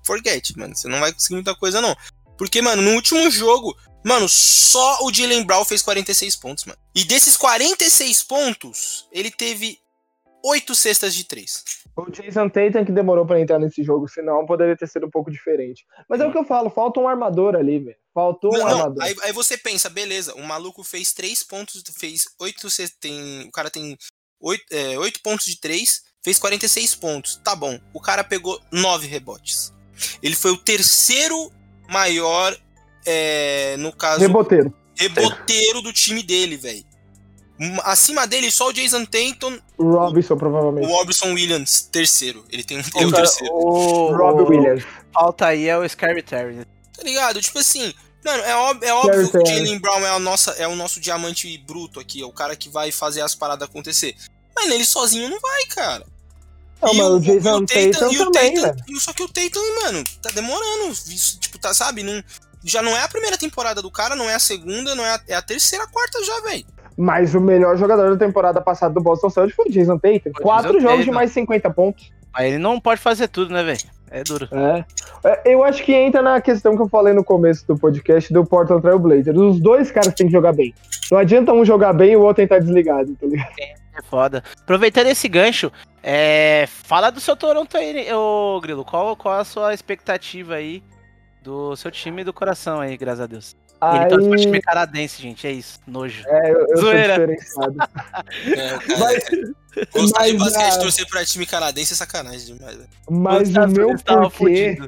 forget, 0.05 0.57
mano. 0.57 0.75
Você 0.75 0.89
não 0.89 1.01
vai 1.01 1.13
conseguir 1.13 1.35
muita 1.35 1.55
coisa, 1.55 1.81
não. 1.81 1.97
Porque, 2.39 2.63
mano, 2.63 2.83
no 2.83 2.93
último 2.95 3.31
jogo, 3.31 3.77
mano, 4.05 4.29
só 4.29 5.05
o 5.05 5.13
Jalen 5.13 5.45
Brown 5.45 5.65
fez 5.65 5.83
46 5.83 6.37
pontos, 6.37 6.65
mano. 6.65 6.79
E 6.95 7.05
desses 7.05 7.37
46 7.37 8.23
pontos, 8.23 9.07
ele 9.13 9.31
teve 9.31 9.79
8 10.45 10.75
cestas 10.75 11.15
de 11.15 11.25
3. 11.25 11.63
O 11.95 12.11
Jason 12.11 12.49
Tatum 12.49 12.85
que 12.87 12.93
demorou 12.93 13.27
pra 13.27 13.39
entrar 13.41 13.59
nesse 13.59 13.83
jogo, 13.83 14.09
senão 14.09 14.47
poderia 14.47 14.77
ter 14.77 14.89
sido 14.89 15.07
um 15.07 15.11
pouco 15.11 15.31
diferente. 15.31 15.85
Mas 16.09 16.21
é 16.21 16.27
o 16.27 16.33
que 16.33 16.39
eu 16.39 16.45
falo, 16.45 16.71
falta 16.71 16.99
um 17.01 17.07
armador 17.09 17.55
ali, 17.55 17.79
velho. 17.79 17.97
Faltou 18.15 18.55
um 18.55 18.59
Não, 18.59 18.65
não, 18.65 18.77
armador. 18.77 19.03
aí, 19.03 19.15
aí 19.25 19.33
você 19.33 19.59
pensa, 19.59 19.91
beleza, 19.91 20.35
o 20.35 20.43
maluco 20.43 20.83
fez 20.83 21.13
3 21.13 21.43
pontos, 21.45 21.83
fez 21.99 22.25
8, 22.41 22.67
tem, 22.99 23.43
o 23.47 23.51
cara 23.51 23.71
tem 23.71 23.97
8, 24.41 24.65
é, 24.71 24.99
8 24.99 25.21
pontos 25.23 25.45
de 25.45 25.61
3, 25.61 26.03
fez 26.25 26.39
46 26.39 26.95
pontos, 26.95 27.37
tá 27.45 27.55
bom. 27.55 27.79
O 27.93 28.01
cara 28.01 28.25
pegou 28.25 28.59
9 28.73 29.07
rebotes. 29.07 29.73
Ele 30.23 30.35
foi 30.35 30.51
o 30.53 30.57
terceiro 30.57 31.53
maior, 31.91 32.57
é, 33.07 33.77
no 33.77 33.93
caso, 33.95 34.21
Reboteiro. 34.21 34.73
reboteiro 34.97 35.83
do 35.83 35.93
time 35.93 36.23
dele, 36.23 36.57
velho. 36.57 36.85
Acima 37.85 38.27
dele, 38.27 38.51
só 38.51 38.69
o 38.69 38.73
Jason 38.73 39.05
Tatum, 39.05 39.59
O 39.79 39.91
Robinson, 39.93 40.35
o 40.35 40.37
provavelmente. 40.37 40.87
Robson 40.89 41.33
Williams, 41.33 41.83
terceiro. 41.93 42.45
Ele 42.51 42.65
tem, 42.65 42.79
ele 42.79 42.87
é 42.97 43.05
O, 43.05 43.09
o 43.09 43.13
terceiro. 43.13 43.55
o, 43.55 44.17
Rob 44.17 44.43
o- 44.43 44.49
Williams. 44.49 44.85
falta 45.13 45.47
aí 45.47 45.69
é 45.69 45.77
o 45.79 45.89
Scary 45.89 46.23
Terry. 46.23 46.55
né? 46.57 46.65
Tá 46.97 47.03
ligado? 47.05 47.41
Tipo 47.41 47.59
assim, 47.61 47.93
mano, 48.25 48.43
é, 48.43 48.57
óbvio, 48.57 48.89
é 48.89 48.93
óbvio 48.95 49.31
que 49.31 49.39
o. 49.39 49.47
Jalen 49.47 49.79
Brown 49.79 50.01
é, 50.05 50.11
a 50.11 50.19
nossa, 50.19 50.51
é 50.53 50.67
o 50.67 50.75
nosso 50.75 50.99
diamante 50.99 51.57
bruto 51.59 52.01
aqui, 52.01 52.23
é 52.23 52.27
o 52.27 52.33
cara 52.33 52.57
que 52.57 52.69
vai 52.69 52.91
fazer 52.91 53.21
as 53.21 53.35
paradas 53.35 53.69
acontecer. 53.69 54.17
Mas 54.57 54.71
ele 54.71 54.85
sozinho 54.85 55.29
não 55.29 55.39
vai, 55.39 55.65
cara. 55.67 56.05
Não, 56.83 56.93
E 56.93 56.97
mas 56.97 57.07
o 57.07 57.21
Jason 57.21 57.57
o 57.59 57.67
Tatum 57.67 58.13
e 58.13 58.19
o 58.21 58.25
também, 58.33 58.55
Tatum- 58.55 58.67
velho. 58.67 58.85
e 58.89 59.01
Só 59.01 59.13
que 59.13 59.23
o 59.23 59.29
Tatum, 59.29 59.75
mano, 59.83 60.03
tá 60.21 60.31
demorando. 60.31 60.91
Isso, 60.93 61.39
tipo, 61.39 61.59
tá, 61.59 61.73
sabe? 61.73 62.03
Não, 62.03 62.23
já 62.65 62.83
não 62.83 62.97
é 62.97 63.03
a 63.03 63.09
primeira 63.09 63.39
temporada 63.39 63.81
do 63.81 63.91
cara, 63.91 64.17
não 64.17 64.29
é 64.29 64.35
a 64.35 64.41
segunda, 64.41 64.95
não 64.97 65.05
é 65.05 65.11
a, 65.15 65.21
é 65.29 65.35
a 65.37 65.43
terceira, 65.43 65.85
a 65.85 65.89
quarta 65.89 66.23
já, 66.25 66.41
velho. 66.41 66.67
Mas 66.97 67.35
o 67.35 67.41
melhor 67.41 67.77
jogador 67.77 68.11
da 68.11 68.27
temporada 68.27 68.61
passada 68.61 68.95
do 68.95 69.01
Boston 69.01 69.31
Celtics 69.31 69.57
foi 69.57 69.67
o 69.67 69.73
Jason 69.73 69.99
Tatum. 69.99 70.31
Quatro 70.41 70.81
jogos 70.81 71.01
de 71.01 71.07
Tatum. 71.07 71.15
mais 71.15 71.31
de 71.31 71.35
50 71.35 71.71
pontos. 71.71 72.13
Mas 72.33 72.47
ele 72.47 72.59
não 72.59 72.81
pode 72.81 73.01
fazer 73.01 73.29
tudo, 73.29 73.53
né, 73.53 73.63
velho? 73.63 73.81
É 74.11 74.23
duro. 74.23 74.47
É. 74.53 74.85
É, 75.25 75.55
Eu 75.55 75.65
acho 75.65 75.83
que 75.83 75.95
entra 75.95 76.21
na 76.21 76.41
questão 76.41 76.77
que 76.77 76.83
eu 76.83 76.89
falei 76.89 77.15
no 77.15 77.25
começo 77.25 77.67
do 77.67 77.77
podcast 77.79 78.33
do 78.33 78.45
Portland 78.45 78.83
Trail 78.83 78.99
Blazers. 78.99 79.39
Os 79.39 79.59
dois 79.59 79.91
caras 79.91 80.13
têm 80.15 80.27
que 80.27 80.33
jogar 80.33 80.53
bem. 80.53 80.75
Não 81.11 81.19
adianta 81.19 81.53
um 81.53 81.65
jogar 81.65 81.93
bem 81.95 82.13
e 82.13 82.17
o 82.17 82.21
outro 82.21 82.43
tentar 82.43 82.59
desligado, 82.59 83.15
tá 83.15 83.27
ligado? 83.27 83.53
É 83.59 84.03
foda. 84.03 84.43
Aproveitando 84.63 85.07
esse 85.07 85.29
gancho, 85.29 85.71
é, 86.03 86.67
fala 86.67 87.11
do 87.11 87.21
seu 87.21 87.37
Toronto 87.37 87.77
aí, 87.77 88.13
ô 88.13 88.61
Grilo. 88.61 88.85
Qual, 88.85 89.17
qual 89.17 89.39
a 89.39 89.45
sua 89.45 89.73
expectativa 89.75 90.55
aí 90.55 90.83
do 91.43 91.75
seu 91.77 91.91
time 91.91 92.23
do 92.25 92.33
coração 92.33 92.81
aí, 92.81 92.97
graças 92.97 93.21
a 93.21 93.27
Deus? 93.27 93.57
Ele 93.83 94.07
torce 94.07 94.29
pro 94.29 94.39
Aí, 94.39 94.41
time 94.45 94.63
canadense, 94.63 95.21
gente. 95.21 95.47
É 95.47 95.51
isso. 95.51 95.81
Nojo. 95.87 96.23
é, 96.27 96.51
eu, 96.53 96.61
eu 96.61 96.67
sou 96.69 96.87
Zoeira. 96.87 97.13
diferenciado. 97.15 97.77
É, 98.47 98.79
cara, 98.79 98.99
Mas, 98.99 99.25
gostar 99.93 100.27
de 100.27 100.33
mas, 100.35 100.53
basquete 100.53 100.75
ah, 100.75 100.79
torcer 100.79 101.09
pra 101.09 101.25
time 101.25 101.47
canadense 101.47 101.93
é 101.93 101.97
sacanagem 101.97 102.55
demais, 102.55 102.77
velho. 102.77 102.89
mas 103.11 103.49
o 103.55 103.67
meu 103.69 103.97
porquê, 103.99 104.79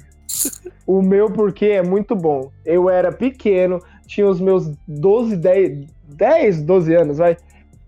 o 0.86 1.02
meu 1.02 1.30
porquê 1.30 1.66
é 1.66 1.82
muito 1.82 2.14
bom. 2.14 2.52
Eu 2.64 2.88
era 2.88 3.10
pequeno, 3.10 3.82
tinha 4.06 4.28
os 4.28 4.40
meus 4.40 4.70
12, 4.86 5.36
10, 5.36 5.86
10 6.08 6.62
12 6.62 6.94
anos, 6.94 7.18
vai. 7.18 7.36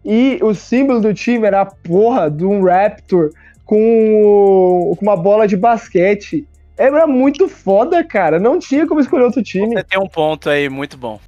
E 0.05 0.39
o 0.43 0.55
símbolo 0.55 1.01
do 1.01 1.13
time 1.13 1.47
era 1.47 1.63
a 1.63 1.67
porra 1.67 2.31
de 2.31 2.45
um 2.45 2.63
Raptor 2.65 3.31
com, 3.65 4.95
com 4.97 5.05
uma 5.05 5.17
bola 5.17 5.47
de 5.47 5.57
basquete. 5.57 6.47
Era 6.77 7.07
muito 7.07 7.49
foda, 7.49 8.05
cara. 8.05 8.39
Não 8.39 8.59
tinha 8.59 8.87
como 8.87 9.01
escolher 9.01 9.25
outro 9.25 9.43
time. 9.43 9.75
Você 9.77 9.85
tem 9.85 9.99
um 9.99 10.09
ponto 10.09 10.49
aí 10.51 10.69
muito 10.69 10.97
bom. 10.99 11.19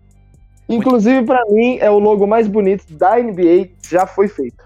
Inclusive, 0.68 1.24
pra 1.24 1.42
mim, 1.48 1.78
é 1.80 1.90
o 1.90 1.98
logo 1.98 2.26
mais 2.26 2.46
bonito 2.46 2.84
da 2.92 3.16
NBA 3.18 3.70
já 3.88 4.06
foi 4.06 4.28
feito. 4.28 4.62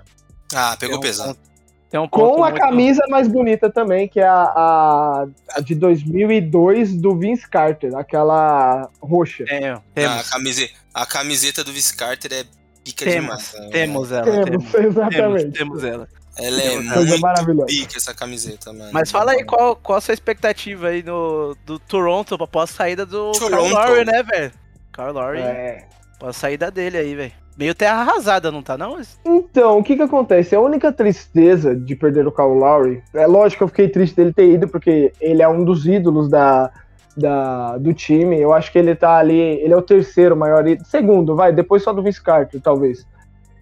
Ah, 0.55 0.77
pegou 0.79 0.99
Tem 0.99 0.99
um 0.99 1.01
pesado. 1.13 1.29
ponto- 1.37 1.53
Tem 1.89 2.01
um 2.01 2.09
ponto 2.09 2.37
Com 2.37 2.43
a 2.45 2.49
muito- 2.51 2.61
camisa 2.63 3.03
mais 3.09 3.29
bonita 3.29 3.71
também, 3.71 4.09
que 4.09 4.19
é 4.19 4.27
a, 4.27 4.43
a, 4.43 5.27
a 5.57 5.61
de 5.61 5.75
2002 5.75 6.97
do 6.97 7.17
Vince 7.17 7.49
Carter, 7.49 7.95
aquela 7.95 8.89
roxa. 9.01 9.45
Tenho, 9.45 9.75
Ah, 9.75 9.77
a, 9.77 9.81
temos, 9.95 10.31
camiseta, 10.31 10.73
a 10.95 11.07
camiseta 11.07 11.63
do 11.65 11.73
Vince 11.73 11.95
Carter 11.97 12.33
é 12.33 12.45
pica 12.83 13.05
temos, 13.05 13.53
demais. 13.53 13.53
né? 13.55 13.69
temos 13.71 14.11
ela, 14.13 14.25
Temos, 14.25 14.47
temos, 14.47 14.75
exatamente. 14.75 15.51
temos, 15.53 15.53
temos 15.53 15.85
ela. 15.85 16.09
Ela 16.39 16.63
é 16.63 16.75
Coisa 16.77 16.99
muito 17.01 17.21
maravilhosa. 17.21 17.67
pica 17.67 17.97
essa 17.99 18.15
camiseta, 18.15 18.73
mano. 18.73 18.91
Mas 18.93 19.11
fala 19.11 19.33
aí 19.33 19.45
qual, 19.45 19.77
qual 19.77 19.99
a 19.99 20.01
sua 20.01 20.15
expectativa 20.15 20.89
aí 20.89 21.03
no, 21.03 21.55
do 21.67 21.79
Toronto 21.79 22.35
após 22.43 22.71
a 22.71 22.73
saída 22.73 23.05
do 23.05 23.33
Kyle 23.33 23.51
Toronto. 23.51 23.75
Lowry, 23.75 24.05
né, 24.05 24.23
velho? 24.23 24.53
Kyle 24.93 25.13
Lowry, 25.13 25.41
É. 25.41 25.85
após 26.17 26.37
a 26.37 26.39
saída 26.39 26.71
dele 26.71 26.97
aí, 26.97 27.15
velho. 27.15 27.33
Meio 27.55 27.75
terra 27.75 28.01
arrasada, 28.01 28.51
não 28.51 28.63
tá 28.63 28.79
não? 28.79 28.99
Então, 29.27 29.79
o 29.79 29.85
que 29.85 29.95
que 29.95 30.01
acontece? 30.03 30.55
A 30.57 30.61
única 30.61 30.91
tristeza 30.91 31.77
de 31.77 31.95
perder 31.95 32.27
o 32.27 32.33
Kyle 32.33 32.47
Lowry, 32.49 33.03
é 33.13 33.27
lógico 33.27 33.59
que 33.59 33.65
eu 33.65 33.69
fiquei 33.69 33.89
triste 33.91 34.17
dele 34.17 34.33
ter 34.33 34.51
ido, 34.53 34.67
porque 34.67 35.13
ele 35.21 35.43
é 35.43 35.49
um 35.49 35.63
dos 35.63 35.85
ídolos 35.87 36.31
da, 36.31 36.71
da, 37.15 37.77
do 37.77 37.93
time. 37.93 38.41
Eu 38.41 38.55
acho 38.55 38.73
que 38.73 38.79
ele 38.79 38.95
tá 38.95 39.19
ali, 39.19 39.39
ele 39.39 39.75
é 39.75 39.77
o 39.77 39.83
terceiro 39.83 40.35
maior 40.35 40.67
ídolo, 40.67 40.89
segundo, 40.89 41.37
vai, 41.37 41.53
depois 41.53 41.83
só 41.83 41.93
do 41.93 42.03
Vince 42.03 42.23
Carter, 42.23 42.59
talvez. 42.59 43.07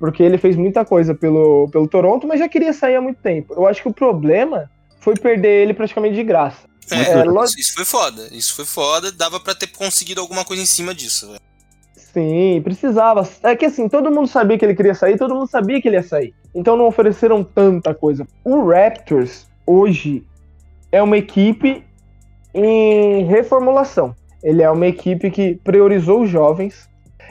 Porque 0.00 0.22
ele 0.22 0.38
fez 0.38 0.56
muita 0.56 0.84
coisa 0.84 1.14
pelo, 1.14 1.68
pelo 1.70 1.86
Toronto, 1.86 2.26
mas 2.26 2.40
já 2.40 2.48
queria 2.48 2.72
sair 2.72 2.96
há 2.96 3.00
muito 3.00 3.20
tempo. 3.20 3.54
Eu 3.54 3.66
acho 3.68 3.82
que 3.82 3.88
o 3.88 3.92
problema 3.92 4.68
foi 4.98 5.14
perder 5.14 5.62
ele 5.62 5.74
praticamente 5.74 6.14
de 6.16 6.24
graça. 6.24 6.68
É, 6.90 7.20
É, 7.20 7.24
lógico- 7.24 7.60
isso 7.60 7.74
foi 7.74 7.84
foda. 7.84 8.28
Isso 8.32 8.56
foi 8.56 8.64
foda. 8.64 9.12
Dava 9.12 9.38
pra 9.38 9.54
ter 9.54 9.68
conseguido 9.68 10.20
alguma 10.20 10.44
coisa 10.44 10.62
em 10.62 10.66
cima 10.66 10.92
disso, 10.92 11.28
velho. 11.28 11.40
Sim, 11.94 12.60
precisava. 12.64 13.28
É 13.44 13.54
que 13.54 13.66
assim, 13.66 13.88
todo 13.88 14.10
mundo 14.10 14.26
sabia 14.26 14.58
que 14.58 14.64
ele 14.64 14.74
queria 14.74 14.94
sair, 14.96 15.16
todo 15.16 15.32
mundo 15.34 15.48
sabia 15.48 15.80
que 15.80 15.86
ele 15.86 15.96
ia 15.96 16.02
sair. 16.02 16.34
Então 16.52 16.76
não 16.76 16.86
ofereceram 16.88 17.44
tanta 17.44 17.94
coisa. 17.94 18.26
O 18.44 18.68
Raptors, 18.68 19.46
hoje, 19.64 20.24
é 20.90 21.00
uma 21.00 21.16
equipe 21.16 21.84
em 22.52 23.24
reformulação. 23.26 24.16
Ele 24.42 24.62
é 24.62 24.68
uma 24.70 24.86
equipe 24.88 25.30
que 25.30 25.54
priorizou 25.62 26.22
os 26.22 26.30
jovens. 26.30 26.88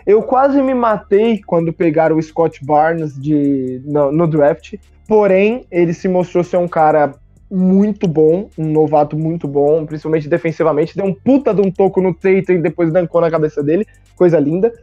Eu 0.10 0.24
quase 0.24 0.60
me 0.64 0.74
matei 0.74 1.40
quando 1.46 1.72
pegaram 1.72 2.18
o 2.18 2.24
Scott 2.24 2.66
Barnes 2.66 3.14
de, 3.14 3.80
no, 3.86 4.12
no 4.12 4.26
draft. 4.26 4.74
Porém, 5.08 5.68
ele 5.70 5.94
se 5.94 6.08
mostrou 6.08 6.44
ser 6.44 6.58
um 6.58 6.68
cara 6.68 7.14
muito 7.48 8.08
bom, 8.08 8.50
um 8.58 8.72
novato 8.72 9.16
muito 9.16 9.48
bom, 9.48 9.86
principalmente 9.86 10.28
defensivamente. 10.28 10.98
Deu 10.98 11.06
um 11.06 11.14
puta 11.14 11.54
de 11.54 11.62
um 11.62 11.70
toco 11.72 12.02
no 12.02 12.12
Tatum 12.12 12.54
e 12.54 12.58
depois 12.58 12.92
dancou 12.92 13.22
na 13.22 13.30
cabeça 13.30 13.62
dele, 13.62 13.86
coisa 14.16 14.40
linda. 14.40 14.74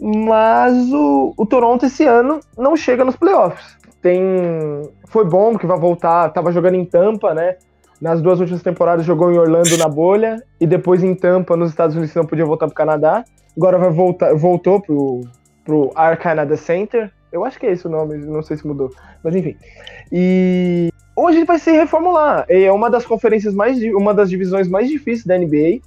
Mas 0.00 0.90
o, 0.90 1.34
o 1.36 1.44
Toronto 1.44 1.84
esse 1.84 2.06
ano 2.06 2.40
não 2.56 2.74
chega 2.74 3.04
nos 3.04 3.16
playoffs. 3.16 3.76
Tem, 4.00 4.18
foi 5.08 5.26
bom 5.26 5.50
porque 5.52 5.66
vai 5.66 5.78
voltar, 5.78 6.30
tava 6.30 6.50
jogando 6.50 6.76
em 6.76 6.86
Tampa, 6.86 7.34
né? 7.34 7.56
Nas 8.00 8.20
duas 8.20 8.40
últimas 8.40 8.62
temporadas 8.62 9.04
jogou 9.04 9.32
em 9.32 9.38
Orlando 9.38 9.76
na 9.78 9.88
bolha 9.88 10.42
e 10.60 10.66
depois 10.66 11.02
em 11.02 11.14
Tampa 11.14 11.56
nos 11.56 11.70
Estados 11.70 11.96
Unidos 11.96 12.14
não 12.14 12.26
podia 12.26 12.44
voltar 12.44 12.66
pro 12.66 12.74
Canadá. 12.74 13.24
Agora 13.56 13.78
vai 13.78 13.90
voltar, 13.90 14.34
voltou 14.34 14.80
pro, 14.80 15.20
pro 15.64 15.90
Air 15.94 16.18
Canada 16.18 16.56
Center. 16.56 17.10
Eu 17.32 17.44
acho 17.44 17.58
que 17.58 17.66
é 17.66 17.72
esse 17.72 17.86
o 17.86 17.90
nome, 17.90 18.16
não 18.18 18.42
sei 18.42 18.56
se 18.56 18.66
mudou, 18.66 18.90
mas 19.22 19.34
enfim. 19.34 19.56
E 20.10 20.90
hoje 21.16 21.44
vai 21.44 21.58
se 21.58 21.70
reformular. 21.70 22.44
É 22.48 22.70
uma 22.70 22.90
das 22.90 23.06
conferências 23.06 23.54
mais, 23.54 23.80
uma 23.94 24.12
das 24.12 24.28
divisões 24.28 24.68
mais 24.68 24.88
difíceis 24.88 25.26
da 25.26 25.38
NBA 25.38 25.80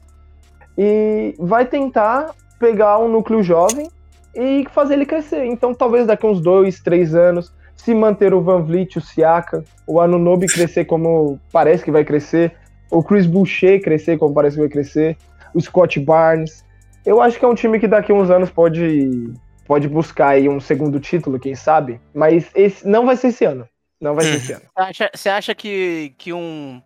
e 0.77 1.35
vai 1.39 1.65
tentar 1.65 2.31
pegar 2.59 2.99
um 2.99 3.07
núcleo 3.07 3.41
jovem 3.41 3.89
e 4.35 4.65
fazer 4.71 4.93
ele 4.93 5.05
crescer. 5.05 5.45
Então, 5.45 5.73
talvez 5.73 6.05
daqui 6.05 6.25
uns 6.25 6.39
dois, 6.39 6.79
três 6.79 7.15
anos, 7.15 7.51
se 7.77 7.93
manter 7.93 8.33
o 8.33 8.41
Van 8.41 8.61
Vliet, 8.61 8.97
o 8.97 9.01
Siaka, 9.01 9.63
o 9.85 10.01
Anunobi 10.01 10.47
crescer 10.47 10.85
como 10.85 11.39
parece 11.51 11.83
que 11.83 11.91
vai 11.91 12.03
crescer, 12.03 12.53
o 12.91 13.01
Chris 13.03 13.25
Boucher 13.25 13.81
crescer 13.81 14.17
como 14.17 14.33
parece 14.33 14.55
que 14.55 14.61
vai 14.61 14.69
crescer, 14.69 15.17
o 15.53 15.61
Scott 15.61 15.99
Barnes. 15.99 16.65
Eu 17.05 17.21
acho 17.21 17.39
que 17.39 17.45
é 17.45 17.47
um 17.47 17.55
time 17.55 17.79
que 17.79 17.87
daqui 17.87 18.11
uns 18.11 18.29
anos 18.29 18.49
pode 18.49 19.31
pode 19.65 19.87
buscar 19.87 20.29
aí 20.29 20.47
um 20.47 20.59
segundo 20.59 20.99
título, 20.99 21.39
quem 21.39 21.53
sabe, 21.53 21.99
mas 22.13 22.49
esse 22.55 22.87
não 22.87 23.05
vai 23.05 23.15
ser 23.15 23.27
esse 23.27 23.45
ano. 23.45 23.67
Não 23.99 24.15
vai 24.15 24.25
ser 24.25 24.35
esse 24.35 24.53
ano. 24.53 24.61
Você 24.61 24.81
acha, 24.81 25.11
você 25.13 25.29
acha 25.29 25.55
que, 25.55 26.13
que 26.17 26.31
um 26.31 26.81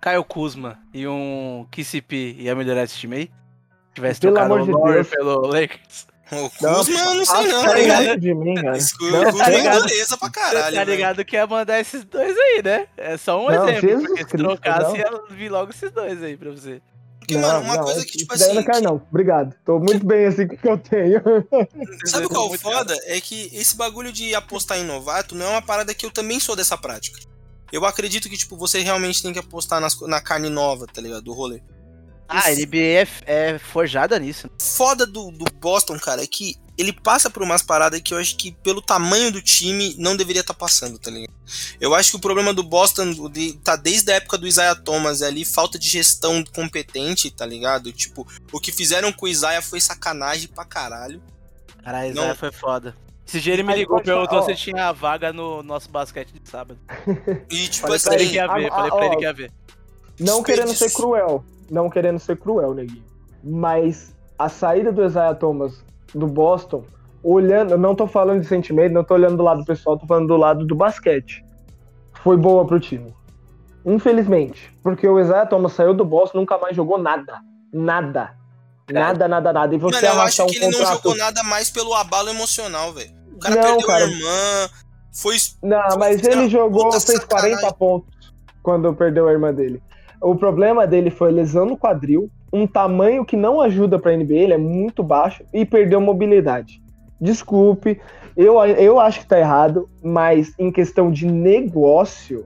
Caio 0.00 0.24
Kuzma 0.24 0.78
e 0.92 1.06
um 1.06 1.66
KCP 1.70 2.36
ia 2.38 2.54
melhorar 2.54 2.84
esse 2.84 2.96
time 2.96 3.16
aí? 3.16 3.30
Tivesse 3.94 4.20
Pelo 4.20 4.34
trocado 4.34 4.54
amor 4.54 4.66
de 4.66 4.74
o 4.74 4.92
Deus. 4.92 5.08
pelo 5.08 5.46
Lakers. 5.46 6.06
O 6.32 6.50
Kuzma, 6.50 6.98
eu 6.98 7.14
não 7.14 7.24
sei 7.24 7.46
não, 7.46 7.62
Tá 7.62 7.68
tá 7.68 7.74
ligado 7.74 8.20
de 8.20 8.34
mim, 8.34 8.54
cara. 8.56 8.72
Não, 9.00 9.24
Kuzma 9.24 9.44
tá 9.44 9.50
é 9.52 9.56
ligado. 9.56 9.80
dureza 9.82 10.16
pra 10.16 10.30
caralho, 10.30 10.64
tá 10.64 10.70
velho. 10.84 10.90
ligado 10.90 11.24
que 11.24 11.36
ia 11.36 11.46
mandar 11.46 11.78
esses 11.80 12.04
dois 12.04 12.36
aí, 12.36 12.62
né? 12.64 12.86
É 12.96 13.16
só 13.16 13.40
um 13.40 13.50
Não, 13.50 13.68
exemplo, 13.68 13.88
Jesus 13.88 14.06
porque 14.08 14.22
se 14.22 14.28
Cristo, 14.30 14.46
trocasse 14.48 14.82
não. 14.88 14.96
ia 14.96 15.22
vir 15.30 15.48
logo 15.50 15.70
esses 15.70 15.90
dois 15.92 16.22
aí 16.22 16.36
pra 16.36 16.50
você. 16.50 16.82
Porque, 17.20 17.38
mano, 17.38 17.60
uma 17.60 17.82
coisa 17.82 18.04
que, 18.04 18.18
tipo 18.18 18.32
assim, 18.34 18.52
não 18.54 18.62
quero, 18.62 18.80
não. 18.82 18.94
Obrigado. 19.10 19.54
Tô 19.64 19.78
muito 19.80 20.06
bem 20.06 20.26
assim 20.26 20.46
com 20.46 20.54
o 20.54 20.58
que 20.58 20.68
eu 20.68 20.78
tenho. 20.78 21.20
Sabe 22.06 22.28
qual 22.28 22.54
é 22.54 22.58
foda? 22.58 22.96
É 23.04 23.20
que 23.20 23.50
esse 23.52 23.76
bagulho 23.76 24.12
de 24.12 24.32
apostar 24.34 24.78
em 24.78 24.84
novato 24.84 25.34
não 25.34 25.46
é 25.46 25.50
uma 25.50 25.62
parada 25.62 25.92
que 25.94 26.06
eu 26.06 26.10
também 26.10 26.38
sou 26.38 26.54
dessa 26.54 26.76
prática. 26.78 27.18
Eu 27.72 27.84
acredito 27.84 28.28
que, 28.28 28.36
tipo, 28.36 28.56
você 28.56 28.80
realmente 28.80 29.20
tem 29.22 29.32
que 29.32 29.40
apostar 29.40 29.80
nas 29.80 30.00
na 30.02 30.20
carne 30.20 30.48
nova, 30.48 30.86
tá 30.86 31.00
ligado? 31.00 31.22
Do 31.22 31.32
rolê. 31.32 31.60
Ah, 32.28 32.48
a 32.48 32.50
NBA 32.54 32.76
é, 32.78 33.08
é 33.26 33.58
forjada 33.58 34.18
nisso. 34.18 34.50
Foda 34.60 35.06
do, 35.06 35.30
do 35.30 35.44
Boston, 35.60 35.98
cara, 35.98 36.22
é 36.22 36.26
que 36.26 36.56
ele 36.76 36.92
passa 36.92 37.30
por 37.30 37.42
umas 37.42 37.62
paradas 37.62 38.00
que 38.02 38.12
eu 38.12 38.18
acho 38.18 38.36
que, 38.36 38.52
pelo 38.62 38.82
tamanho 38.82 39.30
do 39.32 39.40
time, 39.40 39.94
não 39.98 40.16
deveria 40.16 40.40
estar 40.40 40.52
passando, 40.54 40.98
tá 40.98 41.10
ligado? 41.10 41.32
Eu 41.80 41.94
acho 41.94 42.10
que 42.10 42.16
o 42.16 42.20
problema 42.20 42.52
do 42.52 42.62
Boston 42.62 43.12
de- 43.30 43.54
tá 43.64 43.76
desde 43.76 44.10
a 44.12 44.16
época 44.16 44.36
do 44.36 44.46
Isaiah 44.46 44.74
Thomas 44.74 45.22
ali, 45.22 45.44
falta 45.44 45.78
de 45.78 45.88
gestão 45.88 46.44
competente, 46.54 47.30
tá 47.30 47.46
ligado? 47.46 47.92
Tipo, 47.92 48.26
o 48.52 48.60
que 48.60 48.70
fizeram 48.72 49.12
com 49.12 49.24
o 49.26 49.28
Isaiah 49.28 49.62
foi 49.62 49.80
sacanagem 49.80 50.48
pra 50.48 50.64
caralho. 50.64 51.22
Caralho, 51.82 52.14
Não. 52.14 52.22
Isaiah 52.22 52.34
foi 52.34 52.52
foda. 52.52 52.96
Esse 53.26 53.40
dia 53.40 53.54
ele 53.54 53.62
me 53.62 53.74
ligou, 53.74 54.00
perguntou 54.00 54.42
se 54.44 54.54
tinha 54.54 54.92
vaga 54.92 55.32
no 55.32 55.62
nosso 55.62 55.88
basquete 55.88 56.32
de 56.32 56.48
sábado. 56.48 56.78
E, 57.50 57.66
tipo 57.68 57.86
Falei 57.86 58.00
pra 58.00 58.14
ele 58.14 58.22
assim, 58.22 58.30
que 58.30 58.36
ia 58.36 58.46
ver, 58.46 58.66
ah, 58.66 58.70
falei 58.70 58.90
pra 58.90 58.98
ó, 58.98 59.04
ele 59.04 59.16
que 59.16 59.22
ia 59.22 59.32
ver. 59.32 59.52
Não 60.20 60.42
querendo 60.42 60.74
ser 60.74 60.90
cruel. 60.92 61.44
Não 61.70 61.88
querendo 61.90 62.18
ser 62.18 62.36
cruel, 62.36 62.74
neguinho. 62.74 63.04
Mas 63.42 64.14
a 64.38 64.48
saída 64.48 64.92
do 64.92 65.04
Isaiah 65.04 65.34
Thomas 65.34 65.84
do 66.14 66.26
Boston, 66.26 66.84
olhando, 67.22 67.72
eu 67.72 67.78
não 67.78 67.94
tô 67.94 68.06
falando 68.06 68.40
de 68.40 68.46
sentimento, 68.46 68.92
não 68.92 69.04
tô 69.04 69.14
olhando 69.14 69.36
do 69.36 69.42
lado 69.42 69.64
pessoal, 69.64 69.98
tô 69.98 70.06
falando 70.06 70.28
do 70.28 70.36
lado 70.36 70.64
do 70.64 70.74
basquete. 70.74 71.44
Foi 72.22 72.36
boa 72.36 72.64
pro 72.66 72.80
time. 72.80 73.14
Infelizmente. 73.84 74.72
Porque 74.82 75.06
o 75.06 75.18
Isaiah 75.20 75.46
Thomas 75.46 75.72
saiu 75.72 75.94
do 75.94 76.04
Boston 76.04 76.38
nunca 76.38 76.58
mais 76.58 76.74
jogou 76.74 76.98
nada. 76.98 77.40
Nada. 77.72 78.34
Nada, 78.90 79.26
nada, 79.26 79.52
nada. 79.52 79.74
E 79.74 79.78
você 79.78 80.06
Mano, 80.06 80.18
eu 80.18 80.22
acho 80.22 80.42
um 80.42 80.46
que 80.46 80.56
ele 80.56 80.66
não 80.66 80.78
contrato. 80.78 80.96
jogou 80.96 81.16
nada 81.16 81.42
mais 81.42 81.70
pelo 81.70 81.94
abalo 81.94 82.28
emocional, 82.28 82.92
velho. 82.92 83.10
O 83.34 83.38
cara 83.38 83.54
Não, 83.56 83.62
perdeu 83.62 83.86
cara. 83.86 84.04
a 84.04 84.08
irmã, 84.08 84.68
foi. 85.12 85.36
Não, 85.62 85.98
mas 85.98 86.22
ele 86.24 86.48
jogou, 86.48 86.92
fez 86.92 87.04
sacanagem. 87.04 87.56
40 87.56 87.74
pontos 87.74 88.32
quando 88.62 88.92
perdeu 88.94 89.28
a 89.28 89.32
irmã 89.32 89.52
dele. 89.52 89.82
O 90.20 90.34
problema 90.34 90.86
dele 90.86 91.10
foi 91.10 91.30
lesão 91.30 91.66
no 91.66 91.76
quadril, 91.76 92.30
um 92.52 92.66
tamanho 92.66 93.24
que 93.24 93.36
não 93.36 93.60
ajuda 93.60 93.98
pra 93.98 94.16
NBA, 94.16 94.34
ele 94.34 94.52
é 94.54 94.58
muito 94.58 95.02
baixo, 95.02 95.42
e 95.52 95.64
perdeu 95.64 96.00
mobilidade. 96.00 96.80
Desculpe, 97.20 98.00
eu, 98.36 98.54
eu 98.64 99.00
acho 99.00 99.20
que 99.20 99.26
tá 99.26 99.38
errado, 99.38 99.88
mas 100.02 100.52
em 100.58 100.70
questão 100.70 101.10
de 101.10 101.26
negócio, 101.26 102.44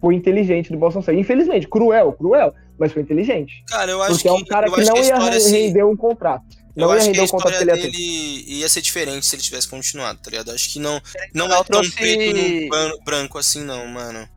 foi 0.00 0.14
inteligente 0.14 0.70
do 0.70 0.78
Boston 0.78 1.02
sair. 1.02 1.18
Infelizmente, 1.18 1.66
cruel, 1.68 2.12
cruel, 2.12 2.54
mas 2.78 2.92
foi 2.92 3.02
inteligente. 3.02 3.64
Cara, 3.68 3.90
eu 3.90 4.00
acho 4.02 4.12
Porque 4.14 4.28
é 4.28 4.32
um 4.32 4.38
que, 4.38 4.44
cara 4.46 4.68
eu 4.68 4.72
que 4.72 4.84
não 4.84 4.94
que 4.94 5.00
a 5.00 5.02
ia 5.04 5.12
história 5.14 5.40
se- 5.40 5.50
render 5.50 5.82
um 5.84 5.96
contrato. 5.96 6.44
Eu 6.76 6.82
Não 6.86 6.90
ia 6.90 6.94
acho 6.98 7.06
que 7.06 7.06
render 7.08 7.20
a 7.20 7.24
o 7.24 7.28
contrato 7.28 7.48
que 7.56 7.62
história 7.64 7.72
ele 7.72 7.80
ia 7.80 7.90
ter. 7.90 7.96
dele 7.96 8.58
ia 8.60 8.68
ser 8.68 8.80
diferente 8.80 9.26
se 9.26 9.34
ele 9.34 9.42
tivesse 9.42 9.68
continuado, 9.68 10.20
tá 10.22 10.30
ligado? 10.30 10.52
Acho 10.52 10.72
que 10.72 10.78
não, 10.78 11.00
não 11.34 11.48
Não, 11.48 11.54
é 11.54 11.56
tão 11.58 11.64
trouxe- 11.64 11.96
preto 11.96 12.36
no 12.36 13.04
branco 13.04 13.36
assim, 13.38 13.64
não, 13.64 13.84
mano. 13.88 14.28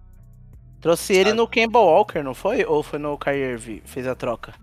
Trouxe 0.82 1.14
ele 1.14 1.26
Sabe? 1.30 1.38
no 1.38 1.48
Campbell 1.48 1.82
Walker, 1.84 2.24
não 2.24 2.34
foi? 2.34 2.66
Ou 2.66 2.82
foi 2.82 2.98
no 3.00 3.18
Kyrie 3.18 3.52
Irving? 3.52 3.82
Fez 3.86 4.08
a 4.08 4.16
troca? 4.16 4.54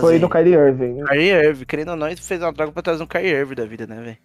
Foi 0.00 0.18
no 0.18 0.30
Kyrie 0.30 0.54
Irving. 0.54 0.94
né? 0.94 1.04
Kyrie 1.08 1.30
Irving, 1.32 1.64
querendo 1.64 1.90
ou 1.90 1.96
não, 1.96 2.06
ele 2.06 2.16
fez 2.20 2.40
uma 2.40 2.52
troca 2.54 2.72
pra 2.72 2.82
trazer 2.82 3.02
um 3.02 3.06
Kyrie 3.06 3.32
Irving 3.32 3.54
da 3.56 3.66
vida, 3.66 3.86
né, 3.86 4.00
velho? 4.00 4.18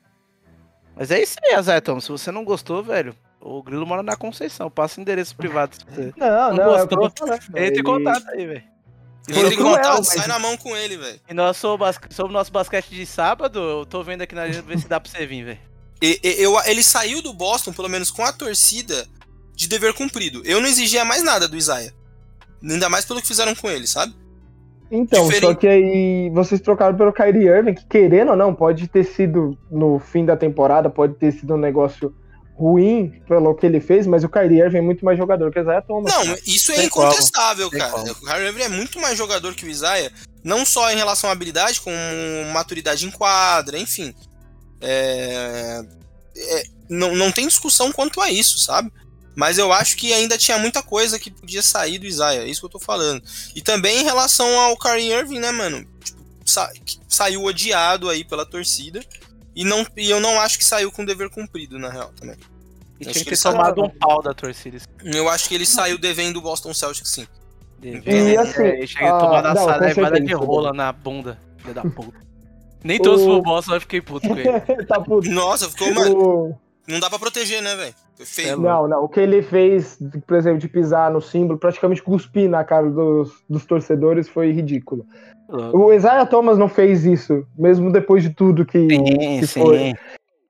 Mas 0.96 1.12
é 1.12 1.22
isso 1.22 1.36
aí, 1.44 1.56
Azar 1.56 1.82
Tom. 1.82 2.00
Se 2.00 2.10
você 2.10 2.32
não 2.32 2.44
gostou, 2.46 2.84
velho, 2.84 3.16
o 3.42 3.64
Grilo 3.64 3.86
mora 3.88 4.04
na 4.04 4.16
Conceição. 4.16 4.70
Passa 4.70 5.00
o 5.00 5.02
endereço 5.02 5.36
privado 5.36 5.76
se 5.76 5.82
você. 5.86 6.14
Não, 6.16 6.28
Não 6.28 6.54
não, 6.56 6.76
é 6.78 6.82
eu 6.82 6.88
gostou. 6.88 7.00
vou 7.00 7.12
falar. 7.18 7.40
Entre 7.56 7.80
em 7.80 7.84
contato 7.84 8.28
aí, 8.30 8.46
velho. 8.46 8.64
Entre 9.30 9.56
em 9.56 9.58
contato, 9.58 9.98
mas- 9.98 10.08
sai 10.08 10.28
na 10.28 10.40
mão 10.40 10.56
com 10.58 10.76
ele, 10.76 10.98
velho. 10.98 11.20
E 11.30 11.34
nós 11.34 11.56
sobre, 11.58 11.86
sobre 12.10 12.32
o 12.32 12.34
nosso 12.34 12.52
basquete 12.52 12.90
de 12.90 13.06
sábado, 13.06 13.60
eu 13.60 13.86
tô 13.86 14.04
vendo 14.04 14.22
aqui 14.24 14.36
na 14.36 14.44
agenda 14.44 14.64
ver 14.68 14.80
se 14.80 14.88
dá 14.88 15.00
pra 15.00 15.10
você 15.10 15.26
vir, 15.26 15.44
velho. 15.44 15.60
Eu- 16.02 16.60
ele 16.66 16.82
saiu 16.84 17.22
do 17.22 17.34
Boston, 17.34 17.72
pelo 17.74 17.90
menos 17.90 18.10
com 18.12 18.24
a 18.24 18.32
torcida, 18.34 19.06
de 19.60 19.68
dever 19.68 19.94
cumprido. 19.94 20.42
Eu 20.46 20.62
não 20.62 20.70
exigia 20.70 21.04
mais 21.04 21.22
nada 21.22 21.46
do 21.46 21.58
Isaiah. 21.58 21.94
Ainda 22.64 22.88
mais 22.88 23.04
pelo 23.04 23.22
que 23.22 23.28
fizeram 23.28 23.54
com 23.54 23.70
ele, 23.70 23.86
sabe? 23.86 24.16
Então, 24.90 25.26
Diferente. 25.26 25.46
só 25.46 25.54
que 25.54 25.68
aí 25.68 26.30
vocês 26.30 26.62
trocaram 26.62 26.98
pelo 26.98 27.12
Kyrie 27.12 27.48
Irving, 27.48 27.74
que 27.74 27.86
querendo 27.86 28.30
ou 28.30 28.38
não, 28.38 28.56
pode 28.56 28.88
ter 28.88 29.04
sido 29.04 29.58
no 29.70 30.00
fim 30.00 30.26
da 30.26 30.38
temporada, 30.38 30.90
pode 30.90 31.16
ter 31.16 31.34
sido 31.34 31.56
um 31.56 31.58
negócio 31.58 32.16
ruim 32.56 33.22
pelo 33.28 33.54
que 33.54 33.66
ele 33.66 33.82
fez, 33.82 34.08
mas 34.08 34.24
o 34.24 34.30
Kyrie 34.30 34.62
Irving 34.62 34.78
é 34.78 34.82
muito 34.82 35.04
mais 35.04 35.18
jogador 35.18 35.52
que 35.52 35.60
o 35.60 35.62
Isaiah 35.62 35.82
Thomas. 35.82 36.12
Não, 36.12 36.26
cara. 36.26 36.40
isso 36.48 36.72
é 36.72 36.76
Tem 36.76 36.86
incontestável, 36.86 37.70
cara. 37.70 38.02
O 38.14 38.16
Kyrie 38.16 38.48
Irving 38.48 38.64
é 38.64 38.70
muito 38.70 38.98
mais 39.02 39.18
jogador 39.18 39.54
que 39.56 39.66
o 39.66 39.70
Isaiah, 39.70 40.12
não 40.42 40.66
só 40.66 40.90
em 40.90 40.96
relação 40.96 41.30
à 41.30 41.34
habilidade, 41.34 41.82
como 41.82 41.96
maturidade 42.54 43.06
em 43.06 43.12
quadra, 43.12 43.78
enfim. 43.78 44.14
É... 44.80 45.82
é, 46.36 46.64
não, 46.90 47.14
não 47.14 47.30
tem 47.30 47.46
discussão 47.46 47.92
quanto 47.92 48.22
a 48.22 48.32
isso, 48.32 48.58
sabe? 48.60 48.90
Mas 49.40 49.58
eu 49.58 49.72
acho 49.72 49.96
que 49.96 50.12
ainda 50.12 50.38
tinha 50.38 50.58
muita 50.60 50.84
coisa 50.84 51.18
que 51.18 51.32
podia 51.32 51.64
sair 51.64 51.98
do 51.98 52.06
Isaiah, 52.06 52.44
é 52.44 52.50
isso 52.50 52.60
que 52.60 52.66
eu 52.66 52.70
tô 52.72 52.78
falando. 52.80 53.24
E 53.56 53.62
também 53.62 54.02
em 54.02 54.04
relação 54.04 54.60
ao 54.60 54.78
Kyrie 54.78 55.14
Irving, 55.14 55.40
né, 55.40 55.50
mano? 55.50 55.88
Tipo, 56.04 56.22
sa- 56.46 56.70
saiu 57.08 57.46
odiado 57.46 58.10
aí 58.10 58.26
pela 58.26 58.46
torcida. 58.46 59.00
E, 59.56 59.64
não, 59.64 59.88
e 59.96 60.10
eu 60.10 60.20
não 60.20 60.42
acho 60.42 60.58
que 60.58 60.66
saiu 60.66 60.92
com 60.92 61.06
dever 61.06 61.30
cumprido, 61.30 61.80
na 61.80 61.90
real, 61.90 62.12
também. 62.20 62.36
E 63.00 63.04
Acho 63.06 63.14
tinha 63.14 63.24
que 63.24 63.30
ter 63.30 63.30
ele 63.30 63.42
tomado 63.56 63.82
um 63.82 63.90
pau 63.90 64.22
da 64.22 64.34
torcida. 64.34 64.78
Eu 65.06 65.30
acho 65.30 65.48
que 65.48 65.56
ele 65.56 65.66
saiu 65.66 65.98
devendo 65.98 66.36
o 66.36 66.42
Boston 66.42 66.74
Celtics, 66.74 67.10
sim. 67.10 67.26
E 67.82 68.36
assim, 68.38 68.62
é, 68.62 68.86
chega 68.86 69.10
a 69.10 69.20
tomar 69.20 69.42
na 69.42 69.54
certeza, 69.56 70.20
de 70.20 70.34
rola 70.34 70.74
na 70.74 70.92
bunda, 70.92 71.40
filha 71.60 71.74
da 71.74 71.84
puta. 71.84 72.20
Nem 72.84 73.00
todos 73.00 73.22
O- 73.22 73.38
o 73.38 73.42
Boston, 73.42 73.76
eu 73.76 73.80
fiquei 73.82 74.02
puto 74.02 74.28
com 74.28 74.36
ele. 74.38 74.60
tá 74.86 75.00
puto. 75.00 75.30
Nossa, 75.30 75.70
ficou, 75.70 75.94
mano. 75.94 76.18
O, 76.18 76.58
Não 76.90 77.00
dá 77.00 77.10
pra 77.10 77.20
proteger, 77.20 77.62
né, 77.62 77.76
velho? 77.76 77.94
É 78.20 78.56
Não, 78.56 78.88
não. 78.88 79.04
O 79.04 79.08
que 79.08 79.20
ele 79.20 79.42
fez, 79.42 79.98
por 80.26 80.36
exemplo, 80.36 80.60
de 80.60 80.68
pisar 80.68 81.12
no 81.12 81.22
símbolo, 81.22 81.60
praticamente 81.60 82.02
cuspir 82.02 82.50
na 82.50 82.64
cara 82.64 82.90
dos, 82.90 83.32
dos 83.48 83.66
torcedores, 83.66 84.28
foi 84.28 84.52
ridículo. 84.52 85.06
O 85.74 85.94
Isaiah 85.94 86.26
Thomas 86.26 86.58
não 86.58 86.68
fez 86.68 87.06
isso, 87.06 87.46
mesmo 87.58 87.92
depois 87.92 88.24
de 88.24 88.30
tudo 88.32 88.66
que, 88.66 88.80
Sim, 88.80 89.40
que 89.40 89.48
sim. 89.48 89.62
foi. 89.62 89.94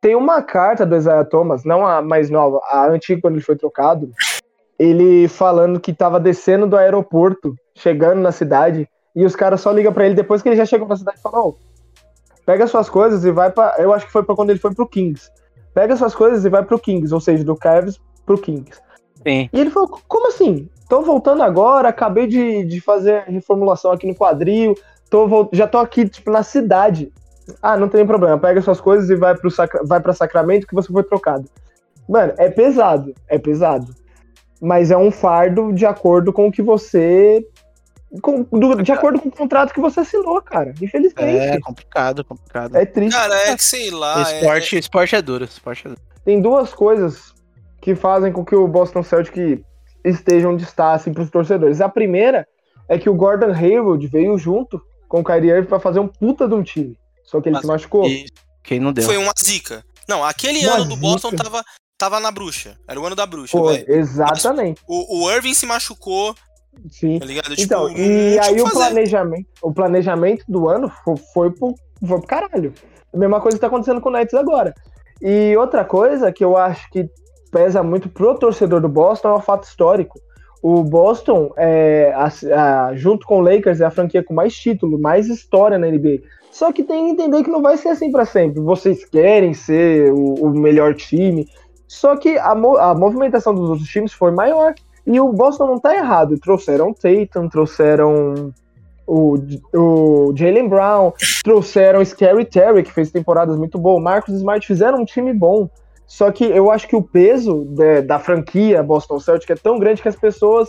Tem 0.02 0.16
uma 0.16 0.42
carta 0.42 0.86
do 0.86 0.96
Isaiah 0.96 1.26
Thomas, 1.26 1.64
não 1.64 1.86
a 1.86 2.02
mais 2.02 2.30
nova, 2.30 2.60
a 2.70 2.88
antiga 2.88 3.22
quando 3.22 3.36
ele 3.36 3.44
foi 3.44 3.56
trocado, 3.56 4.10
ele 4.78 5.28
falando 5.28 5.80
que 5.80 5.94
tava 5.94 6.20
descendo 6.20 6.68
do 6.68 6.78
aeroporto, 6.78 7.54
chegando 7.76 8.22
na 8.22 8.32
cidade, 8.32 8.88
e 9.16 9.26
os 9.26 9.36
caras 9.36 9.60
só 9.62 9.72
ligam 9.72 9.92
pra 9.92 10.06
ele 10.06 10.16
depois 10.16 10.42
que 10.42 10.50
ele 10.50 10.56
já 10.56 10.66
chegou 10.66 10.88
na 10.88 10.96
cidade 10.96 11.20
e 11.20 11.22
falam, 11.22 11.48
"Ô, 11.48 11.58
pega 12.46 12.66
suas 12.68 12.90
coisas 12.90 13.26
e 13.26 13.32
vai 13.32 13.52
pra. 13.52 13.76
Eu 13.78 13.94
acho 13.94 14.06
que 14.06 14.12
foi 14.12 14.24
pra 14.24 14.36
quando 14.36 14.50
ele 14.50 14.60
foi 14.60 14.74
pro 14.74 14.88
Kings. 14.88 15.30
Pega 15.74 15.96
suas 15.96 16.16
coisas 16.16 16.44
e 16.46 16.50
vai 16.50 16.64
pro 16.64 16.80
Kings, 16.80 17.14
ou 17.14 17.20
seja, 17.20 17.44
do 17.44 17.56
Cavs 17.56 18.00
pro 18.26 18.38
Kings. 18.38 18.80
Sim. 19.26 19.50
E 19.52 19.60
ele 19.60 19.70
falou, 19.70 20.00
como 20.08 20.28
assim? 20.28 20.68
Tô 20.88 21.02
voltando 21.02 21.44
agora, 21.44 21.90
acabei 21.90 22.26
de, 22.26 22.64
de 22.64 22.82
fazer 22.82 23.20
a 23.20 23.24
reformulação 23.26 23.92
aqui 23.92 24.08
no 24.08 24.16
quadril, 24.16 24.74
tô, 25.10 25.50
já 25.54 25.68
tô 25.68 25.78
aqui, 25.78 26.08
tipo, 26.08 26.32
na 26.32 26.42
cidade. 26.44 27.12
Ah, 27.62 27.78
não 27.78 27.88
tem 27.88 28.06
problema, 28.06 28.38
pega 28.38 28.62
suas 28.62 28.80
coisas 28.80 29.10
e 29.10 29.16
vai, 29.16 29.36
pro 29.36 29.52
Sacra- 29.52 29.84
vai 29.84 30.00
pra 30.00 30.14
Sacramento 30.14 30.68
que 30.68 30.74
você 30.76 30.92
foi 30.92 31.04
trocado. 31.04 31.46
Mano, 32.08 32.34
é 32.38 32.50
pesado, 32.50 33.14
é 33.28 33.38
pesado. 33.38 33.94
Mas 34.62 34.92
é 34.92 34.98
um 34.98 35.12
fardo 35.12 35.72
de 35.72 35.86
acordo 35.86 36.34
com 36.34 36.48
o 36.48 36.52
que 36.52 36.62
você. 36.62 37.46
Com- 38.22 38.44
do- 38.44 38.82
de 38.82 38.92
acordo 38.92 39.20
com 39.20 39.30
o 39.30 39.32
contrato 39.32 39.74
que 39.74 39.80
você 39.80 40.00
assinou, 40.02 40.42
cara. 40.42 40.70
É 40.80 40.86
Infelizmente. 40.86 41.60
complicado, 41.62 42.24
complicado. 42.26 42.76
É, 42.76 42.86
triste. 42.86 43.16
Cara, 43.16 43.36
é 43.36 43.56
que 43.56 43.64
sei 43.64 43.92
lá. 43.92 44.20
é- 44.32 44.40
esporte, 44.40 44.78
esporte 44.78 45.16
é 45.16 45.22
duro, 45.22 45.44
esporte 45.46 45.86
é 45.88 45.90
duro. 45.90 46.02
Tem 46.26 46.42
duas 46.42 46.74
coisas 46.74 47.34
que 47.82 47.96
fazem 47.96 48.32
com 48.32 48.44
que 48.44 48.56
o 48.56 48.68
Boston 48.68 49.04
Celtic 49.04 49.64
esteja 50.04 50.50
onde 50.50 50.64
está, 50.64 50.94
assim, 50.94 51.14
pros 51.14 51.30
torcedores. 51.30 51.82
A 51.82 51.90
primeira 51.90 52.48
é 52.88 52.98
que 52.98 53.10
o 53.10 53.14
Gordon 53.16 53.52
Hayward 53.54 54.06
veio 54.08 54.38
junto 54.38 54.82
com 55.08 55.22
o 55.22 55.24
Kyrie 55.24 55.50
Irving 55.52 55.68
pra 55.68 55.80
fazer 55.80 56.00
um 56.00 56.08
puta 56.08 56.48
de 56.48 56.54
um 56.54 56.64
time. 56.64 56.98
Só 57.24 57.40
que 57.42 57.50
ele 57.50 57.54
Mas- 57.54 57.62
se 57.62 57.68
machucou. 57.68 58.08
E 58.08 58.26
quem 58.64 58.80
não 58.80 58.92
deu? 58.92 59.04
Foi 59.06 59.18
uma 59.18 59.32
zica. 59.40 59.84
Não, 60.08 60.24
aquele 60.24 60.66
Uma 60.66 60.76
ano 60.78 60.86
do 60.86 60.96
Boston 60.98 61.32
tava, 61.32 61.64
tava 61.98 62.20
na 62.20 62.32
bruxa. 62.32 62.76
Era 62.88 63.00
o 63.00 63.06
ano 63.06 63.16
da 63.16 63.26
bruxa, 63.26 63.62
velho. 63.62 63.86
exatamente. 63.88 64.82
O, 64.88 65.24
o 65.26 65.32
Irving 65.32 65.54
se 65.54 65.66
machucou, 65.68 66.36
Sim. 66.90 67.20
tá 67.20 67.26
ligado? 67.26 67.50
Tipo, 67.56 67.62
Então, 67.64 67.84
não- 67.84 67.90
e 67.92 68.36
não 68.36 68.42
tinha 68.42 68.42
aí 68.44 68.62
o 68.62 68.72
planejamento, 68.72 69.48
o 69.62 69.74
planejamento 69.74 70.46
do 70.48 70.70
ano 70.70 70.92
foi, 71.04 71.16
foi, 71.34 71.52
pro, 71.52 71.76
foi 72.08 72.18
pro 72.20 72.28
caralho. 72.28 72.74
A 73.14 73.18
mesma 73.18 73.42
coisa 73.42 73.58
que 73.58 73.62
tá 73.62 73.68
acontecendo 73.68 74.00
com 74.02 74.10
o 74.10 74.12
Nets 74.12 74.34
agora. 74.34 74.74
E 75.22 75.56
outra 75.58 75.84
coisa 75.84 76.32
que 76.32 76.44
eu 76.44 76.56
acho 76.56 76.90
que 76.92 77.10
pesa 77.52 77.82
muito 77.84 78.08
pro 78.08 78.36
torcedor 78.36 78.80
do 78.80 78.88
Boston 78.88 79.30
é 79.30 79.34
o 79.34 79.42
fato 79.42 79.64
histórico. 79.64 80.20
O 80.62 80.84
Boston, 80.84 81.52
é, 81.58 82.14
a- 82.16 82.88
a- 82.88 82.96
junto 82.96 83.26
com 83.26 83.40
o 83.40 83.42
Lakers, 83.42 83.82
é 83.82 83.86
a 83.86 83.92
franquia 83.92 84.24
com 84.24 84.34
mais 84.34 84.54
título, 84.56 85.00
mais 85.00 85.28
história 85.28 85.78
na 85.78 85.88
NBA. 85.88 86.22
Só 86.52 86.72
que 86.72 86.84
tem 86.84 87.06
que 87.06 87.12
entender 87.12 87.44
que 87.44 87.50
não 87.50 87.62
vai 87.62 87.78
ser 87.78 87.90
assim 87.90 88.12
pra 88.12 88.26
sempre. 88.26 88.62
Vocês 88.62 89.04
querem 89.06 89.54
ser 89.54 90.12
o, 90.14 90.34
o 90.46 90.50
melhor 90.52 90.94
time. 90.96 91.48
Só 91.88 92.16
que 92.16 92.38
a, 92.38 92.52
a 92.52 92.94
movimentação 92.96 93.54
dos 93.54 93.70
outros 93.70 93.88
times 93.90 94.14
foi 94.14 94.32
maior. 94.32 94.74
E 95.06 95.20
o 95.20 95.32
Boston 95.34 95.68
não 95.68 95.80
tá 95.80 95.96
errado. 95.96 96.38
Trouxeram 96.40 96.94
Tatum, 96.94 97.48
trouxeram 97.50 98.54
o, 99.08 99.36
o 99.76 100.34
Jalen 100.36 100.68
Brown, 100.68 101.12
trouxeram 101.44 102.04
Scary 102.06 102.46
Terry, 102.46 102.84
que 102.84 102.92
fez 102.94 103.12
temporadas 103.12 103.58
muito 103.58 103.78
boas. 103.80 104.04
Marcos 104.04 104.36
Smart 104.36 104.66
fizeram 104.66 105.00
um 105.02 105.06
time 105.06 105.34
bom. 105.34 105.70
Só 106.06 106.32
que 106.32 106.44
eu 106.44 106.72
acho 106.72 106.88
que 106.88 106.96
o 106.96 107.02
peso 107.04 107.66
de- 107.66 108.02
da 108.02 108.18
franquia 108.20 108.82
Boston 108.82 109.20
Celtic 109.20 109.50
é 109.52 109.56
tão 109.56 109.78
grande 109.78 110.02
que 110.02 110.08
as 110.08 110.16
pessoas 110.16 110.68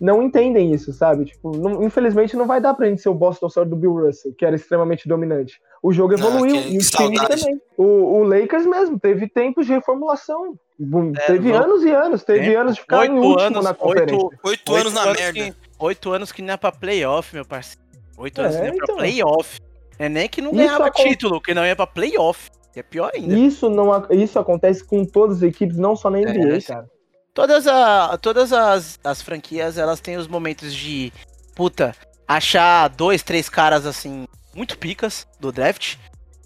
não 0.00 0.22
entendem 0.22 0.72
isso, 0.72 0.92
sabe? 0.92 1.24
Tipo, 1.24 1.56
não- 1.56 1.82
infelizmente 1.82 2.36
não 2.36 2.46
vai 2.46 2.60
dar 2.60 2.74
pra 2.74 2.86
gente 2.86 3.00
ser 3.02 3.08
o 3.08 3.14
Boston 3.14 3.48
Celtic 3.48 3.70
do 3.70 3.76
Bill 3.76 3.94
Russell, 4.06 4.32
que 4.36 4.44
era 4.44 4.54
extremamente 4.54 5.08
dominante. 5.08 5.54
O 5.82 5.92
jogo 5.92 6.14
Ah, 6.14 6.18
evoluiu 6.18 6.54
que- 6.54 6.58
e 6.68 6.78
times 6.78 6.88
saudade. 6.90 7.40
também. 7.40 7.60
O, 7.76 7.84
o 8.18 8.22
Lakers 8.24 8.66
mesmo 8.66 8.98
teve 9.00 9.28
tempos 9.28 9.66
de 9.66 9.72
reformulação. 9.72 10.54
É, 10.78 11.20
teve 11.26 11.50
louco. 11.52 11.64
anos 11.64 11.82
e 11.84 11.90
anos, 11.90 12.22
teve 12.24 12.46
Tempo. 12.46 12.60
anos 12.60 12.74
de 12.74 12.80
ficar 12.82 13.06
em 13.06 13.10
último 13.18 13.62
na 13.62 13.72
conferência. 13.74 14.16
oito, 14.16 14.38
Oito 14.44 14.74
anos 14.74 14.92
na 14.92 15.04
merda. 15.06 15.32
Que, 15.32 15.54
oito 15.78 16.12
anos 16.12 16.32
que 16.32 16.42
não 16.42 16.54
é 16.54 16.56
pra 16.56 16.70
playoff, 16.72 17.34
meu 17.34 17.44
parceiro. 17.44 17.80
Oito 18.18 18.40
É, 18.40 18.44
anos 18.44 18.56
que 18.56 18.62
não 18.62 18.68
é 18.68 18.72
pra 18.74 18.84
então. 18.84 18.96
playoff. 18.96 19.60
É 19.98 20.08
nem 20.10 20.28
que 20.28 20.42
não 20.42 20.50
Isso 20.50 20.58
ganhava 20.58 20.86
acon- 20.88 21.02
título, 21.02 21.40
que 21.40 21.54
não 21.54 21.64
ia 21.64 21.74
pra 21.74 21.86
playoff. 21.86 22.50
Que 22.74 22.80
é 22.80 22.82
pior 22.82 23.10
ainda. 23.14 23.34
Isso, 23.34 23.70
não, 23.70 23.90
ac- 23.90 24.14
isso 24.14 24.38
acontece 24.38 24.84
com 24.84 25.02
todas 25.06 25.38
as 25.38 25.42
equipes, 25.44 25.78
não 25.78 25.96
só 25.96 26.10
na 26.10 26.18
NBA, 26.18 26.56
É, 26.58 26.60
cara. 26.60 26.86
Todas, 27.32 27.66
a, 27.66 28.18
todas 28.18 28.52
as, 28.52 28.98
as 29.02 29.22
franquias, 29.22 29.78
elas 29.78 29.98
têm 30.00 30.16
os 30.18 30.26
momentos 30.28 30.74
de, 30.74 31.10
puta, 31.54 31.94
achar 32.28 32.88
dois, 32.88 33.22
três 33.22 33.48
caras, 33.48 33.86
assim, 33.86 34.26
muito 34.54 34.76
picas 34.78 35.26
do 35.40 35.50
draft. 35.50 35.96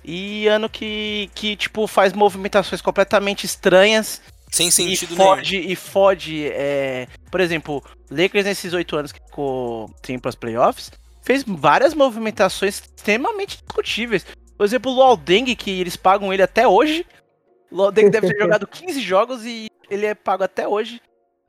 E 0.05 0.47
ano 0.49 0.69
que, 0.69 1.31
que 1.35 1.57
tipo, 1.57 1.87
faz 1.87 2.13
movimentações 2.13 2.81
completamente 2.81 3.45
estranhas 3.45 4.21
Sem 4.51 4.69
e 4.69 4.73
sentido 4.73 5.15
nenhum. 5.15 5.31
fode, 5.31 5.57
e 5.59 5.77
fode 5.77 6.47
é, 6.49 7.07
por 7.31 7.41
exemplo, 7.41 7.83
Lakers 8.11 8.47
nesses 8.47 8.73
oito 8.73 8.97
anos 8.97 9.13
que 9.13 9.21
ficou 9.21 9.89
tem 10.03 10.19
pras 10.19 10.35
playoffs, 10.35 10.91
fez 11.23 11.45
várias 11.47 11.93
movimentações 11.95 12.77
extremamente 12.81 13.59
discutíveis. 13.59 14.25
Por 14.57 14.65
exemplo, 14.65 14.91
o 14.91 14.95
Lualdeng, 14.95 15.55
que 15.55 15.71
eles 15.81 15.97
pagam 15.97 16.33
ele 16.33 16.43
até 16.43 16.67
hoje. 16.67 17.07
O 17.71 17.77
Lualdeng 17.77 18.11
deve 18.11 18.29
ter 18.33 18.39
jogado 18.41 18.67
15 18.67 19.01
jogos 19.01 19.45
e 19.45 19.69
ele 19.91 20.07
é 20.07 20.15
pago 20.15 20.45
até 20.45 20.67
hoje. 20.67 21.01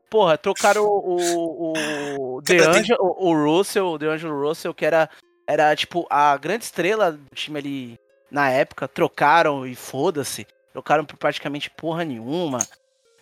Porra, 0.10 0.38
trocaram 0.38 0.84
o, 0.84 1.16
o, 1.16 2.36
o, 2.38 2.42
DeAngelo- 2.44 3.00
o, 3.02 3.30
o 3.30 3.46
Russell, 3.46 3.88
o 3.88 3.98
DeAngelo 3.98 4.46
Russell, 4.46 4.74
que 4.74 4.86
era, 4.86 5.10
era 5.48 5.74
tipo 5.76 6.06
a 6.10 6.36
grande 6.38 6.66
estrela 6.66 7.14
do 7.14 7.24
time 7.34 7.60
ali 7.60 7.96
na 8.32 8.50
época, 8.50 8.88
trocaram 8.88 9.68
e 9.68 9.76
foda-se. 9.76 10.48
Trocaram 10.72 11.04
por 11.04 11.18
praticamente 11.18 11.70
porra 11.70 12.06
nenhuma. 12.06 12.60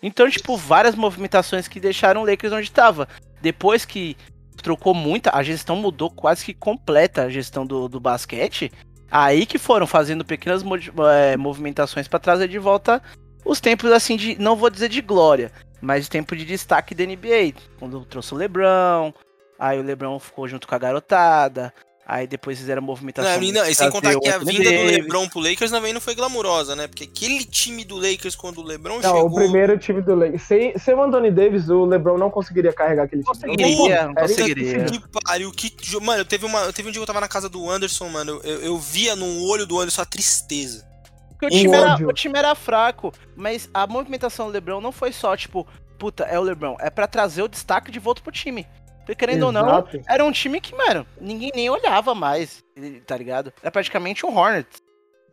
Então, 0.01 0.29
tipo, 0.29 0.55
várias 0.55 0.95
movimentações 0.95 1.67
que 1.67 1.79
deixaram 1.79 2.21
o 2.21 2.25
Lakers 2.25 2.53
onde 2.53 2.67
estava. 2.67 3.07
Depois 3.41 3.83
que 3.83 4.15
trocou 4.61 4.93
muita, 4.93 5.35
a 5.35 5.41
gestão 5.41 5.75
mudou 5.75 6.11
quase 6.11 6.45
que 6.45 6.53
completa 6.53 7.23
a 7.23 7.29
gestão 7.29 7.65
do, 7.65 7.89
do 7.89 7.99
basquete. 7.99 8.71
Aí 9.09 9.45
que 9.45 9.57
foram 9.57 9.87
fazendo 9.87 10.23
pequenas 10.23 10.61
eh, 10.63 11.35
movimentações 11.35 12.07
para 12.07 12.19
trazer 12.19 12.47
de 12.47 12.59
volta 12.59 13.01
os 13.43 13.59
tempos, 13.59 13.91
assim, 13.91 14.15
de. 14.15 14.39
Não 14.39 14.55
vou 14.55 14.69
dizer 14.69 14.89
de 14.89 15.01
glória, 15.01 15.51
mas 15.81 16.07
tempo 16.07 16.35
de 16.35 16.45
destaque 16.45 16.93
da 16.93 17.05
NBA. 17.05 17.59
Quando 17.79 18.05
trouxe 18.05 18.33
o 18.33 18.37
Lebron, 18.37 19.11
aí 19.57 19.79
o 19.79 19.83
Lebron 19.83 20.19
ficou 20.19 20.47
junto 20.47 20.67
com 20.67 20.75
a 20.75 20.79
garotada. 20.79 21.73
Aí 22.11 22.25
depois 22.25 22.57
fizeram 22.57 22.81
a 22.81 22.85
movimentação. 22.85 23.31
Não, 23.31 23.43
e 23.43 23.51
não, 23.51 23.63
e 23.67 23.75
sem 23.75 23.87
contar 23.91 24.19
que 24.19 24.27
a 24.27 24.39
vinda 24.39 24.63
do 24.63 24.63
Davis. 24.63 24.97
LeBron 24.97 25.29
pro 25.29 25.39
Lakers 25.39 25.69
também 25.69 25.93
não 25.93 26.01
foi 26.01 26.15
glamurosa, 26.15 26.75
né? 26.75 26.87
Porque 26.87 27.03
aquele 27.03 27.45
time 27.45 27.85
do 27.85 27.97
Lakers, 27.97 28.35
quando 28.35 28.61
o 28.61 28.63
LeBron 28.63 28.95
Não, 28.95 29.01
chegou... 29.03 29.27
o 29.27 29.35
primeiro 29.35 29.77
time 29.77 30.01
do 30.01 30.15
Lakers. 30.15 30.41
Sem, 30.41 30.75
sem 30.75 30.95
o 30.95 31.03
Anthony 31.03 31.29
Davis, 31.29 31.69
o 31.69 31.85
LeBron 31.85 32.17
não 32.17 32.31
conseguiria 32.31 32.73
carregar 32.73 33.03
aquele 33.03 33.21
time. 33.21 33.35
Conseguiria, 33.35 34.07
não 34.07 34.15
conseguiria. 34.15 34.85
Que 34.85 35.01
pariu, 35.23 35.51
que... 35.51 35.71
Mano, 36.01 36.25
teve, 36.25 36.47
uma, 36.47 36.73
teve 36.73 36.89
um 36.89 36.91
dia 36.91 36.99
que 36.99 37.03
eu 37.03 37.05
tava 37.05 37.21
na 37.21 37.27
casa 37.27 37.47
do 37.47 37.69
Anderson, 37.69 38.09
mano, 38.09 38.41
eu, 38.43 38.59
eu 38.61 38.77
via 38.79 39.15
no 39.15 39.43
olho 39.43 39.67
do 39.67 39.79
Anderson 39.79 40.01
a 40.01 40.05
tristeza. 40.05 40.89
Porque 41.29 41.45
o 41.45 41.49
time, 41.51 41.75
era, 41.75 42.07
o 42.07 42.11
time 42.11 42.39
era 42.39 42.55
fraco, 42.55 43.13
mas 43.35 43.69
a 43.71 43.85
movimentação 43.85 44.47
do 44.47 44.51
LeBron 44.51 44.81
não 44.81 44.91
foi 44.91 45.11
só, 45.11 45.37
tipo, 45.37 45.67
puta, 45.99 46.23
é 46.23 46.39
o 46.39 46.41
LeBron. 46.41 46.75
É 46.79 46.89
pra 46.89 47.05
trazer 47.05 47.43
o 47.43 47.47
destaque 47.47 47.91
de 47.91 47.99
volta 47.99 48.19
pro 48.23 48.31
time. 48.31 48.65
Porque 49.09 49.25
querendo 49.25 49.47
ou 49.47 49.51
não, 49.51 49.67
Exato. 49.67 50.01
era 50.07 50.23
um 50.23 50.31
time 50.31 50.61
que, 50.61 50.75
mano, 50.75 51.03
ninguém 51.19 51.51
nem 51.55 51.67
olhava 51.67 52.13
mais, 52.13 52.63
tá 53.07 53.17
ligado? 53.17 53.51
Era 53.59 53.71
praticamente 53.71 54.23
um 54.23 54.37
Hornets. 54.37 54.83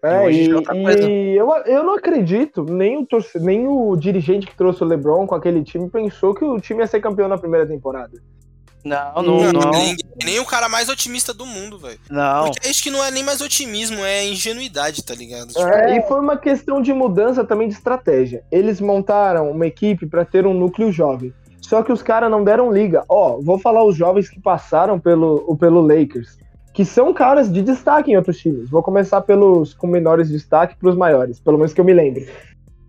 É, 0.02 0.32
e, 0.32 0.48
é 0.48 0.54
outra 0.54 0.72
coisa. 0.74 1.10
e 1.10 1.36
eu, 1.36 1.50
eu 1.66 1.84
não 1.84 1.94
acredito, 1.94 2.64
nem 2.64 2.96
o, 2.96 3.04
torce, 3.04 3.38
nem 3.38 3.68
o 3.68 3.94
dirigente 3.94 4.46
que 4.46 4.56
trouxe 4.56 4.82
o 4.82 4.86
LeBron 4.86 5.26
com 5.26 5.34
aquele 5.34 5.62
time 5.62 5.90
pensou 5.90 6.34
que 6.34 6.42
o 6.42 6.58
time 6.58 6.80
ia 6.80 6.86
ser 6.86 7.00
campeão 7.02 7.28
na 7.28 7.36
primeira 7.36 7.66
temporada. 7.66 8.18
Não, 8.82 9.22
não, 9.22 9.52
Não, 9.52 9.52
não. 9.52 9.70
Nem, 9.72 9.96
nem 10.24 10.40
o 10.40 10.46
cara 10.46 10.70
mais 10.70 10.88
otimista 10.88 11.34
do 11.34 11.44
mundo, 11.44 11.78
velho. 11.78 11.98
Não. 12.08 12.44
Porque 12.44 12.68
acho 12.68 12.82
que 12.82 12.90
não 12.90 13.04
é 13.04 13.10
nem 13.10 13.24
mais 13.24 13.42
otimismo, 13.42 14.02
é 14.02 14.24
ingenuidade, 14.24 15.04
tá 15.04 15.14
ligado? 15.14 15.48
Tipo, 15.48 15.66
É, 15.66 15.98
E 15.98 16.02
foi 16.08 16.20
uma 16.20 16.38
questão 16.38 16.80
de 16.80 16.94
mudança 16.94 17.44
também 17.44 17.68
de 17.68 17.74
estratégia. 17.74 18.42
Eles 18.50 18.80
montaram 18.80 19.50
uma 19.50 19.66
equipe 19.66 20.06
para 20.06 20.24
ter 20.24 20.46
um 20.46 20.54
núcleo 20.54 20.90
jovem. 20.90 21.34
Só 21.66 21.82
que 21.82 21.90
os 21.90 22.00
caras 22.00 22.30
não 22.30 22.44
deram 22.44 22.72
liga. 22.72 23.02
Ó, 23.08 23.40
vou 23.42 23.58
falar 23.58 23.84
os 23.84 23.96
jovens 23.96 24.28
que 24.28 24.40
passaram 24.40 25.00
pelo, 25.00 25.56
pelo 25.56 25.80
Lakers, 25.80 26.38
que 26.72 26.84
são 26.84 27.12
caras 27.12 27.52
de 27.52 27.60
destaque 27.60 28.12
em 28.12 28.16
outros 28.16 28.38
times. 28.38 28.70
Vou 28.70 28.84
começar 28.84 29.20
pelos 29.22 29.74
com 29.74 29.88
menores 29.88 30.28
destaque 30.28 30.76
para 30.76 30.88
os 30.88 30.96
maiores, 30.96 31.40
pelo 31.40 31.58
menos 31.58 31.74
que 31.74 31.80
eu 31.80 31.84
me 31.84 31.92
lembre. 31.92 32.28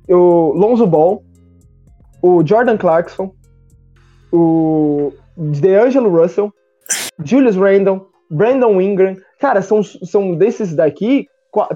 O 0.08 0.54
Lonzo 0.54 0.86
Ball, 0.86 1.24
o 2.22 2.46
Jordan 2.46 2.78
Clarkson, 2.78 3.34
o 4.32 5.12
DeAngelo 5.36 6.12
Russell, 6.12 6.54
Julius 7.24 7.56
Randle, 7.56 8.08
Brandon 8.30 8.80
Ingram. 8.80 9.18
Cara, 9.40 9.64
são, 9.64 9.82
são 9.82 10.36
desses 10.36 10.76
daqui, 10.76 11.26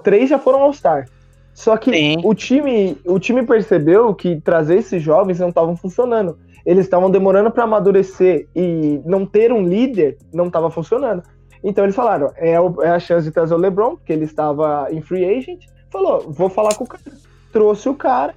três 0.03 0.29
já 0.29 0.37
foram 0.37 0.61
All-Star. 0.61 1.07
Só 1.51 1.75
que 1.77 1.91
Sim. 1.91 2.21
o 2.23 2.35
time, 2.35 2.95
o 3.07 3.17
time 3.17 3.43
percebeu 3.43 4.13
que 4.13 4.39
trazer 4.39 4.77
esses 4.77 5.01
jovens 5.01 5.39
não 5.39 5.49
estavam 5.49 5.75
funcionando. 5.75 6.37
Eles 6.65 6.85
estavam 6.85 7.09
demorando 7.09 7.51
para 7.51 7.63
amadurecer 7.63 8.47
e 8.55 9.01
não 9.05 9.25
ter 9.25 9.51
um 9.51 9.63
líder 9.67 10.17
não 10.33 10.47
estava 10.47 10.69
funcionando. 10.69 11.23
Então 11.63 11.85
eles 11.85 11.95
falaram, 11.95 12.31
é, 12.35 12.53
é 12.53 12.89
a 12.89 12.99
chance 12.99 13.25
de 13.25 13.31
trazer 13.31 13.53
o 13.53 13.57
LeBron, 13.57 13.95
porque 13.95 14.13
ele 14.13 14.25
estava 14.25 14.87
em 14.91 15.01
free 15.01 15.25
agent. 15.25 15.65
Falou, 15.89 16.21
vou 16.31 16.49
falar 16.49 16.75
com 16.75 16.83
o 16.83 16.87
cara. 16.87 17.03
Trouxe 17.51 17.89
o 17.89 17.95
cara. 17.95 18.33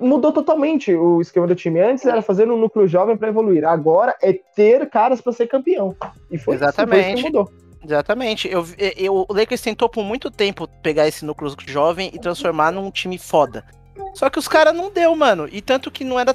Mudou 0.00 0.32
totalmente 0.32 0.92
o 0.92 1.20
esquema 1.20 1.46
do 1.46 1.54
time. 1.54 1.80
Antes 1.80 2.04
era 2.04 2.20
fazer 2.20 2.50
um 2.50 2.56
núcleo 2.56 2.88
jovem 2.88 3.16
para 3.16 3.28
evoluir. 3.28 3.64
Agora 3.64 4.16
é 4.20 4.32
ter 4.32 4.88
caras 4.88 5.20
para 5.20 5.32
ser 5.32 5.46
campeão. 5.46 5.94
E 6.30 6.38
foi 6.38 6.38
foi 6.38 6.54
isso 6.54 6.64
Exatamente. 6.64 7.22
que 7.22 7.30
mudou. 7.30 7.52
Exatamente. 7.84 8.48
Eu, 8.48 8.64
eu, 8.96 9.26
o 9.28 9.32
Lakers 9.32 9.60
tentou 9.60 9.88
por 9.88 10.04
muito 10.04 10.30
tempo 10.30 10.68
pegar 10.82 11.06
esse 11.06 11.24
núcleo 11.24 11.54
jovem 11.66 12.10
e 12.12 12.18
transformar 12.18 12.70
num 12.70 12.90
time 12.90 13.18
foda. 13.18 13.64
Só 14.14 14.30
que 14.30 14.38
os 14.38 14.48
caras 14.48 14.74
não 14.74 14.90
deu, 14.90 15.14
mano. 15.14 15.48
E 15.50 15.60
tanto 15.60 15.90
que 15.90 16.04
não 16.04 16.18
era. 16.18 16.34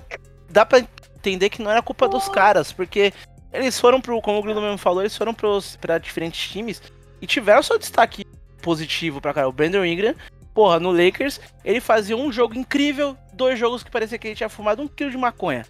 Dá 0.58 0.66
pra 0.66 0.80
entender 0.80 1.52
que 1.52 1.62
não 1.62 1.70
era 1.70 1.84
culpa 1.84 2.08
dos 2.08 2.28
caras, 2.28 2.72
porque 2.72 3.14
eles 3.54 3.80
foram 3.80 4.02
pro. 4.02 4.20
Como 4.24 4.40
o 4.40 4.42
Grilo 4.42 4.60
mesmo 4.60 4.80
falou, 4.80 5.04
eles 5.04 5.16
foram 5.16 5.32
pros, 5.32 5.76
pra 5.76 6.00
diferentes 6.00 6.50
times 6.50 6.82
e 7.22 7.28
tiveram 7.28 7.62
seu 7.62 7.78
destaque 7.78 8.26
positivo 8.60 9.22
pra 9.22 9.36
cara. 9.36 9.48
O 9.48 9.52
Brandon 9.52 9.86
Ingram, 9.86 10.16
porra, 10.56 10.80
no 10.80 10.90
Lakers, 10.92 11.40
ele 11.64 11.80
fazia 11.80 12.18
um 12.18 12.32
jogo 12.32 12.58
incrível, 12.58 13.16
dois 13.34 13.60
jogos 13.60 13.84
que 13.84 13.92
parecia 13.92 14.18
que 14.18 14.30
ele 14.30 14.36
tinha 14.36 14.50
fumado 14.50 14.82
um 14.82 14.88
quilo 14.88 15.12
de 15.12 15.18
maconha 15.18 15.64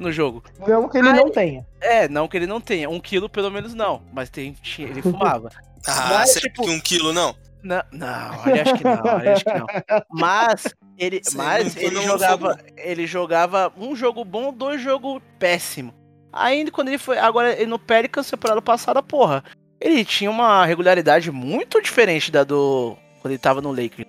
no 0.00 0.10
jogo. 0.10 0.42
Não 0.66 0.88
que 0.88 0.98
ele 0.98 1.12
não 1.12 1.30
tenha. 1.30 1.64
É, 1.80 2.08
não 2.08 2.26
que 2.26 2.36
ele 2.36 2.46
não 2.48 2.60
tenha. 2.60 2.90
Um 2.90 2.98
quilo 2.98 3.28
pelo 3.28 3.52
menos 3.52 3.72
não, 3.72 4.02
mas 4.12 4.28
tem, 4.28 4.52
tinha- 4.60 4.88
ele 4.88 5.00
fumava. 5.00 5.48
Ah, 5.86 6.08
Mas, 6.18 6.30
será 6.30 6.42
tipo- 6.42 6.64
que 6.64 6.70
um 6.70 6.80
quilo 6.80 7.12
não? 7.12 7.36
Não, 7.62 7.80
não, 7.92 8.46
eu 8.46 8.62
acho 8.62 8.74
que 8.74 8.82
não, 8.84 9.20
eu 9.22 9.32
acho 9.32 9.44
que 9.44 9.54
não. 9.54 9.66
Mas 10.10 10.74
ele, 10.98 11.20
Sim, 11.22 11.36
mas 11.36 11.76
ele 11.76 12.02
jogava, 12.02 12.58
ele 12.76 13.06
jogava 13.06 13.72
um 13.76 13.94
jogo 13.94 14.24
bom, 14.24 14.52
dois 14.52 14.82
jogos 14.82 15.22
péssimo. 15.38 15.94
Ainda 16.32 16.70
quando 16.70 16.88
ele 16.88 16.98
foi, 16.98 17.18
agora 17.18 17.64
no 17.66 17.78
Pelicans 17.78 18.28
temporada 18.28 18.60
passada, 18.60 19.02
porra, 19.02 19.44
ele 19.80 20.04
tinha 20.04 20.30
uma 20.30 20.66
regularidade 20.66 21.30
muito 21.30 21.80
diferente 21.80 22.30
da 22.30 22.44
do 22.44 22.96
quando 23.20 23.32
ele 23.32 23.38
tava 23.38 23.60
no 23.60 23.70
Lakers. 23.70 24.08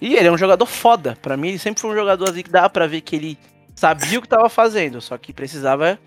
E 0.00 0.14
ele 0.14 0.28
é 0.28 0.32
um 0.32 0.38
jogador 0.38 0.64
foda, 0.64 1.18
Pra 1.20 1.36
mim 1.36 1.48
ele 1.48 1.58
sempre 1.58 1.80
foi 1.80 1.90
um 1.90 1.94
jogador 1.94 2.30
assim 2.30 2.42
que 2.42 2.50
dá 2.50 2.70
pra 2.70 2.86
ver 2.86 3.02
que 3.02 3.16
ele 3.16 3.38
sabia 3.74 4.18
o 4.18 4.22
que 4.22 4.28
tava 4.28 4.48
fazendo, 4.48 5.00
só 5.00 5.18
que 5.18 5.32
precisava 5.32 5.98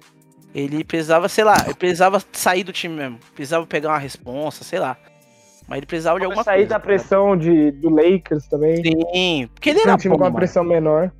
ele 0.55 0.83
precisava, 0.83 1.27
sei 1.27 1.43
lá, 1.43 1.55
ele 1.65 1.73
precisava 1.73 2.23
sair 2.31 2.63
do 2.63 2.71
time 2.71 2.95
mesmo, 2.95 3.19
precisava 3.33 3.65
pegar 3.65 3.89
uma 3.89 3.97
responsa, 3.97 4.63
sei 4.63 4.79
lá. 4.79 4.95
Mas 5.67 5.77
ele 5.77 5.85
precisava 5.85 6.19
de 6.19 6.25
alguma 6.25 6.43
sair 6.43 6.57
coisa. 6.57 6.69
da 6.69 6.79
tá 6.79 6.85
pressão 6.85 7.37
de, 7.37 7.71
do 7.71 7.89
Lakers 7.89 8.47
também. 8.47 8.77
Sim, 8.77 9.49
porque 9.53 9.69
ele 9.69 9.79
um 9.79 9.83
era 9.83 9.97
time 9.97 10.11
bom, 10.11 10.17
com 10.17 10.23
uma 10.23 10.29
mano. 10.29 10.35
pressão 10.35 10.63
menor. 10.63 11.11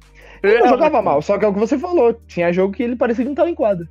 Ele 0.42 0.60
não 0.60 0.70
jogava 0.70 1.02
mal, 1.02 1.22
só 1.22 1.38
que 1.38 1.46
é 1.46 1.48
o 1.48 1.54
que 1.54 1.60
você 1.60 1.80
falou. 1.80 2.14
Tinha 2.28 2.52
jogo 2.52 2.74
que 2.74 2.84
ele 2.84 2.98
parecia 2.98 3.24
que 3.24 3.30
não 3.30 3.36
tava 3.36 3.50
em 3.50 3.56
quadra. 3.56 3.88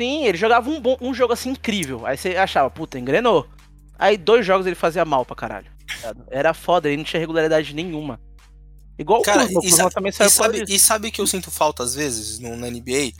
Sim, 0.00 0.24
ele 0.24 0.38
jogava 0.38 0.70
um, 0.70 0.80
bom, 0.80 0.96
um 1.00 1.12
jogo 1.12 1.34
assim 1.34 1.50
incrível. 1.50 2.06
Aí 2.06 2.16
você 2.16 2.36
achava, 2.36 2.70
puta, 2.70 2.98
engrenou. 2.98 3.46
Aí 3.98 4.16
dois 4.16 4.46
jogos 4.46 4.66
ele 4.66 4.74
fazia 4.74 5.04
mal 5.04 5.26
pra 5.26 5.36
caralho. 5.36 5.66
tá? 6.00 6.14
Era 6.30 6.54
foda, 6.54 6.88
ele 6.88 6.96
não 6.96 7.04
tinha 7.04 7.20
regularidade 7.20 7.74
nenhuma. 7.74 8.18
Igual 8.98 9.20
Cara, 9.22 9.44
o 9.44 9.46
Kuzma, 9.46 9.60
e, 9.60 9.70
Kuzma 9.70 9.90
também 9.90 10.10
e 10.10 10.12
saiu 10.12 10.30
sabe, 10.30 10.64
e 10.68 10.78
sabe 10.78 11.10
que 11.10 11.20
eu 11.20 11.26
sinto 11.26 11.50
falta 11.50 11.82
às 11.82 11.94
vezes 11.94 12.38
no, 12.38 12.56
na 12.56 12.70
NBA? 12.70 13.12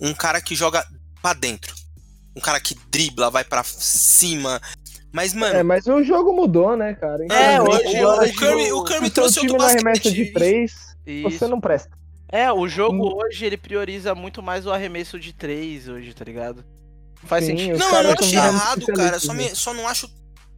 Um 0.00 0.14
cara 0.14 0.40
que 0.40 0.54
joga 0.54 0.84
pra 1.20 1.32
dentro. 1.32 1.74
Um 2.36 2.40
cara 2.40 2.60
que 2.60 2.76
dribla, 2.88 3.30
vai 3.30 3.42
pra 3.42 3.64
cima. 3.64 4.60
Mas, 5.12 5.32
mano, 5.34 5.56
É, 5.56 5.62
mas 5.62 5.86
o 5.86 6.02
jogo 6.02 6.32
mudou, 6.32 6.76
né, 6.76 6.94
cara? 6.94 7.24
É, 7.24 7.56
Infelizmente, 7.56 7.86
hoje- 7.88 8.04
o, 8.04 8.08
hoje 8.08 8.32
o 8.32 8.36
Curry, 8.36 8.72
o- 8.72 8.78
o 8.78 8.84
Curry 8.84 8.98
se 9.06 9.06
o 9.06 9.10
trouxe 9.10 9.40
time 9.40 9.54
arremessa 9.56 9.82
basquete. 9.84 10.12
de 10.14 10.26
três, 10.32 10.96
Isso. 11.06 11.30
você 11.30 11.46
não 11.46 11.60
presta. 11.60 11.96
É, 12.30 12.52
o 12.52 12.68
jogo 12.68 13.08
Hum. 13.08 13.16
hoje 13.24 13.46
ele 13.46 13.56
prioriza 13.56 14.14
muito 14.14 14.42
mais 14.42 14.66
o 14.66 14.70
arremesso 14.70 15.18
de 15.18 15.32
três 15.32 15.88
hoje, 15.88 16.12
tá 16.12 16.24
ligado? 16.24 16.62
Faz 17.24 17.44
Sim, 17.44 17.56
sentido. 17.56 17.78
Não, 17.78 17.94
eu 17.96 18.02
não 18.04 18.12
achei 18.12 18.38
errado, 18.38 18.86
cara. 18.86 19.18
Só, 19.18 19.32
me- 19.32 19.44
especialistas, 19.44 19.58
só 19.58 19.72
não 19.74 19.88
acho 19.88 20.10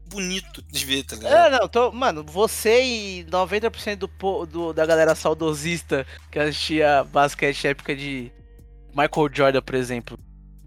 bonito 0.07 0.61
de 0.69 0.85
ver, 0.85 1.05
tá 1.05 1.15
ligado? 1.15 1.33
É, 1.55 1.59
não, 1.61 1.69
tô, 1.69 1.93
mano, 1.93 2.25
você 2.25 2.83
e 2.83 3.25
90% 3.31 3.97
do, 4.19 4.47
do, 4.47 4.73
da 4.73 4.85
galera 4.85 5.15
saudosista 5.15 6.05
que 6.31 6.39
assistia 6.41 7.05
basquete 7.05 7.69
época 7.69 7.95
de 7.95 8.33
Michael 8.93 9.31
Jordan, 9.33 9.63
por 9.63 9.77
exemplo, 9.77 10.19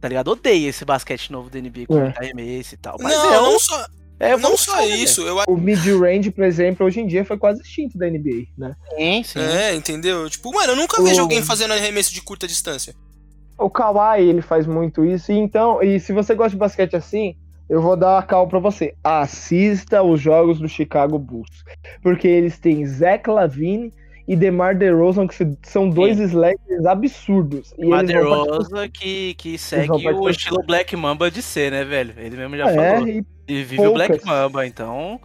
tá 0.04 0.10
ligado? 0.10 0.28
Odeia 0.32 0.68
esse 0.68 0.84
basquete 0.84 1.32
novo 1.32 1.50
do 1.50 1.58
NBA 1.58 1.86
com 1.88 1.98
É. 1.98 2.14
arremesso 2.18 2.74
e 2.76 2.78
tal. 2.78 2.98
Mas 3.00 3.14
não, 3.14 3.34
é, 3.34 3.38
não 3.38 3.58
só, 3.58 3.86
é 4.20 4.36
não 4.38 4.58
só 4.58 4.86
isso. 4.86 5.22
Eu 5.22 5.38
O 5.48 5.56
mid-range, 5.56 6.30
por 6.30 6.44
exemplo, 6.44 6.86
hoje 6.86 7.00
em 7.00 7.08
dia 7.08 7.24
foi 7.24 7.38
quase 7.38 7.62
extinto 7.62 7.98
da 7.98 8.06
NBA, 8.10 8.48
né? 8.58 8.76
Sim, 8.98 9.24
sim. 9.24 9.40
É, 9.40 9.74
entendeu? 9.74 10.30
Tipo, 10.30 10.54
mano, 10.54 10.74
eu 10.74 10.76
nunca 10.76 11.02
vejo 11.02 11.20
O- 11.20 11.22
alguém 11.22 11.42
fazendo 11.42 11.72
arremesso 11.74 12.14
de 12.14 12.22
curta 12.22 12.46
distância. 12.46 12.94
O 13.58 13.70
Kawhi, 13.70 14.24
ele 14.28 14.42
faz 14.42 14.68
muito 14.68 15.06
isso. 15.06 15.32
E 15.32 15.36
então, 15.38 15.82
e 15.82 15.98
se 16.02 16.12
você 16.12 16.36
gosta 16.36 16.50
de 16.50 16.58
basquete 16.58 16.98
assim, 16.98 17.38
eu 17.70 17.82
vou 17.82 17.96
dar 17.96 18.18
a 18.18 18.24
cal 18.24 18.46
pra 18.46 18.60
você. 18.60 18.94
Assista 19.02 20.04
os 20.04 20.20
jogos 20.20 20.60
do 20.60 20.68
Chicago 20.68 21.18
Bulls. 21.18 21.64
Porque 22.02 22.28
eles 22.28 22.60
têm 22.60 22.86
Zach 22.86 23.30
Lavine 23.30 23.94
e 24.28 24.36
DeMar 24.36 24.78
DeRozan, 24.78 25.28
que 25.28 25.36
são 25.64 25.90
dois 25.90 26.18
slackers 26.20 26.86
absurdos. 26.86 27.74
E 27.78 27.90
participar- 27.90 28.24
Maderosa 28.24 28.90
que, 28.90 29.34
que 29.36 29.58
segue 29.58 29.92
o 29.92 30.02
participar. 30.02 30.30
estilo 30.32 30.64
Black 30.66 30.96
Mamba 30.96 31.30
de 31.30 31.42
ser, 31.42 31.72
né, 31.72 31.84
velho? 31.84 32.14
Ele 32.18 32.38
mesmo 32.38 32.56
já 32.58 32.70
É, 32.72 32.94
falou. 32.96 33.08
e 33.08 33.26
E 33.48 33.64
vive 33.64 33.86
o 33.88 33.94
Black 33.94 34.12
poucas. 34.14 34.26
Mamba, 34.26 34.66
então 34.66 35.20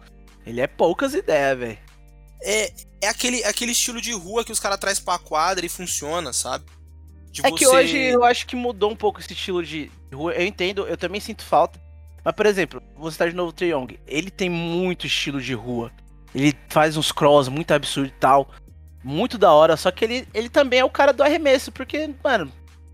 ele 0.45 0.59
é 0.59 0.67
poucas 0.67 1.13
ideias, 1.13 1.57
velho. 1.57 1.77
É, 2.41 2.71
é 3.03 3.07
aquele, 3.07 3.43
aquele 3.45 3.71
estilo 3.71 4.01
de 4.01 4.11
rua 4.13 4.43
que 4.43 4.51
os 4.51 4.59
caras 4.59 4.77
trazem 4.79 5.03
pra 5.03 5.17
quadra 5.17 5.65
e 5.65 5.69
funciona, 5.69 6.31
sabe? 6.33 6.65
De 7.31 7.45
É 7.45 7.51
que 7.51 7.65
você- 7.65 7.75
hoje 7.75 7.97
eu 7.97 8.23
acho 8.23 8.45
que 8.47 8.55
mudou 8.55 8.91
um 8.91 8.95
pouco 8.95 9.19
esse 9.19 9.31
estilo 9.33 9.63
de 9.63 9.89
rua. 10.13 10.33
Eu 10.33 10.45
entendo, 10.45 10.85
eu 10.87 10.97
também 10.97 11.21
sinto 11.21 11.43
falta. 11.43 11.79
Mas, 12.23 12.33
por 12.35 12.45
exemplo, 12.45 12.81
você 12.97 13.17
tá 13.17 13.27
de 13.27 13.35
novo 13.35 13.53
o 13.57 13.63
Young. 13.63 13.97
Ele 14.05 14.29
tem 14.29 14.49
muito 14.49 15.05
estilo 15.07 15.39
de 15.39 15.53
rua. 15.53 15.89
Ele 16.35 16.53
faz 16.67 16.97
uns 16.97 17.11
cross 17.13 17.47
muito 17.47 17.71
absurdo 17.71 18.07
e 18.09 18.19
tal. 18.19 18.49
Muito 19.03 19.37
da 19.37 19.51
hora. 19.53 19.77
Só 19.77 19.91
que 19.91 20.03
ele, 20.05 20.27
ele 20.33 20.49
também 20.49 20.79
é 20.79 20.85
o 20.85 20.89
cara 20.89 21.13
do 21.13 21.23
arremesso. 21.23 21.71
Porque, 21.71 22.09
mano, 22.23 22.51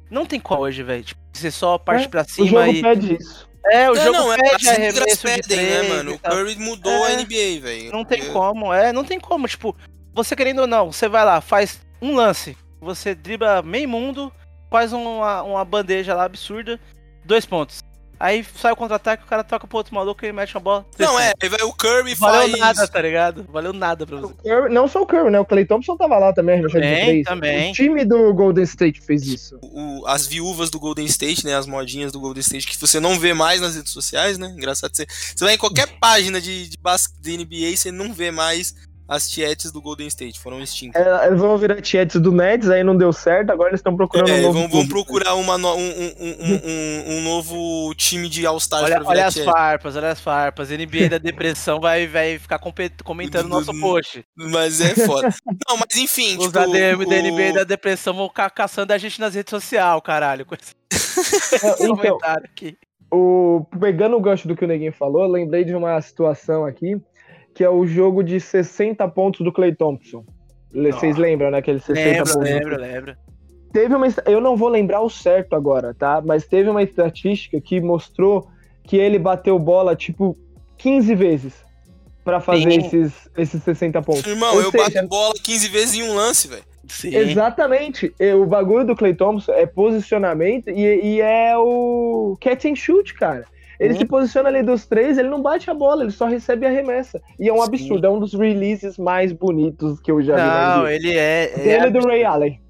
não 0.09 0.25
tem 0.25 0.39
qual 0.39 0.61
hoje, 0.61 0.83
velho. 0.83 1.03
Tipo, 1.03 1.21
você 1.33 1.49
só 1.51 1.77
parte 1.77 2.05
É, 2.05 2.07
pra 2.07 2.21
o 2.21 2.29
cima 2.29 2.47
jogo 2.65 2.77
e. 2.77 2.81
pede 2.81 3.13
isso. 3.19 3.47
É, 3.71 3.89
o 3.89 3.95
Não, 3.95 4.03
jogo 4.03 4.17
não, 4.17 4.33
é, 4.33 4.37
pede 4.37 4.65
regras 4.67 4.77
arremesso 4.77 5.17
de 5.17 5.33
pedem, 5.33 5.41
três 5.57 5.69
né, 5.69 5.89
mano? 5.89 6.13
O. 6.13 6.19
Curry 6.19 6.55
mudou 6.57 6.91
É. 6.91 7.13
a 7.13 7.15
NBA, 7.15 7.59
velho. 7.61 7.91
Não 7.91 8.05
tem 8.05 8.23
Eu- 8.23 8.31
como, 8.33 8.71
é, 8.73 8.93
não 8.93 9.03
tem 9.03 9.19
como. 9.19 9.47
Tipo, 9.47 9.75
você 10.13 10.35
querendo 10.35 10.59
ou 10.59 10.67
não, 10.67 10.91
você 10.91 11.07
vai 11.09 11.25
lá, 11.25 11.41
faz 11.41 11.81
um 12.01 12.15
lance, 12.15 12.55
você 12.79 13.15
dribla 13.15 13.63
meio 13.63 13.89
mundo, 13.89 14.31
faz 14.69 14.93
uma, 14.93 15.41
uma 15.41 15.65
bandeja 15.65 16.13
lá 16.13 16.25
absurda, 16.25 16.79
dois 17.23 17.45
pontos. 17.45 17.79
Aí 18.19 18.45
sai 18.59 18.71
o 18.71 18.75
contra-ataque, 18.75 19.23
o 19.23 19.27
cara 19.27 19.43
toca 19.43 19.67
pro 19.67 19.77
outro 19.77 19.93
maluco 19.93 20.23
e 20.23 20.27
ele 20.27 20.33
mete 20.33 20.55
uma 20.55 20.61
bola. 20.61 20.85
Não, 20.97 21.19
é, 21.19 21.33
aí 21.41 21.49
vai 21.49 21.61
o 21.63 21.73
Curry 21.73 22.15
Valeu 22.15 22.41
faz. 22.49 22.57
nada, 22.59 22.87
tá 22.87 23.01
ligado? 23.01 23.45
Valeu 23.51 23.73
nada 23.73 24.05
pra 24.05 24.17
O 24.17 24.21
você. 24.21 24.33
Curry- 24.43 24.73
não 24.73 24.87
só 24.87 25.01
o 25.01 25.05
Curry, 25.05 25.29
né? 25.31 25.39
O 25.39 25.45
Clay 25.45 25.65
Thompson 25.65 25.97
tava 25.97 26.17
lá 26.17 26.31
também, 26.33 26.55
arremessando 26.55 26.81
de 26.83 26.89
Também, 26.89 27.05
três. 27.05 27.25
também. 27.25 27.71
O 27.71 27.73
time 27.73 28.05
do 28.05 28.33
Golden 28.33 28.63
State 28.63 29.01
fez 29.01 29.23
isso. 29.23 29.59
o- 29.61 30.05
as 30.07 30.25
viúvas 30.27 30.69
do 30.69 30.79
Golden 30.79 31.05
State, 31.05 31.45
né? 31.45 31.55
As 31.55 31.65
modinhas 31.67 32.11
do 32.11 32.19
Golden 32.19 32.41
State 32.41 32.67
que 32.67 32.77
você 32.79 32.99
não 32.99 33.19
vê 33.19 33.33
mais 33.33 33.61
nas 33.61 33.75
redes 33.75 33.91
sociais, 33.91 34.37
né? 34.37 34.47
Engraçado 34.55 34.95
você. 34.95 35.05
Você 35.35 35.43
vai 35.43 35.55
em 35.55 35.57
qualquer 35.57 35.87
página 35.99 36.39
de, 36.39 36.69
de, 36.69 36.77
de 37.21 37.37
NBA 37.37 37.55
e 37.71 37.77
você 37.77 37.91
não 37.91 38.13
vê 38.13 38.31
mais 38.31 38.73
as 39.07 39.29
tietes 39.29 39.71
do 39.71 39.81
Golden 39.81 40.07
State. 40.07 40.39
Foram 40.39 40.59
extintas. 40.61 40.99
É, 41.05 41.27
Eles 41.27 41.39
vão 41.39 41.57
virar 41.57 41.81
tietes 41.81 42.19
do 42.19 42.31
Nets, 42.31 42.69
aí 42.69 42.83
não 42.83 42.95
deu 42.97 43.13
certo, 43.13 43.51
agora 43.51 43.69
eles 43.69 43.79
estão 43.79 43.95
procurando 43.95 44.29
É, 44.29 44.33
um 44.39 44.41
novo 44.41 44.59
vão, 44.59 44.69
vão 44.69 44.87
procurar 44.87 45.35
uma 45.35 45.57
no- 45.57 45.75
um, 45.75 45.79
um- 45.79 46.15
um- 46.19 46.61
um- 46.65 47.17
um 47.17 47.21
novo 47.23 47.93
time 47.95 48.27
de 48.27 48.45
All-Stars 48.45 48.83
Olha, 48.85 49.01
olha 49.05 49.25
as 49.27 49.37
farpas, 49.37 49.95
olha 49.95 50.09
as 50.09 50.19
farpas. 50.19 50.71
NBA 50.71 51.09
da 51.09 51.17
depressão 51.17 51.79
vai, 51.79 52.07
vai 52.07 52.39
ficar 52.39 52.59
comentando 53.03 53.47
nosso 53.47 53.71
post. 53.79 54.25
Mas 54.35 54.81
é 54.81 54.95
foda. 54.95 55.29
não, 55.69 55.77
mas 55.77 55.97
enfim, 55.97 56.37
Os 56.37 56.45
tipo, 56.45 56.59
ADM 56.59 57.05
da 57.05 57.15
o- 57.15 57.19
NBA 57.21 57.53
da 57.53 57.63
depressão 57.63 58.13
vão 58.13 58.27
ficar 58.27 58.49
caçando 58.49 58.91
a 58.93 58.97
gente 58.97 59.19
nas 59.19 59.35
redes 59.35 59.49
sociais, 59.51 60.01
caralho. 60.03 60.45
Com 60.45 60.55
esse 60.59 60.73
Então, 61.83 61.95
comentário 61.95 62.45
aqui. 62.45 62.77
o, 63.11 63.65
pegando 63.79 64.15
o 64.17 64.21
gancho 64.21 64.47
do 64.47 64.55
que 64.55 64.65
o 64.65 64.67
Neguinho 64.67 64.93
falou, 64.93 65.23
eu 65.23 65.29
lembrei 65.31 65.63
de 65.63 65.75
uma 65.75 65.99
situação 66.01 66.65
aqui, 66.65 66.97
que 67.55 67.63
é 67.63 67.69
o 67.69 67.87
jogo 67.87 68.21
de 68.23 68.39
60 68.39 69.07
pontos 69.07 69.39
do 69.43 69.51
Clay 69.51 69.73
Thompson. 69.73 70.23
Le- 70.71 70.91
Vocês 70.91 71.15
Ah. 71.15 71.19
lembram, 71.21 71.49
né? 71.49 71.57
Aquele 71.59 71.79
60 71.79 71.99
Lembra, 72.09 72.23
pontos. 72.33 72.35
lembra, 72.51 72.77
lembra. 72.77 73.17
Teve 73.73 73.95
uma. 73.95 74.07
Eu 74.27 74.39
não 74.41 74.55
vou 74.55 74.67
lembrar 74.69 75.01
o 75.01 75.09
certo 75.09 75.55
agora, 75.55 75.93
tá? 75.93 76.21
Mas 76.23 76.45
teve 76.45 76.69
uma 76.69 76.83
estatística 76.83 77.59
que 77.59 77.81
mostrou 77.81 78.47
que 78.83 78.97
ele 78.97 79.17
bateu 79.17 79.57
bola, 79.57 79.95
tipo, 79.95 80.37
15 80.77 81.15
vezes 81.15 81.53
pra 82.23 82.39
fazer 82.39 82.71
Sim. 82.71 82.77
esses, 82.79 83.29
esses 83.37 83.63
60 83.63 84.01
pontos. 84.01 84.25
Irmão, 84.27 84.53
Ou 84.55 84.61
eu 84.61 84.71
seja, 84.71 84.83
bato 84.83 85.07
bola 85.07 85.33
15 85.41 85.67
vezes 85.69 85.95
em 85.95 86.03
um 86.03 86.13
lance, 86.13 86.47
velho. 86.47 86.63
Sim. 86.87 87.15
Exatamente. 87.15 88.13
O 88.41 88.45
bagulho 88.45 88.85
do 88.85 88.95
Clay 88.95 89.13
Thompson 89.15 89.53
é 89.53 89.65
posicionamento 89.65 90.69
e, 90.69 91.15
e 91.15 91.21
é 91.21 91.57
o 91.57 92.37
catch 92.39 92.65
and 92.65 92.75
shoot, 92.75 93.13
cara. 93.13 93.45
Ele 93.79 93.93
Sim. 93.93 93.99
se 93.99 94.05
posiciona 94.05 94.49
ali 94.49 94.63
dos 94.63 94.85
três, 94.85 95.17
ele 95.17 95.29
não 95.29 95.41
bate 95.41 95.69
a 95.69 95.73
bola, 95.73 96.03
ele 96.03 96.11
só 96.11 96.25
recebe 96.25 96.65
a 96.65 96.69
remessa. 96.69 97.21
E 97.39 97.49
é 97.49 97.53
um 97.53 97.57
Sim. 97.57 97.63
absurdo, 97.63 98.05
é 98.07 98.09
um 98.09 98.19
dos 98.19 98.33
releases 98.33 98.97
mais 98.97 99.31
bonitos 99.31 99.99
que 99.99 100.11
eu 100.11 100.21
já 100.21 100.35
vi. 100.35 100.41
na 100.41 100.77
Não, 100.77 100.87
ele 100.87 101.17
é. 101.17 101.53
ele 101.53 101.63
Dele 101.63 101.85
é 101.85 101.89
do 101.89 102.07
Ray 102.07 102.23
Allen. 102.23 102.61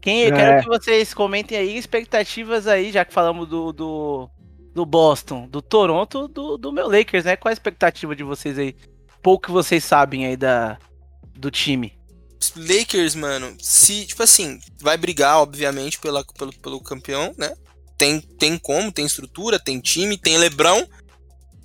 Quem, 0.00 0.22
eu 0.22 0.34
É. 0.34 0.36
quero 0.36 0.62
que 0.62 0.68
vocês 0.68 1.12
comentem 1.12 1.58
aí 1.58 1.76
expectativas 1.76 2.66
aí, 2.66 2.92
já 2.92 3.04
que 3.04 3.12
falamos 3.12 3.48
do, 3.48 3.72
do, 3.72 4.30
do 4.72 4.86
Boston, 4.86 5.48
do 5.48 5.60
Toronto, 5.60 6.28
do, 6.28 6.56
do 6.56 6.72
meu 6.72 6.88
Lakers, 6.88 7.24
né? 7.24 7.36
Qual 7.36 7.50
a 7.50 7.52
expectativa 7.52 8.14
de 8.14 8.22
vocês 8.22 8.58
aí? 8.58 8.76
Pouco 9.22 9.46
que 9.46 9.50
vocês 9.52 9.82
sabem 9.84 10.24
aí 10.26 10.36
da, 10.36 10.78
do 11.36 11.50
time. 11.50 11.92
Lakers, 12.56 13.14
mano, 13.16 13.54
se, 13.60 14.06
tipo 14.06 14.22
assim, 14.22 14.60
vai 14.80 14.96
brigar, 14.96 15.38
obviamente, 15.40 15.98
pela, 15.98 16.24
pelo, 16.38 16.52
pelo 16.54 16.80
campeão, 16.80 17.34
né? 17.36 17.52
Tem, 17.98 18.20
tem 18.20 18.58
como, 18.58 18.92
tem 18.92 19.06
estrutura, 19.06 19.58
tem 19.58 19.80
time, 19.80 20.18
tem 20.18 20.36
Lebron. 20.38 20.86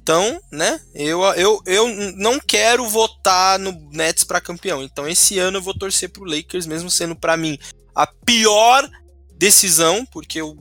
Então, 0.01 0.41
né? 0.51 0.79
Eu, 0.95 1.21
eu, 1.35 1.61
eu 1.65 1.87
não 2.15 2.39
quero 2.39 2.87
votar 2.89 3.59
no 3.59 3.71
Nets 3.91 4.23
pra 4.23 4.41
campeão. 4.41 4.81
Então, 4.81 5.07
esse 5.07 5.37
ano 5.37 5.57
eu 5.57 5.61
vou 5.61 5.77
torcer 5.77 6.09
pro 6.09 6.25
Lakers, 6.25 6.65
mesmo 6.65 6.89
sendo 6.89 7.15
pra 7.15 7.37
mim 7.37 7.57
a 7.93 8.07
pior 8.07 8.89
decisão, 9.37 10.05
porque 10.05 10.41
eu 10.41 10.57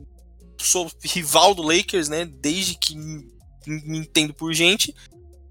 sou 0.58 0.90
rival 1.02 1.54
do 1.54 1.62
Lakers, 1.62 2.08
né? 2.08 2.24
Desde 2.24 2.74
que 2.74 2.94
me 2.96 3.98
entendo 3.98 4.34
por 4.34 4.52
gente. 4.52 4.94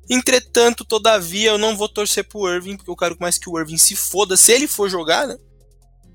Entretanto, 0.09 0.83
todavia, 0.83 1.51
eu 1.51 1.57
não 1.57 1.77
vou 1.77 1.87
torcer 1.87 2.27
pro 2.27 2.47
Irving, 2.47 2.77
porque 2.77 2.89
eu 2.89 2.95
quero 2.95 3.17
mais 3.19 3.37
que 3.37 3.49
o 3.49 3.59
Irving 3.59 3.77
se 3.77 3.95
foda, 3.95 4.35
se 4.35 4.51
ele 4.51 4.67
for 4.67 4.89
jogar, 4.89 5.27
né? 5.27 5.37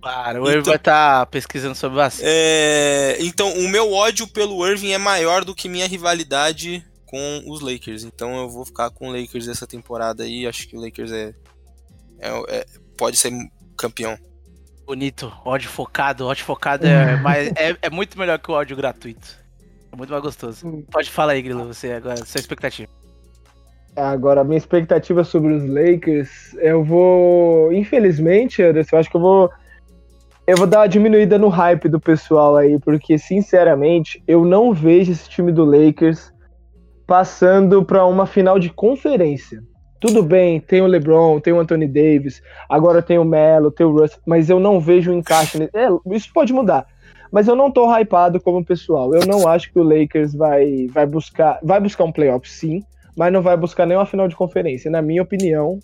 Claro, 0.04 0.42
o 0.42 0.46
Irving 0.48 0.58
Então- 0.60 0.70
vai 0.72 0.76
estar 0.76 1.26
pesquisando 1.26 1.74
sobre 1.74 1.96
vacina. 1.96 2.28
É, 2.30 3.16
então, 3.20 3.50
o 3.54 3.66
meu 3.68 3.90
ódio 3.90 4.26
pelo 4.26 4.66
Irving 4.66 4.92
é 4.92 4.98
maior 4.98 5.46
do 5.46 5.54
que 5.54 5.66
minha 5.66 5.88
rivalidade 5.88 6.84
com 7.06 7.42
os 7.46 7.62
Lakers. 7.62 8.04
Então, 8.04 8.36
eu 8.36 8.50
vou 8.50 8.66
ficar 8.66 8.90
com 8.90 9.08
o 9.08 9.12
Lakers 9.18 9.46
dessa 9.46 9.66
temporada 9.66 10.22
aí. 10.24 10.46
Acho 10.46 10.68
que 10.68 10.76
o 10.76 10.80
Lakers 10.80 11.10
é, 11.10 11.32
é- 12.20 12.56
é- 12.58 12.66
pode 12.98 13.16
ser 13.16 13.32
campeão. 13.78 14.14
Bonito, 14.84 15.32
ódio 15.42 15.70
focado. 15.70 16.26
Ódio 16.26 16.44
focado 16.44 16.86
é, 16.86 17.16
mais, 17.22 17.48
é, 17.56 17.74
é 17.80 17.88
muito 17.88 18.18
melhor 18.18 18.38
que 18.38 18.50
o 18.50 18.54
ódio 18.54 18.76
gratuito. 18.76 19.42
É 19.90 19.96
muito 19.96 20.10
mais 20.10 20.22
gostoso. 20.22 20.66
Hum. 20.68 20.84
Pode 20.90 21.10
falar 21.10 21.32
aí, 21.32 21.40
Grilo, 21.40 21.64
você 21.64 21.92
agora, 21.92 22.16
sua 22.26 22.38
expectativa. 22.40 22.90
Agora, 23.96 24.42
a 24.42 24.44
minha 24.44 24.58
expectativa 24.58 25.24
sobre 25.24 25.54
os 25.54 25.64
Lakers, 25.66 26.52
eu 26.58 26.84
vou. 26.84 27.72
Infelizmente, 27.72 28.60
Anderson, 28.62 28.96
eu 28.96 29.00
acho 29.00 29.08
que 29.10 29.16
eu 29.16 29.20
vou. 29.20 29.50
Eu 30.46 30.56
vou 30.58 30.66
dar 30.66 30.80
uma 30.80 30.88
diminuída 30.88 31.38
no 31.38 31.48
hype 31.48 31.88
do 31.88 31.98
pessoal 31.98 32.56
aí, 32.56 32.78
porque, 32.78 33.16
sinceramente, 33.16 34.22
eu 34.28 34.44
não 34.44 34.74
vejo 34.74 35.10
esse 35.12 35.28
time 35.28 35.50
do 35.50 35.64
Lakers 35.64 36.32
passando 37.06 37.82
pra 37.84 38.04
uma 38.04 38.26
final 38.26 38.58
de 38.58 38.68
conferência. 38.70 39.62
Tudo 40.00 40.22
bem, 40.22 40.60
tem 40.60 40.82
o 40.82 40.86
LeBron, 40.86 41.40
tem 41.40 41.52
o 41.54 41.60
Anthony 41.60 41.86
Davis, 41.86 42.42
agora 42.68 43.00
tem 43.00 43.18
o 43.18 43.24
Melo, 43.24 43.70
tem 43.70 43.86
o 43.86 43.90
Russ, 43.92 44.18
mas 44.26 44.50
eu 44.50 44.60
não 44.60 44.78
vejo 44.78 45.10
um 45.10 45.18
encaixe. 45.18 45.58
nesse- 45.58 45.70
É, 45.74 45.88
isso 46.14 46.30
pode 46.32 46.52
mudar. 46.52 46.86
Mas 47.32 47.48
eu 47.48 47.56
não 47.56 47.70
tô 47.70 47.86
hypado 47.90 48.38
como 48.40 48.64
pessoal. 48.64 49.14
Eu 49.14 49.26
não 49.26 49.48
acho 49.48 49.72
que 49.72 49.78
o 49.78 49.82
Lakers 49.82 50.34
vai, 50.34 50.86
vai 50.92 51.06
buscar. 51.06 51.58
Vai 51.62 51.80
buscar 51.80 52.04
um 52.04 52.12
playoff, 52.12 52.48
sim 52.50 52.82
mas 53.16 53.32
não 53.32 53.40
vai 53.40 53.56
buscar 53.56 53.86
nenhuma 53.86 54.04
final 54.06 54.26
de 54.26 54.34
conferência. 54.34 54.90
Na 54.90 55.00
minha 55.00 55.22
opinião, 55.22 55.78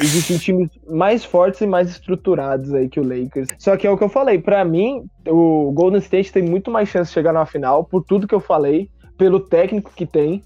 existem 0.00 0.38
times 0.38 0.70
mais 0.88 1.24
fortes 1.24 1.60
e 1.60 1.66
mais 1.66 1.90
estruturados 1.90 2.72
aí 2.72 2.88
que 2.88 3.00
o 3.00 3.06
Lakers. 3.06 3.48
Só 3.58 3.76
que 3.76 3.86
é 3.86 3.90
o 3.90 3.96
que 3.96 4.04
eu 4.04 4.08
falei, 4.08 4.38
pra 4.38 4.64
mim, 4.64 5.04
o 5.26 5.72
Golden 5.72 6.00
State 6.00 6.32
tem 6.32 6.42
muito 6.42 6.70
mais 6.70 6.88
chance 6.88 7.10
de 7.10 7.14
chegar 7.14 7.32
na 7.32 7.46
final, 7.46 7.84
por 7.84 8.02
tudo 8.04 8.26
que 8.26 8.34
eu 8.34 8.40
falei, 8.40 8.88
pelo 9.16 9.40
técnico 9.40 9.92
que 9.94 10.06
tem, 10.06 10.42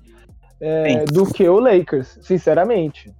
é, 0.60 1.04
do 1.04 1.26
que 1.26 1.48
o 1.48 1.60
Lakers, 1.60 2.18
sinceramente. 2.22 3.12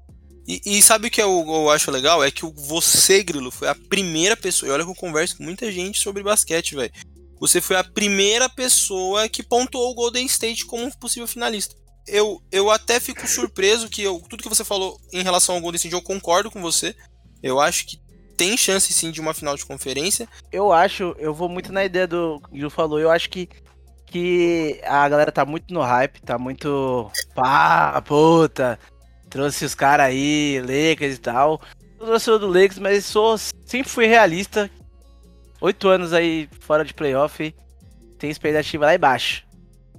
E, 0.47 0.61
e 0.65 0.83
sabe 0.83 1.09
o 1.09 1.11
que 1.11 1.21
eu, 1.21 1.45
eu 1.47 1.71
acho 1.71 1.91
legal? 1.91 2.23
É 2.23 2.31
que 2.31 2.47
você, 2.55 3.23
Grilo, 3.23 3.51
foi 3.51 3.69
a 3.69 3.75
primeira 3.75 4.37
pessoa. 4.37 4.71
E 4.71 4.73
olha 4.73 4.85
que 4.85 4.91
eu 4.91 4.95
converso 4.95 5.37
com 5.37 5.43
muita 5.43 5.71
gente 5.73 5.99
sobre 5.99 6.23
basquete, 6.23 6.77
velho. 6.77 6.93
Você 7.41 7.61
foi 7.61 7.77
a 7.77 7.85
primeira 7.85 8.49
pessoa 8.49 9.29
que 9.29 9.43
pontuou 9.43 9.91
o 9.91 9.95
Golden 9.95 10.25
State 10.25 10.65
como 10.65 10.85
um 10.85 10.91
possível 10.91 11.27
finalista. 11.27 11.75
Eu, 12.07 12.41
eu 12.53 12.71
até 12.71 13.01
fico 13.01 13.27
surpreso 13.27 13.89
que 13.89 14.03
eu, 14.03 14.21
tudo 14.29 14.43
que 14.43 14.49
você 14.49 14.65
falou 14.65 15.01
em 15.13 15.23
relação 15.23 15.55
ao 15.55 15.61
Golden 15.61 15.77
State, 15.77 15.95
eu 15.95 16.03
concordo 16.03 16.51
com 16.51 16.63
você. 16.63 16.95
Eu 17.43 17.61
acho 17.61 17.87
que 17.87 18.01
tem 18.37 18.57
chance 18.57 18.93
sim 18.93 19.11
de 19.11 19.21
uma 19.21 19.35
final 19.35 19.57
de 19.57 19.65
conferência. 19.65 20.29
Eu 20.53 20.73
acho, 20.73 21.17
eu 21.19 21.35
vou 21.35 21.49
muito 21.49 21.73
na 21.73 21.85
ideia 21.85 22.07
do 22.07 22.41
que 22.53 22.65
o 22.65 22.71
falou. 22.71 23.01
Eu 23.01 23.11
acho 23.11 23.31
que, 23.31 23.49
que 24.07 24.81
a 24.85 25.09
galera 25.09 25.33
tá 25.33 25.45
muito 25.45 25.73
no 25.73 25.81
hype, 25.81 26.21
tá 26.23 26.39
muito. 26.39 27.11
Pá, 27.35 28.01
puta. 28.03 28.79
Trouxe 29.31 29.65
os 29.65 29.75
caras 29.75 30.07
aí, 30.07 30.61
Lakers 30.61 31.17
e 31.17 31.21
tal. 31.21 31.61
Eu 31.99 32.07
torcedor 32.07 32.39
do 32.39 32.47
Lakers, 32.47 32.79
mas 32.79 33.07
sou, 33.07 33.37
sempre 33.39 33.89
fui 33.89 34.07
realista. 34.07 34.71
Oito 35.61 35.89
anos 35.89 36.13
aí 36.13 36.49
fora 36.61 36.85
de 36.85 36.95
playoff. 36.95 37.55
Tem 38.19 38.31
expectativa 38.31 38.87
lá 38.87 38.95
embaixo. 38.95 39.46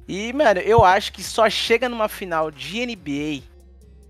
E, 0.08 0.32
mano, 0.34 0.60
eu 0.62 0.84
acho 0.86 1.12
que 1.12 1.22
só 1.24 1.50
chega 1.50 1.90
numa 1.90 2.08
final 2.08 2.50
de 2.50 2.86
NBA 2.86 3.44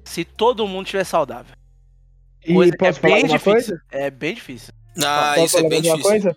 se 0.06 0.24
todo 0.24 0.68
mundo 0.68 0.86
estiver 0.86 1.04
saudável. 1.04 1.56
E 2.46 2.54
Coisa 2.54 2.74
é 2.82 2.94
falar 2.94 3.14
bem 3.16 3.26
difícil. 3.26 3.52
coisa? 3.52 3.82
É 3.92 4.10
bem 4.10 4.34
difícil. 4.36 4.74
Ah, 5.04 5.34
Posso 5.36 5.58
isso 5.58 5.66
é 5.66 5.70
bem 5.70 5.82
difícil. 5.82 6.04
coisa? 6.04 6.36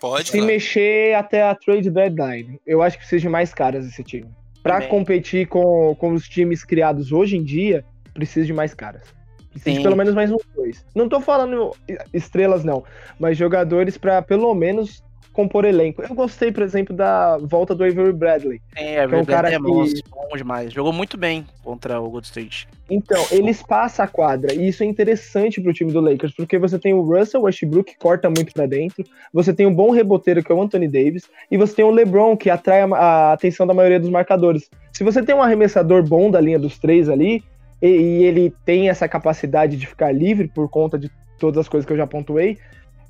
Pode, 0.00 0.26
Se 0.26 0.32
claro. 0.32 0.46
mexer 0.46 1.14
até 1.14 1.42
a 1.42 1.54
trade 1.54 1.90
deadline, 1.90 2.58
eu 2.66 2.82
acho 2.82 2.96
que 2.96 3.02
precisa 3.02 3.20
de 3.22 3.28
mais 3.28 3.52
caras 3.54 3.86
esse 3.86 4.02
time. 4.02 4.28
Pra 4.62 4.74
Também. 4.74 4.88
competir 4.88 5.46
com, 5.46 5.94
com 5.94 6.12
os 6.12 6.28
times 6.28 6.64
criados 6.64 7.12
hoje 7.12 7.36
em 7.36 7.44
dia, 7.44 7.84
precisa 8.12 8.44
de 8.46 8.52
mais 8.52 8.74
caras. 8.74 9.02
Precisa 9.50 9.70
de 9.70 9.76
Sim. 9.78 9.82
pelo 9.82 9.96
menos 9.96 10.14
mais 10.14 10.30
uns 10.30 10.42
dois. 10.54 10.84
Não 10.94 11.08
tô 11.08 11.20
falando 11.20 11.74
estrelas, 12.12 12.64
não, 12.64 12.84
mas 13.18 13.36
jogadores 13.38 13.96
pra 13.98 14.20
pelo 14.22 14.54
menos 14.54 15.02
compor 15.32 15.64
elenco. 15.64 16.02
Eu 16.02 16.14
gostei, 16.14 16.50
por 16.52 16.62
exemplo, 16.62 16.94
da 16.94 17.38
volta 17.38 17.74
do 17.74 17.84
Avery 17.84 18.12
Bradley. 18.12 18.60
É, 18.76 19.06
Que 19.06 19.14
é 19.14 19.18
um 19.18 19.24
cara 19.24 19.48
é 19.48 19.52
que- 19.52 19.58
monstro, 19.62 20.02
bom 20.10 20.36
demais. 20.36 20.72
Jogou 20.72 20.92
muito 20.92 21.16
bem 21.16 21.46
contra 21.62 22.00
o 22.00 22.10
Gold 22.10 22.26
State. 22.26 22.68
Então, 22.90 23.24
ele 23.30 23.50
espaça 23.50 24.02
a 24.02 24.08
quadra, 24.08 24.52
e 24.52 24.68
isso 24.68 24.82
é 24.82 24.86
interessante 24.86 25.60
pro 25.60 25.72
time 25.72 25.92
do 25.92 26.00
Lakers, 26.00 26.34
porque 26.34 26.58
você 26.58 26.78
tem 26.78 26.92
o 26.92 27.02
Russell 27.02 27.42
Westbrook, 27.42 27.92
que 27.92 27.98
corta 27.98 28.28
muito 28.28 28.52
pra 28.52 28.66
dentro, 28.66 29.04
você 29.32 29.52
tem 29.52 29.66
um 29.66 29.74
bom 29.74 29.90
reboteiro, 29.90 30.42
que 30.42 30.50
é 30.50 30.54
o 30.54 30.60
Anthony 30.60 30.88
Davis, 30.88 31.24
e 31.50 31.56
você 31.56 31.76
tem 31.76 31.84
o 31.84 31.90
LeBron, 31.90 32.36
que 32.36 32.50
atrai 32.50 32.80
a, 32.82 32.86
a 32.86 33.32
atenção 33.32 33.66
da 33.66 33.72
maioria 33.74 34.00
dos 34.00 34.10
marcadores. 34.10 34.68
Se 34.92 35.04
você 35.04 35.22
tem 35.22 35.34
um 35.34 35.42
arremessador 35.42 36.02
bom 36.02 36.30
da 36.30 36.40
linha 36.40 36.58
dos 36.58 36.78
três 36.78 37.08
ali, 37.08 37.44
e, 37.80 37.86
e 37.88 38.24
ele 38.24 38.52
tem 38.64 38.90
essa 38.90 39.08
capacidade 39.08 39.76
de 39.76 39.86
ficar 39.86 40.12
livre 40.12 40.48
por 40.48 40.68
conta 40.68 40.98
de 40.98 41.10
todas 41.38 41.58
as 41.58 41.68
coisas 41.68 41.86
que 41.86 41.92
eu 41.92 41.96
já 41.96 42.06
pontuei, 42.06 42.58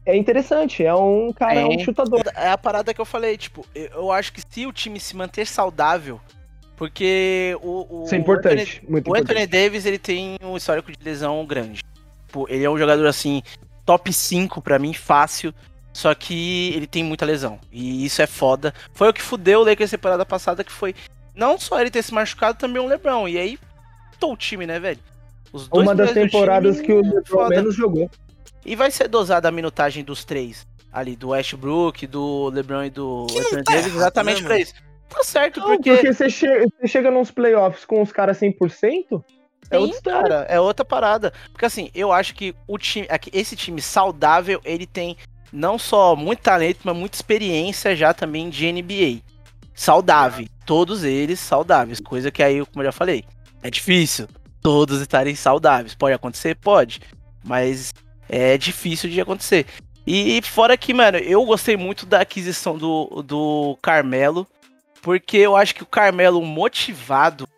é 0.07 0.17
interessante, 0.17 0.85
é 0.85 0.95
um 0.95 1.33
cara, 1.33 1.61
é 1.61 1.65
um 1.65 1.69
Tem. 1.71 1.85
chutador. 1.85 2.23
É 2.35 2.49
a 2.51 2.59
parada 2.59 2.93
que 2.95 3.01
eu 3.01 3.05
falei, 3.05 3.37
tipo, 3.37 3.67
eu- 3.75 4.11
acho 4.13 4.33
que 4.33 4.41
se 4.49 4.67
o 4.67 4.73
time 4.73 4.99
se 5.01 5.17
manter 5.17 5.47
saudável, 5.47 6.21
porque 6.77 7.57
o. 7.63 8.03
o 8.03 8.05
Isso 8.05 8.15
é 8.15 8.19
importante, 8.19 8.83
muito 8.89 9.09
O 9.09 9.15
Anthony 9.15 9.41
importante. 9.43 9.47
Davis, 9.47 9.85
ele 9.87 9.99
tem 9.99 10.37
um 10.43 10.57
histórico 10.57 10.91
de 10.91 10.99
lesão 11.03 11.45
grande. 11.45 11.83
Tipo, 12.27 12.47
ele 12.49 12.65
é 12.65 12.71
um 12.71 12.79
jogador, 12.79 13.07
assim, 13.07 13.43
top 13.85 14.13
5 14.13 14.63
pra 14.63 14.79
mim, 14.79 14.93
fácil. 14.95 15.53
Só 15.93 16.15
que 16.15 16.73
ele 16.75 16.87
tem 16.87 17.03
muita 17.03 17.27
lesão. 17.27 17.59
E 17.73 18.05
isso 18.07 18.23
é 18.23 18.27
foda. 18.27 18.73
Foi 18.95 19.09
o 19.09 19.13
que 19.13 19.21
fudeu 19.21 19.61
o 19.61 19.65
Lakers 19.65 19.91
temporada 19.91 20.25
passada, 20.25 20.63
que 20.63 20.71
foi 20.71 20.95
não 21.35 21.59
só 21.59 21.81
ele 21.81 21.91
ter 21.91 22.03
se 22.05 22.15
machucado, 22.15 22.57
também 22.57 22.81
o 22.81 22.87
LeBron. 22.87 23.27
E 23.27 23.37
aí, 23.37 23.59
tô 24.21 24.33
o 24.33 24.37
time, 24.37 24.67
né, 24.67 24.79
velho? 24.79 25.01
Os 25.53 25.67
dois 25.67 25.83
Uma 25.85 25.95
das 25.97 26.13
temporadas 26.13 26.77
time 26.77 26.87
que 26.87 26.93
o 26.93 27.01
é 27.01 27.03
LeBron 27.03 27.23
foda. 27.27 27.57
menos 27.57 27.75
jogou. 27.75 28.09
E 28.65 28.77
vai 28.77 28.91
ser 28.91 29.09
dosada 29.09 29.49
a 29.49 29.53
minutagem 29.53 30.05
dos 30.05 30.25
três. 30.25 30.67
Ali, 30.93 31.15
do 31.17 31.29
Westbrook, 31.29 32.07
do 32.07 32.49
LeBron 32.51 32.85
e 32.85 32.91
do 32.91 33.27
Anthony 33.31 33.63
tá 33.63 33.73
Davis, 33.75 33.95
exatamente 33.95 34.43
né, 34.43 34.49
pra 34.49 34.59
isso. 34.59 34.75
Tá 35.09 35.23
certo, 35.25 35.61
Não, 35.61 35.67
porque, 35.69 35.93
porque 35.93 36.13
você 36.13 36.29
chega, 36.29 36.67
você 36.81 36.89
chega 36.89 37.11
nos 37.11 37.31
playoffs 37.31 37.85
com 37.85 38.03
os 38.03 38.13
caras 38.13 38.39
100%, 38.39 39.23
é 39.71 39.77
Sim, 39.77 39.83
outra 39.85 40.13
cara, 40.13 40.35
é 40.49 40.61
outra 40.61 40.85
parada. 40.85 41.33
Porque 41.53 41.65
assim, 41.65 41.91
eu 41.95 42.13
acho 42.13 42.35
que 42.35 42.55
o 42.67 42.77
time, 42.77 43.07
aqui- 43.09 43.31
esse 43.33 43.55
time 43.55 43.81
saudável, 43.81 44.61
ele 44.65 44.87
tem 44.87 45.17
não 45.53 45.79
só 45.79 46.17
muito 46.17 46.41
talento, 46.43 46.81
mas 46.85 46.97
muita 46.97 47.17
experiência 47.17 47.95
já 47.95 48.13
também 48.13 48.49
de 48.51 48.67
NBA. 48.67 49.21
Saudável. 49.75 50.47
Todos 50.67 51.05
eles 51.05 51.39
saudáveis. 51.41 52.01
Coisa 52.01 52.31
que 52.31 52.43
aí, 52.43 52.65
como 52.67 52.83
eu 52.83 52.87
já 52.87 52.93
falei, 52.93 53.25
é 53.63 53.71
difícil. 53.71 54.29
Todos 54.61 55.01
estarem 55.01 55.35
saudáveis. 55.35 55.95
Pode 55.95 56.15
acontecer? 56.15 56.57
Pode. 56.57 57.01
Mas 57.45 57.93
é 58.31 58.57
difícil 58.57 59.11
de 59.11 59.21
acontecer. 59.21 59.67
E 60.07 60.41
fora 60.43 60.77
que, 60.77 60.95
mano, 60.95 61.19
eu 61.19 61.45
gostei 61.45 61.77
muito 61.77 62.07
da 62.07 62.21
aquisição 62.21 62.79
do, 62.79 63.23
do 63.23 63.77
Carmelo. 63.83 64.47
Porque 65.03 65.39
eu 65.39 65.57
acho 65.57 65.75
que 65.75 65.83
o 65.83 65.87
Carmelo 65.87 66.43
motivado 66.45 67.49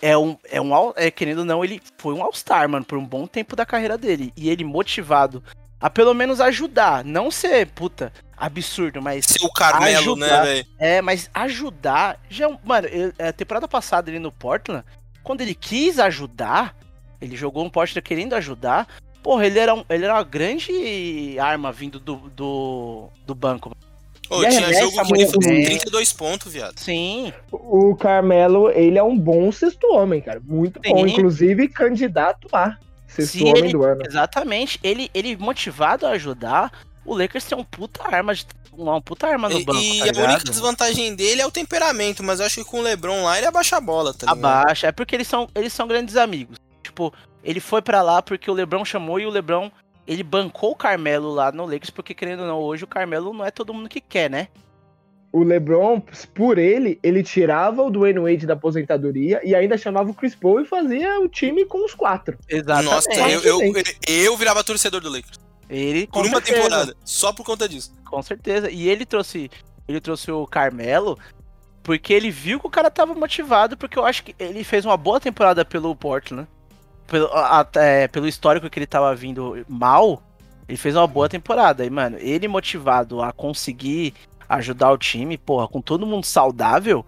é 0.00 0.16
um, 0.16 0.36
é 0.48 0.60
um, 0.60 0.70
é, 0.94 1.10
querendo 1.10 1.38
ou 1.38 1.44
não, 1.44 1.64
ele 1.64 1.82
foi 1.98 2.14
um 2.14 2.22
All-Star, 2.22 2.68
mano, 2.68 2.84
por 2.84 2.96
um 2.96 3.04
bom 3.04 3.26
tempo 3.26 3.56
da 3.56 3.66
carreira 3.66 3.98
dele. 3.98 4.32
E 4.36 4.48
ele 4.48 4.62
motivado 4.64 5.42
a 5.80 5.90
pelo 5.90 6.14
menos 6.14 6.40
ajudar. 6.40 7.04
Não 7.04 7.30
ser, 7.30 7.66
puta, 7.68 8.12
absurdo, 8.36 9.02
mas. 9.02 9.26
Ser 9.26 9.44
o 9.44 9.52
Carmelo, 9.52 10.14
né, 10.16 10.26
Ajudar. 10.26 10.44
velho? 10.44 10.66
É, 10.78 11.02
mas 11.02 11.28
ajudar. 11.34 12.20
Já, 12.30 12.48
é 12.48 12.58
mano, 12.64 12.86
ele- 12.88 13.14
a 13.18 13.32
temporada 13.32 13.66
passada 13.66 14.10
ali 14.10 14.18
no 14.20 14.30
Portland, 14.30 14.84
quando 15.24 15.40
ele 15.40 15.54
quis 15.54 15.98
ajudar, 15.98 16.76
ele 17.20 17.36
jogou 17.36 17.64
um 17.64 17.70
Portland 17.70 18.02
querendo 18.02 18.34
ajudar. 18.34 18.86
Porra, 19.26 19.44
ele 19.44 19.58
era, 19.58 19.74
um- 19.74 19.84
ele 19.90 20.04
era 20.04 20.14
uma 20.14 20.22
grande 20.22 21.36
arma 21.40 21.72
vindo 21.72 21.98
do, 21.98 22.14
do, 22.30 23.08
do 23.26 23.34
banco. 23.34 23.72
Ô, 24.30 24.40
E 24.44 24.48
tinha 24.48 24.72
jogo 24.72 24.92
que 24.92 25.00
ele 25.00 25.08
muito 25.24 25.34
fazia 25.34 25.52
bem. 25.52 25.64
32 25.64 26.12
pontos, 26.12 26.52
viado. 26.52 26.78
Sim, 26.78 27.32
O 27.50 27.96
Carmelo, 27.96 28.70
ele 28.70 28.96
é 28.98 29.02
um 29.02 29.18
bom 29.18 29.50
sexto 29.50 29.84
homem, 29.92 30.20
cara. 30.20 30.40
Muito 30.44 30.80
bom. 30.80 30.96
Sim. 31.08 31.12
Inclusive, 31.12 31.66
candidato 31.66 32.46
a 32.52 32.76
sexto 33.08 33.32
Se 33.32 33.42
homem 33.42 33.56
ele- 33.64 33.72
do 33.72 33.82
ano. 33.82 34.00
exatamente. 34.06 34.78
Ele, 34.80 35.10
ele 35.12 35.36
motivado 35.36 36.06
a 36.06 36.10
ajudar, 36.10 36.70
o 37.04 37.12
Lakers 37.16 37.44
tem 37.46 37.58
um 37.58 37.64
puta 37.64 38.04
arma, 38.08 38.32
de, 38.32 38.46
uma 38.72 39.00
puta 39.02 39.26
arma 39.26 39.48
no 39.48 39.58
E, 39.58 39.64
banco, 39.64 39.80
e 39.80 39.98
tá 39.98 40.04
a 40.04 40.06
ligado? 40.06 40.24
única 40.30 40.44
desvantagem 40.44 41.16
dele 41.16 41.40
é 41.40 41.46
o 41.46 41.50
temperamento, 41.50 42.22
mas 42.22 42.38
eu 42.38 42.46
acho 42.46 42.62
que 42.62 42.70
com 42.70 42.78
o 42.78 42.82
LeBron 42.82 43.24
lá 43.24 43.38
ele 43.38 43.46
abaixa 43.48 43.76
a 43.76 43.80
bola, 43.80 44.14
tá 44.14 44.32
ligado? 44.32 44.38
Abaixa. 44.44 44.86
É 44.86 44.92
porque 44.92 45.16
eles 45.16 45.26
são, 45.26 45.48
eles 45.52 45.72
são 45.72 45.88
grandes 45.88 46.16
amigos. 46.16 46.58
Tipo, 46.82 47.12
ele 47.46 47.60
foi 47.60 47.80
pra 47.80 48.02
lá 48.02 48.20
porque 48.20 48.50
o 48.50 48.54
LeBron 48.54 48.84
chamou 48.84 49.20
e 49.20 49.26
o 49.26 49.30
LeBron 49.30 49.70
ele 50.06 50.22
bancou 50.22 50.72
o 50.72 50.76
Carmelo 50.76 51.32
lá 51.32 51.52
no 51.52 51.64
Lakers 51.64 51.90
porque 51.90 52.12
querendo 52.12 52.40
ou 52.40 52.46
não, 52.46 52.58
hoje 52.58 52.84
o 52.84 52.88
Carmelo 52.88 53.32
não 53.32 53.44
é 53.44 53.50
todo 53.50 53.72
mundo 53.72 53.88
que 53.88 54.00
quer, 54.00 54.28
né? 54.28 54.48
O 55.32 55.42
LeBron, 55.42 56.00
por 56.34 56.56
ele, 56.58 56.98
ele 57.02 57.22
tirava 57.22 57.82
o 57.82 57.90
Dwayne 57.90 58.18
Wade 58.20 58.46
da 58.46 58.54
aposentadoria 58.54 59.40
e 59.44 59.54
ainda 59.54 59.76
chamava 59.76 60.10
o 60.10 60.14
Chris 60.14 60.34
Paul 60.34 60.60
e 60.60 60.64
fazia 60.64 61.20
o 61.20 61.28
time 61.28 61.64
com 61.66 61.84
os 61.84 61.94
quatro. 61.94 62.38
Exatamente. 62.48 62.90
Nossa, 62.90 63.30
eu, 63.30 63.40
eu, 63.42 63.60
eu, 63.62 63.82
eu 64.08 64.36
virava 64.36 64.64
torcedor 64.64 65.00
do 65.00 65.10
Lakers. 65.10 65.38
ele 65.68 66.06
com 66.06 66.20
Por 66.20 66.26
uma 66.26 66.36
certeza, 66.36 66.62
temporada. 66.62 66.96
Só 67.04 67.32
por 67.32 67.44
conta 67.44 67.68
disso. 67.68 67.92
com 68.04 68.22
certeza. 68.22 68.70
E 68.70 68.88
ele 68.88 69.04
trouxe, 69.04 69.50
ele 69.86 70.00
trouxe 70.00 70.30
o 70.32 70.46
Carmelo 70.46 71.18
porque 71.82 72.12
ele 72.14 72.30
viu 72.30 72.58
que 72.58 72.66
o 72.66 72.70
cara 72.70 72.90
tava 72.90 73.14
motivado, 73.14 73.76
porque 73.76 73.98
eu 73.98 74.04
acho 74.06 74.24
que 74.24 74.34
ele 74.38 74.64
fez 74.64 74.84
uma 74.84 74.96
boa 74.96 75.20
temporada 75.20 75.64
pelo 75.64 75.94
Portland. 75.94 76.48
Pelo, 77.06 77.26
a- 77.28 77.60
a- 77.60 77.80
é, 77.80 78.08
pelo 78.08 78.26
histórico 78.26 78.68
que 78.68 78.78
ele 78.78 78.86
tava 78.86 79.14
vindo 79.14 79.64
mal, 79.68 80.22
ele 80.68 80.76
fez 80.76 80.96
uma 80.96 81.06
boa 81.06 81.28
temporada. 81.28 81.84
E, 81.84 81.90
mano, 81.90 82.16
ele 82.18 82.48
motivado 82.48 83.22
a 83.22 83.32
conseguir 83.32 84.14
ajudar 84.48 84.90
o 84.92 84.98
time, 84.98 85.36
porra, 85.38 85.66
com 85.68 85.80
todo 85.80 86.06
mundo 86.06 86.24
saudável, 86.24 87.04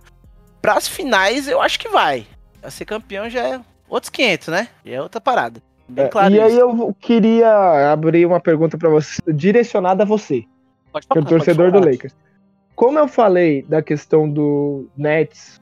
pras 0.60 0.88
finais 0.88 1.48
eu 1.48 1.60
acho 1.60 1.78
que 1.78 1.88
vai. 1.88 2.26
A 2.62 2.70
ser 2.70 2.84
campeão 2.84 3.28
já 3.30 3.40
é 3.46 3.60
outros 3.88 4.10
500, 4.10 4.48
né? 4.48 4.68
Já 4.84 4.94
é 4.94 5.02
outra 5.02 5.20
parada. 5.20 5.62
É, 5.96 6.06
claro 6.08 6.34
e 6.34 6.40
aí 6.40 6.50
isso. 6.52 6.60
eu 6.60 6.94
queria 7.00 7.90
abrir 7.92 8.26
uma 8.26 8.38
pergunta 8.40 8.76
pra 8.76 8.90
você, 8.90 9.22
direcionada 9.32 10.02
a 10.02 10.06
você, 10.06 10.44
Pode 10.92 11.06
que 11.06 11.16
é 11.16 11.20
o 11.20 11.24
falar, 11.24 11.36
torcedor 11.36 11.70
do 11.72 11.78
falar. 11.78 11.90
Lakers. 11.92 12.14
Como 12.74 12.98
eu 12.98 13.08
falei 13.08 13.62
da 13.62 13.80
questão 13.82 14.28
do 14.28 14.86
Nets 14.96 15.60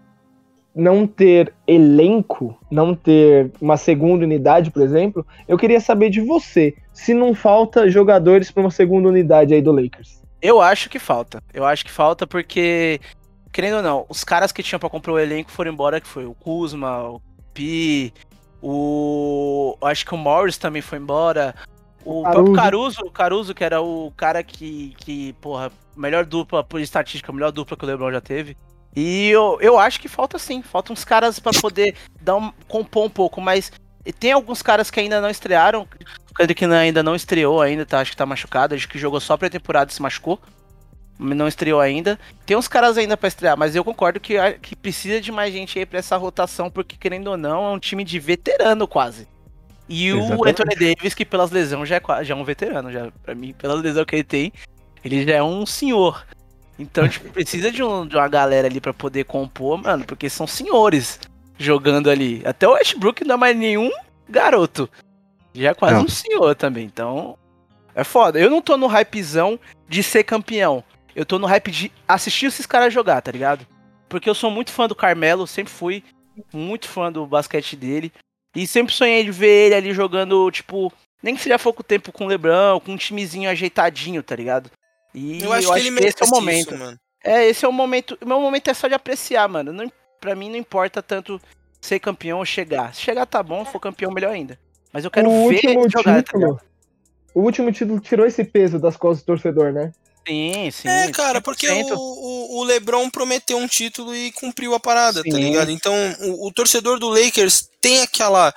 não 0.76 1.06
ter 1.06 1.54
elenco, 1.66 2.54
não 2.70 2.94
ter 2.94 3.50
uma 3.58 3.78
segunda 3.78 4.26
unidade, 4.26 4.70
por 4.70 4.82
exemplo, 4.82 5.26
eu 5.48 5.56
queria 5.56 5.80
saber 5.80 6.10
de 6.10 6.20
você, 6.20 6.76
se 6.92 7.14
não 7.14 7.34
falta 7.34 7.88
jogadores 7.88 8.50
pra 8.50 8.60
uma 8.60 8.70
segunda 8.70 9.08
unidade 9.08 9.54
aí 9.54 9.62
do 9.62 9.72
Lakers. 9.72 10.20
Eu 10.42 10.60
acho 10.60 10.90
que 10.90 10.98
falta. 10.98 11.42
Eu 11.54 11.64
acho 11.64 11.82
que 11.82 11.90
falta 11.90 12.26
porque, 12.26 13.00
querendo 13.50 13.78
ou 13.78 13.82
não, 13.82 14.06
os 14.10 14.22
caras 14.22 14.52
que 14.52 14.62
tinham 14.62 14.78
pra 14.78 14.90
comprar 14.90 15.14
o 15.14 15.18
elenco 15.18 15.50
foram 15.50 15.72
embora, 15.72 15.98
que 15.98 16.06
foi 16.06 16.26
o 16.26 16.34
Kuzma, 16.34 17.08
o 17.08 17.22
Pi, 17.54 18.12
o. 18.62 19.78
Acho 19.80 20.04
que 20.04 20.14
o 20.14 20.18
Morris 20.18 20.58
também 20.58 20.82
foi 20.82 20.98
embora. 20.98 21.54
O 22.04 22.22
próprio 22.22 22.52
Caruso, 22.52 23.00
o 23.00 23.10
Caruso, 23.10 23.54
que 23.54 23.64
era 23.64 23.80
o 23.80 24.12
cara 24.14 24.42
que, 24.42 24.94
que, 24.98 25.32
porra, 25.40 25.72
melhor 25.96 26.24
dupla 26.24 26.62
por 26.62 26.80
estatística, 26.80 27.32
melhor 27.32 27.50
dupla 27.50 27.76
que 27.76 27.84
o 27.84 27.86
LeBron 27.86 28.12
já 28.12 28.20
teve. 28.20 28.56
E 28.96 29.28
eu, 29.28 29.58
eu 29.60 29.78
acho 29.78 30.00
que 30.00 30.08
falta 30.08 30.38
sim, 30.38 30.62
faltam 30.62 30.94
uns 30.94 31.04
caras 31.04 31.38
pra 31.38 31.52
poder 31.60 31.94
dar 32.18 32.36
um, 32.36 32.50
compor 32.66 33.04
um 33.04 33.10
pouco, 33.10 33.42
mas 33.42 33.70
tem 34.18 34.32
alguns 34.32 34.62
caras 34.62 34.90
que 34.90 34.98
ainda 34.98 35.20
não 35.20 35.28
estrearam. 35.28 35.86
O 36.30 36.34
Kendrick 36.34 36.64
ainda 36.64 37.02
não 37.02 37.14
estreou 37.14 37.60
ainda, 37.60 37.84
tá, 37.84 38.00
acho 38.00 38.12
que 38.12 38.16
tá 38.16 38.24
machucado, 38.24 38.74
acho 38.74 38.88
que 38.88 38.98
jogou 38.98 39.20
só 39.20 39.36
pré-temporada 39.36 39.90
e 39.90 39.94
se 39.94 40.00
machucou. 40.00 40.40
Não 41.18 41.46
estreou 41.46 41.78
ainda. 41.78 42.18
Tem 42.46 42.56
uns 42.56 42.68
caras 42.68 42.96
ainda 42.96 43.18
pra 43.18 43.28
estrear, 43.28 43.56
mas 43.56 43.76
eu 43.76 43.84
concordo 43.84 44.18
que, 44.18 44.36
que 44.62 44.74
precisa 44.74 45.20
de 45.20 45.30
mais 45.30 45.52
gente 45.52 45.78
aí 45.78 45.84
pra 45.84 45.98
essa 45.98 46.16
rotação, 46.16 46.70
porque 46.70 46.96
querendo 46.96 47.28
ou 47.28 47.36
não, 47.36 47.66
é 47.66 47.70
um 47.70 47.78
time 47.78 48.02
de 48.02 48.18
veterano 48.18 48.88
quase. 48.88 49.28
E 49.88 50.10
o 50.12 50.18
Exatamente. 50.18 50.48
Anthony 50.48 50.74
Davis, 50.74 51.14
que 51.14 51.24
pelas 51.24 51.50
lesões 51.50 51.88
já 51.88 51.96
é, 51.96 52.24
já 52.24 52.34
é 52.34 52.36
um 52.36 52.44
veterano, 52.44 52.90
já, 52.90 53.10
pra 53.22 53.34
mim, 53.34 53.52
pela 53.52 53.74
lesão 53.74 54.04
que 54.04 54.16
ele 54.16 54.24
tem, 54.24 54.52
ele 55.04 55.24
já 55.26 55.34
é 55.34 55.42
um 55.42 55.64
senhor. 55.66 56.26
Então, 56.78 57.08
tipo, 57.08 57.30
precisa 57.32 57.70
de, 57.70 57.82
um- 57.82 58.06
de 58.06 58.16
uma 58.16 58.28
galera 58.28 58.66
ali 58.68 58.80
pra 58.80 58.92
poder 58.92 59.24
compor, 59.24 59.78
mano, 59.82 60.04
porque 60.04 60.28
são 60.28 60.46
senhores 60.46 61.18
jogando 61.58 62.10
ali. 62.10 62.42
Até 62.44 62.68
o 62.68 62.72
Westbrook 62.72 63.24
não 63.24 63.34
é 63.36 63.38
mais 63.38 63.56
nenhum 63.56 63.90
garoto. 64.28 64.88
Já 65.54 65.70
é 65.70 65.74
quase 65.74 65.94
Não. 65.94 66.04
um 66.04 66.08
senhor 66.08 66.54
também, 66.54 66.84
então. 66.84 67.38
É 67.94 68.04
foda. 68.04 68.38
Eu 68.38 68.50
não 68.50 68.60
tô 68.60 68.76
no 68.76 68.86
hypezão 68.86 69.58
de 69.88 70.02
ser 70.02 70.22
campeão. 70.24 70.84
Eu 71.14 71.24
tô 71.24 71.38
no 71.38 71.46
hype 71.46 71.70
de 71.70 71.90
assistir 72.06 72.46
esses 72.46 72.66
caras 72.66 72.92
jogar, 72.92 73.22
tá 73.22 73.32
ligado? 73.32 73.66
Porque 74.06 74.28
eu 74.28 74.34
sou 74.34 74.50
muito 74.50 74.70
fã 74.70 74.86
do 74.86 74.94
Carmelo, 74.94 75.46
sempre 75.46 75.72
fui 75.72 76.04
muito 76.52 76.86
fã 76.88 77.10
do 77.10 77.24
basquete 77.26 77.74
dele. 77.74 78.12
E 78.54 78.66
sempre 78.66 78.92
sonhei 78.94 79.24
de 79.24 79.30
ver 79.30 79.66
ele 79.66 79.74
ali 79.74 79.94
jogando, 79.94 80.50
tipo, 80.50 80.92
nem 81.22 81.34
que 81.34 81.40
seja 81.42 81.58
pouco 81.58 81.82
tempo 81.82 82.12
com 82.12 82.24
o 82.24 82.28
Lebron, 82.28 82.78
com 82.80 82.92
um 82.92 82.96
timezinho 82.98 83.48
ajeitadinho, 83.48 84.22
tá 84.22 84.36
ligado? 84.36 84.70
E 85.16 85.42
Eu 85.42 85.52
acho 85.52 85.72
que 85.72 85.78
ele 85.80 85.90
merece 85.90 86.16
esse 86.22 86.24
é 86.24 86.26
o 86.26 86.40
momento. 86.40 86.74
isso, 86.74 86.78
mano. 86.78 87.00
É, 87.24 87.48
esse 87.48 87.64
é 87.64 87.68
o 87.68 87.72
momento. 87.72 88.18
O 88.20 88.26
meu 88.28 88.38
momento 88.40 88.68
é 88.68 88.74
só 88.74 88.86
de 88.86 88.94
apreciar, 88.94 89.48
mano. 89.48 89.72
Não, 89.72 89.90
pra 90.20 90.36
mim 90.36 90.50
não 90.50 90.56
importa 90.56 91.02
tanto 91.02 91.40
ser 91.80 91.98
campeão 91.98 92.38
ou 92.38 92.44
chegar. 92.44 92.94
Se 92.94 93.00
chegar 93.00 93.24
tá 93.24 93.42
bom, 93.42 93.64
for 93.64 93.80
campeão, 93.80 94.12
melhor 94.12 94.32
ainda. 94.32 94.58
Mas 94.92 95.04
eu 95.04 95.10
quero 95.10 95.28
o 95.28 95.48
ver 95.48 95.54
último 95.54 95.80
ele 95.80 95.88
jogar, 95.90 96.22
tá 96.22 96.22
título. 96.22 96.60
o 97.34 97.40
último 97.40 97.72
título 97.72 97.98
tirou 97.98 98.26
esse 98.26 98.44
peso 98.44 98.78
das 98.78 98.96
costas 98.96 99.22
do 99.22 99.26
torcedor, 99.26 99.72
né? 99.72 99.92
Sim, 100.26 100.70
sim. 100.72 100.88
É, 100.88 101.10
cara, 101.12 101.40
porque 101.40 101.66
100%. 101.68 101.92
o, 101.92 101.98
o, 101.98 102.58
o 102.58 102.64
LeBron 102.64 103.08
prometeu 103.08 103.58
um 103.58 103.66
título 103.68 104.14
e 104.14 104.32
cumpriu 104.32 104.74
a 104.74 104.80
parada, 104.80 105.22
tá 105.22 105.30
Sim. 105.30 105.44
ligado? 105.44 105.70
Então, 105.70 105.94
o, 106.20 106.48
o 106.48 106.52
torcedor 106.52 106.98
do 106.98 107.08
Lakers 107.08 107.68
tem 107.80 108.02
aquela. 108.02 108.52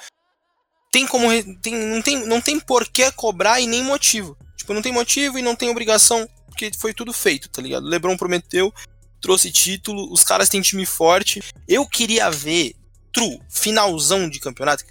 Tem 0.92 1.06
como. 1.06 1.28
Tem, 1.62 1.76
não, 1.76 2.02
tem, 2.02 2.26
não 2.26 2.42
tem 2.42 2.60
por 2.60 2.88
que 2.88 3.12
cobrar 3.12 3.60
e 3.60 3.68
nem 3.68 3.84
motivo. 3.84 4.36
Tipo, 4.58 4.74
não 4.74 4.82
tem 4.82 4.92
motivo 4.92 5.38
e 5.38 5.44
não 5.44 5.56
tem 5.56 5.70
obrigação, 5.70 6.28
porque 6.60 6.78
foi 6.78 6.94
tudo 6.94 7.14
feito, 7.14 7.48
tá 7.48 7.62
ligado? 7.62 7.86
O 7.86 7.90
LeBron 7.90 8.18
prometeu, 8.18 8.74
trouxe 9.22 9.50
título, 9.50 10.12
os 10.12 10.24
caras 10.24 10.50
têm 10.50 10.62
time 10.62 10.86
forte. 10.86 11.42
Eu 11.66 11.88
queria 11.88 12.30
ver, 12.30 12.76
true, 13.14 13.40
finalzão 13.50 14.30
de 14.30 14.40
campeonato, 14.40 14.84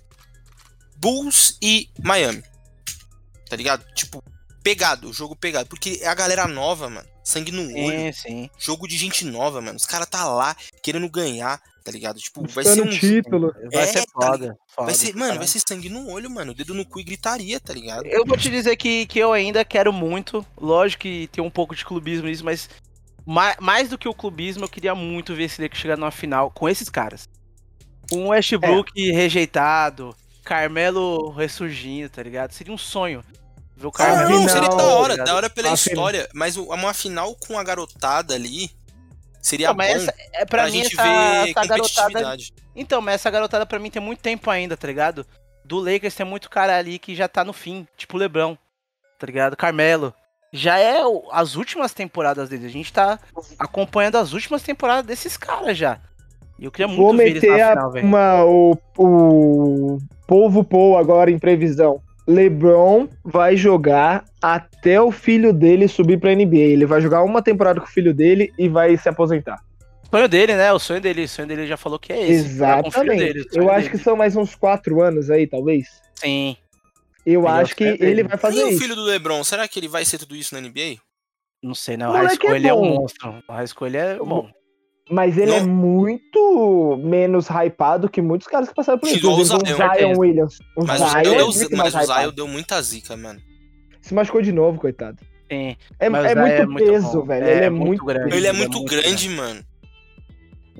Bulls 0.97 1.59
e 1.61 1.91
Miami. 2.03 2.43
Tá 3.51 3.55
ligado? 3.55 3.85
Tipo, 3.95 4.25
pegado, 4.63 5.13
jogo 5.13 5.37
pegado. 5.37 5.69
Porque 5.69 6.01
é 6.03 6.09
a 6.09 6.15
galera 6.15 6.47
nova, 6.47 6.89
mano. 6.89 7.09
Sangue 7.23 7.53
no 7.53 7.63
olho. 7.63 8.13
Sim, 8.13 8.13
sim. 8.13 8.51
Jogo 8.59 8.89
de 8.89 8.97
gente 8.97 9.25
nova, 9.25 9.61
mano. 9.61 9.77
Os 9.77 9.87
caras 9.87 10.09
tá 10.09 10.25
lá 10.27 10.57
querendo 10.83 11.09
ganhar, 11.09 11.61
tá 11.89 11.93
ligado? 11.93 12.19
Tipo, 12.21 12.47
vai 12.49 12.63
ser 12.65 12.83
um. 12.83 12.91
título. 12.91 13.51
Vai 13.73 13.83
É, 13.85 13.87
ser 13.87 14.05
tá 14.05 14.13
foda. 14.13 14.59
foda 14.69 14.87
Vai 14.87 14.95
ser, 14.95 15.17
mano, 15.17 15.37
vai 15.39 15.47
ser 15.47 15.61
sangue 15.67 15.89
no 15.89 16.11
olho, 16.11 16.29
mano. 16.31 16.53
Dedo 16.53 16.75
no 16.75 16.85
cu 16.85 17.01
e 17.01 17.05
gritaria, 17.05 17.59
tá 17.59 17.73
ligado? 17.73 18.05
Eu 18.07 18.27
vou 18.27 18.37
te 18.37 18.51
dizer 18.51 18.77
que, 18.77 19.07
que 19.07 19.19
eu 19.19 19.33
ainda 19.33 19.65
quero 19.65 19.91
muito. 19.91 20.45
Lógico 20.61 21.03
que 21.05 21.29
tem 21.33 21.43
um 21.43 21.49
pouco 21.51 21.75
de 21.75 21.83
clubismo 21.85 22.27
nisso, 22.29 22.45
mas 22.45 22.69
ma- 23.25 23.57
mais 23.59 23.89
do 23.89 23.97
que 23.97 24.07
o 24.07 24.13
clubismo, 24.13 24.65
eu 24.65 24.69
queria 24.69 24.95
muito 24.95 25.35
ver 25.35 25.45
esse 25.45 25.63
Lakers 25.63 25.81
chegar 25.81 25.97
numa 25.97 26.11
final 26.11 26.51
com 26.51 26.69
esses 26.69 26.91
caras. 26.91 27.27
O 28.13 28.29
Westbrook 28.29 28.93
É. 29.11 29.13
rejeitado, 29.13 30.15
Carmelo 30.45 31.31
ressurgindo, 31.31 32.09
tá 32.11 32.23
ligado? 32.23 32.53
Seria 32.53 32.73
um 32.73 32.79
sonho. 32.79 33.25
Ver 33.77 33.87
o 33.87 33.91
Ah, 33.91 33.93
Carmelo. 33.93 34.31
não, 34.31 34.39
final, 34.41 34.49
seria 34.55 34.69
da 34.69 34.77
tá 34.77 34.83
hora, 34.85 35.13
ligado? 35.15 35.27
da 35.27 35.35
hora 35.37 35.51
pela 35.51 35.73
A 35.73 35.77
final. 35.77 35.95
história. 36.09 36.29
Mas 36.35 36.57
o- 36.57 36.65
uma 36.65 36.93
final 36.93 37.35
com 37.35 37.59
a 37.59 37.63
garotada 37.65 38.35
ali 38.35 38.71
seria 39.41 39.69
Não, 39.69 39.75
mas 39.75 39.89
bom 39.89 39.97
essa, 40.03 40.15
é, 40.33 40.45
pra, 40.45 40.65
mim, 40.67 40.71
gente 40.73 40.95
essa, 40.95 41.03
ver 41.03 41.51
essa 41.51 41.67
garotada. 41.67 41.79
competitividade. 41.81 42.53
Então, 42.77 43.01
mas 43.01 43.15
essa 43.17 43.31
garotada 43.31 43.67
pra 43.67 43.79
mim 43.79 43.91
tem 43.91 44.01
muito 44.03 44.21
tempo 44.21 44.51
ainda, 44.51 44.77
tá 44.77 44.87
ligado? 44.87 45.27
Do 45.65 45.79
Lakers 45.79 46.15
tem 46.15 46.25
muito 46.27 46.49
cara 46.49 46.77
ali 46.77 46.99
que 46.99 47.15
já 47.15 47.29
tá 47.29 47.45
no 47.45 47.53
fim, 47.53 47.87
tipo 47.97 48.17
o 48.17 48.21
Lebron, 48.21 48.57
tá 49.19 49.27
ligado? 49.27 49.57
Carmelo. 49.57 50.15
Já 50.53 50.79
é 50.79 51.05
o- 51.05 51.29
as 51.31 51.57
últimas 51.57 51.93
temporadas 51.93 52.49
dele. 52.49 52.65
A 52.67 52.71
gente 52.71 52.91
tá 52.93 53.19
acompanhando 53.59 54.17
as 54.17 54.33
últimas 54.33 54.63
temporadas 54.63 55.05
desses 55.05 55.37
caras 55.37 55.77
já. 55.77 55.99
E 56.59 56.65
eu 56.65 56.71
queria 56.73 56.89
muito 56.89 57.01
Vou 57.03 57.15
ver 57.17 57.27
eles 57.29 57.43
meter 57.43 57.59
na 57.59 57.67
a- 57.67 57.71
final, 57.71 57.93
velho. 57.93 58.07
uma, 58.07 58.45
o, 58.45 58.79
o 58.97 59.99
povo 60.27 60.65
Paul 60.65 60.97
agora 60.97 61.31
em 61.31 61.39
previsão. 61.39 62.01
LeBron 62.29 63.09
vai 63.25 63.57
jogar 63.57 64.25
até 64.41 65.01
o 65.01 65.11
filho 65.11 65.53
dele 65.53 65.89
subir 65.89 66.19
pra 66.21 66.35
NBA. 66.35 66.57
Ele 66.57 66.87
vai 66.87 67.01
jogar 67.01 67.23
uma 67.23 67.43
temporada 67.43 67.81
com 67.81 67.87
o 67.87 67.91
filho 67.91 68.13
dele 68.15 68.53
e 68.59 68.69
vai 68.69 68.97
se 68.97 69.09
aposentar. 69.09 69.59
O 70.07 70.17
sonho 70.17 70.29
dele, 70.29 70.55
né? 70.57 70.73
O 70.73 70.79
sonho 70.79 71.01
dele, 71.01 71.25
o 71.25 71.29
sonho 71.29 71.49
dele 71.49 71.67
já 71.67 71.77
falou 71.77 71.99
que 71.99 72.13
é 72.13 72.21
esse. 72.21 72.33
o 72.33 72.47
Exatamente. 72.47 73.19
dele, 73.19 73.47
o 73.55 73.59
Eu 73.59 73.71
acho 73.71 73.87
dele. 73.87 73.91
que 73.91 73.99
são 73.99 74.17
mais 74.17 74.37
uns 74.37 74.55
quatro 74.55 75.03
anos 75.03 75.31
aí, 75.31 75.47
talvez. 75.47 75.87
Sim. 76.15 76.57
Eu 77.27 77.41
Ele 77.41 77.49
é 77.49 77.51
o 77.51 77.55
acho 77.55 77.77
que 77.77 77.85
dele. 77.85 78.05
ele 78.11 78.23
vai 78.25 78.37
E 78.37 78.41
fazer 78.41 78.65
o 78.65 78.69
isso. 78.69 78.81
filho 78.81 78.95
do 78.95 79.03
LeBron, 79.05 79.43
será 79.45 79.67
que 79.69 79.79
ele 79.79 79.89
vai 79.89 80.05
ser 80.05 80.19
tudo 80.19 80.35
isso 80.35 80.55
na 80.55 80.61
NBA? 80.61 80.97
Não 81.63 81.75
sei, 81.75 81.97
não. 81.97 82.09
O 82.09 82.11
O 82.11 82.13
high 82.13 82.23
moleque 82.23 82.37
school 82.47 82.55
é 82.55 82.57
ele 82.59 82.69
é 82.69 82.75
um 82.75 82.85
monstro. 82.85 83.31
O 83.49 83.67
school 83.67 83.87
ele 83.89 83.97
é 83.97 84.17
bom. 84.17 84.49
Mas 85.11 85.39
ele 85.39 85.53
é 85.53 85.61
Não. 85.61 85.69
muito 85.69 87.01
menos 87.03 87.47
hypado 87.49 88.09
que 88.09 88.21
muitos 88.21 88.47
caras 88.47 88.69
que 88.69 88.75
passaram 88.75 88.99
por 88.99 89.09
isso. 89.09 89.21
Por 89.21 89.41
o 89.41 89.45
Zion. 89.45 89.59
um. 90.15 90.19
Williams. 90.19 90.59
O 90.77 90.85
Mas 90.85 91.01
o 91.01 91.09
Zion 91.09 91.35
é 91.35 91.45
muito 91.45 91.77
mas 91.77 91.95
o 91.95 91.99
Zion 91.99 92.03
hypado. 92.05 92.33
deu 92.33 92.49
muita 92.49 92.83
zica, 92.83 93.17
mano. 93.17 93.41
Se 94.03 94.13
machucou 94.15 94.43
de 94.43 94.53
novo, 94.53 94.79
coitado. 94.79 95.19
Sim. 95.51 95.77
É, 95.99 96.09
Mas 96.11 96.23
o 96.23 96.27
é 96.27 96.35
Zion 96.35 96.41
muito 96.43 96.55
é 96.63 96.67
muito 96.67 96.87
peso, 96.93 97.21
bom. 97.21 97.27
velho. 97.27 97.47
É, 97.47 97.57
ele 97.57 97.65
é 97.65 97.71
muito 97.71 98.05
grande. 98.05 98.37
Ele 98.37 98.47
é 98.47 98.51
é 98.51 98.53
muito 98.53 98.85
grande, 98.85 99.29
mano. 99.31 99.65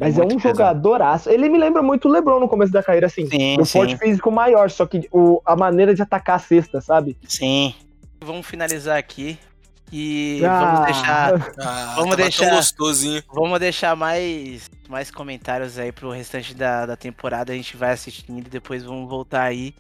Mas 0.01 0.17
é, 0.19 0.23
um 0.23 0.29
pesado. 0.29 0.43
jogadoraço. 0.43 1.31
Ele 1.31 1.49
me 1.49 1.59
lembra 1.59 1.83
muito 1.83 2.09
o 2.09 2.13
LeBron 2.13 2.39
no 2.39 2.49
começo 2.49 2.73
da 2.73 2.83
carreira, 2.83 3.07
assim. 3.07 3.27
Sim, 3.27 3.59
o 3.59 3.65
sim. 3.65 3.79
porte 3.79 3.97
físico 3.97 4.31
maior, 4.31 4.71
só 4.71 4.87
que 4.87 5.09
o, 5.11 5.41
a 5.45 5.57
maneira 5.57 5.95
de 5.95 6.03
atacar 6.03 6.37
a 6.37 6.39
cesta, 6.39 6.81
sabe? 6.81 7.17
Sim. 7.27 7.75
Vamos 8.25 8.47
finalizar 8.47 8.97
aqui. 8.99 9.39
E 9.91 10.43
Ah, 10.45 10.61
vamos 10.61 10.85
deixar. 10.87 11.55
Ah, 11.61 11.95
Vamos 11.97 12.17
deixar- 12.17 12.51
gostosinho. 12.55 13.23
Vamos 13.33 13.59
deixar 13.59 13.97
mais, 13.97 14.71
mais 14.89 15.11
comentários 15.11 15.79
aí 15.79 15.91
pro 15.93 16.11
restante 16.11 16.55
da, 16.55 16.85
da 16.87 16.97
temporada. 16.97 17.53
A 17.53 17.57
gente 17.57 17.77
vai 17.77 17.93
assistindo 17.93 18.47
e 18.47 18.51
depois 18.51 18.85
vamos 18.85 19.09
voltar 19.09 19.43
aí. 19.45 19.75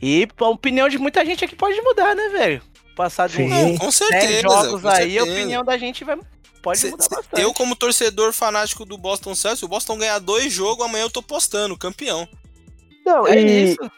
E 0.00 0.26
a 0.38 0.48
opinião 0.48 0.88
de 0.88 0.96
muita 0.98 1.24
gente 1.26 1.44
aqui 1.44 1.54
pode 1.54 1.78
mudar, 1.82 2.14
né, 2.16 2.28
velho? 2.30 2.62
Passar 2.96 3.28
de 3.28 3.36
Sim. 3.36 3.76
com 3.76 3.84
10 3.86 3.94
certeza. 3.94 4.42
jogos 4.42 4.82
com 4.82 4.88
aí, 4.88 5.18
a 5.18 5.20
certeza. 5.22 5.38
opinião 5.38 5.64
da 5.64 5.76
gente 5.76 6.04
vai, 6.04 6.18
pode 6.62 6.78
Cê- 6.78 6.90
mudar 6.90 7.02
cê- 7.04 7.14
bastante. 7.16 7.42
eu, 7.42 7.52
como 7.52 7.76
torcedor 7.76 8.32
fanático 8.32 8.86
do 8.86 8.96
Boston 8.96 9.34
Celtics, 9.34 9.58
se 9.60 9.64
o 9.66 9.68
Boston 9.68 9.98
ganhar 9.98 10.18
dois 10.18 10.50
jogos, 10.52 10.84
amanhã 10.86 11.04
eu 11.04 11.10
tô 11.10 11.22
postando, 11.22 11.76
campeão. 11.76 12.26
Não, 13.04 13.26
É 13.26 13.38
e, 13.40 13.64
isso. 13.72 13.90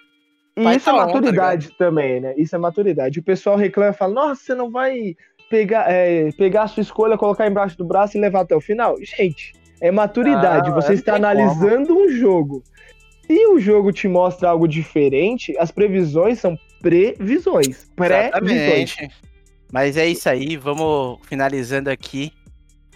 e 0.56 0.62
Vai 0.62 0.76
isso 0.76 0.88
é 0.90 0.92
tá 0.92 1.06
maturidade 1.06 1.70
também, 1.78 2.20
né? 2.20 2.34
Isso 2.36 2.54
é 2.54 2.58
maturidade. 2.58 3.18
O 3.20 3.22
pessoal 3.22 3.56
reclama 3.56 3.90
e 3.92 3.96
fala, 3.96 4.12
nossa, 4.12 4.42
você 4.42 4.54
não 4.54 4.70
vai 4.70 5.16
pegar, 5.52 5.84
é, 5.92 6.32
pegar 6.32 6.62
a 6.62 6.66
sua 6.66 6.80
escolha, 6.80 7.18
colocar 7.18 7.46
embaixo 7.46 7.76
do 7.76 7.84
braço 7.84 8.16
e 8.16 8.20
levar 8.20 8.40
até 8.40 8.56
o 8.56 8.60
final? 8.60 8.96
Gente, 9.02 9.52
é 9.82 9.90
maturidade. 9.90 10.70
Ah, 10.70 10.74
Você 10.74 10.92
é, 10.92 10.94
está 10.94 11.16
analisando 11.16 11.94
um 11.94 12.08
jogo. 12.08 12.64
Se 13.26 13.46
o 13.48 13.58
jogo 13.60 13.92
te 13.92 14.08
mostra 14.08 14.48
algo 14.48 14.66
diferente, 14.66 15.54
as 15.58 15.70
previsões 15.70 16.38
são 16.38 16.58
previsões. 16.80 17.86
Exatamente. 18.00 19.10
Mas 19.70 19.98
é 19.98 20.06
isso 20.06 20.28
aí, 20.28 20.56
vamos 20.56 21.18
finalizando 21.26 21.90
aqui. 21.90 22.32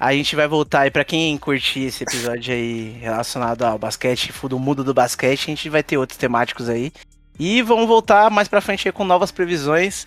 A 0.01 0.13
gente 0.13 0.35
vai 0.35 0.49
voltar 0.49 0.81
aí, 0.83 0.91
pra 0.91 1.05
quem 1.05 1.37
curtir 1.39 1.85
esse 1.85 2.05
episódio 2.05 2.55
aí 2.55 2.97
relacionado 3.01 3.63
ao 3.65 3.79
basquete, 3.79 4.33
do 4.49 4.59
mundo 4.59 4.83
do 4.83 4.93
basquete, 4.93 5.45
a 5.45 5.47
gente 5.47 5.69
vai 5.69 5.83
ter 5.83 5.97
outros 5.99 6.19
temáticos 6.19 6.69
aí. 6.69 6.91
E 7.39 7.61
vamos 7.63 7.87
voltar 7.87 8.31
mais 8.31 8.49
pra 8.49 8.61
frente 8.61 8.91
com 8.93 9.05
novas 9.05 9.31
previsões, 9.31 10.07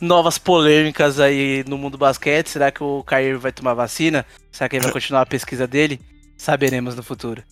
novas 0.00 0.38
polêmicas 0.38 1.18
aí 1.20 1.64
no 1.66 1.76
mundo 1.78 1.92
do 1.92 1.98
basquete. 1.98 2.48
Será 2.48 2.70
que 2.70 2.82
o 2.82 3.02
Cair 3.04 3.38
vai 3.38 3.52
tomar 3.52 3.74
vacina? 3.74 4.24
Será 4.52 4.68
que 4.68 4.76
ele 4.76 4.84
vai 4.84 4.92
continuar 4.92 5.22
a 5.22 5.26
pesquisa 5.26 5.66
dele? 5.66 6.00
Saberemos 6.36 6.94
no 6.94 7.02
futuro. 7.02 7.42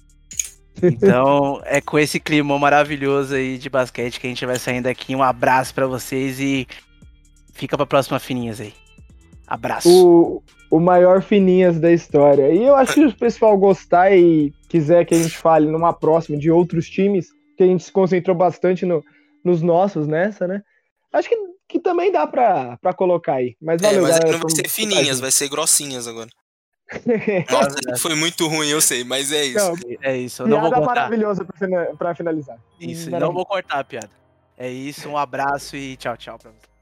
Então, 0.82 1.60
é 1.66 1.80
com 1.80 1.98
esse 1.98 2.20
clima 2.20 2.58
maravilhoso 2.58 3.34
aí 3.34 3.58
de 3.58 3.68
basquete 3.68 4.20
que 4.20 4.26
a 4.26 4.30
gente 4.30 4.46
vai 4.46 4.58
saindo 4.58 4.86
aqui. 4.86 5.14
Um 5.14 5.22
abraço 5.22 5.74
pra 5.74 5.86
vocês 5.86 6.38
e 6.40 6.66
fica 7.52 7.76
pra 7.76 7.86
próxima 7.86 8.18
fininhas 8.18 8.60
aí. 8.60 8.74
Abraço. 9.46 9.88
o, 9.88 10.42
o 10.70 10.80
maior 10.80 11.22
fininhas 11.22 11.78
da 11.78 11.92
história. 11.92 12.52
E 12.52 12.62
eu 12.64 12.74
acho 12.74 12.94
que 12.94 13.00
se 13.00 13.06
o 13.14 13.18
pessoal 13.18 13.56
gostar 13.56 14.12
e 14.16 14.52
quiser 14.68 15.04
que 15.04 15.14
a 15.14 15.18
gente 15.18 15.36
fale 15.36 15.70
numa 15.70 15.92
próxima 15.92 16.36
de 16.36 16.50
outros 16.50 16.88
times, 16.90 17.28
que 17.56 17.62
a 17.62 17.66
gente 17.66 17.84
se 17.84 17.92
concentrou 17.92 18.36
bastante 18.36 18.84
no- 18.84 19.04
nos 19.44 19.62
nossos 19.62 20.06
nessa, 20.08 20.46
né? 20.48 20.62
Acho 21.12 21.28
que, 21.28 21.36
que 21.68 21.78
também 21.80 22.12
dá 22.12 22.26
pra, 22.26 22.76
pra 22.78 22.92
colocar 22.92 23.34
aí. 23.34 23.56
Mas 23.60 23.80
É, 23.82 23.86
valeu, 23.86 24.02
mas 24.02 24.18
galera. 24.18 24.32
não 24.32 24.38
vai 24.40 24.50
ser 24.50 24.68
fininhas, 24.68 25.20
vai 25.20 25.32
ser 25.32 25.48
grossinhas 25.48 26.06
agora. 26.06 26.28
É 26.88 27.44
Nossa, 27.52 27.76
foi 28.00 28.14
muito 28.14 28.46
ruim, 28.46 28.68
eu 28.68 28.80
sei, 28.80 29.02
mas 29.04 29.32
é 29.32 29.44
isso. 29.44 29.58
Não, 29.58 29.74
É 30.02 30.16
isso, 30.16 30.42
eu 30.42 30.46
não 30.48 30.60
vou 30.60 30.70
cortar. 30.70 30.86
maravilhosa 30.86 31.44
pra, 31.44 31.56
fina- 31.58 31.86
pra 31.98 32.14
finalizar. 32.14 32.56
Isso, 32.80 33.10
Maravilha. 33.10 33.20
não 33.20 33.32
vou 33.32 33.44
cortar 33.44 33.80
a 33.80 33.84
piada. 33.84 34.10
É 34.56 34.70
isso, 34.70 35.08
um 35.08 35.18
abraço 35.18 35.76
e 35.76 35.96
tchau, 35.96 36.16
tchau 36.16 36.38
pra 36.38 36.50
vocês. 36.50 36.75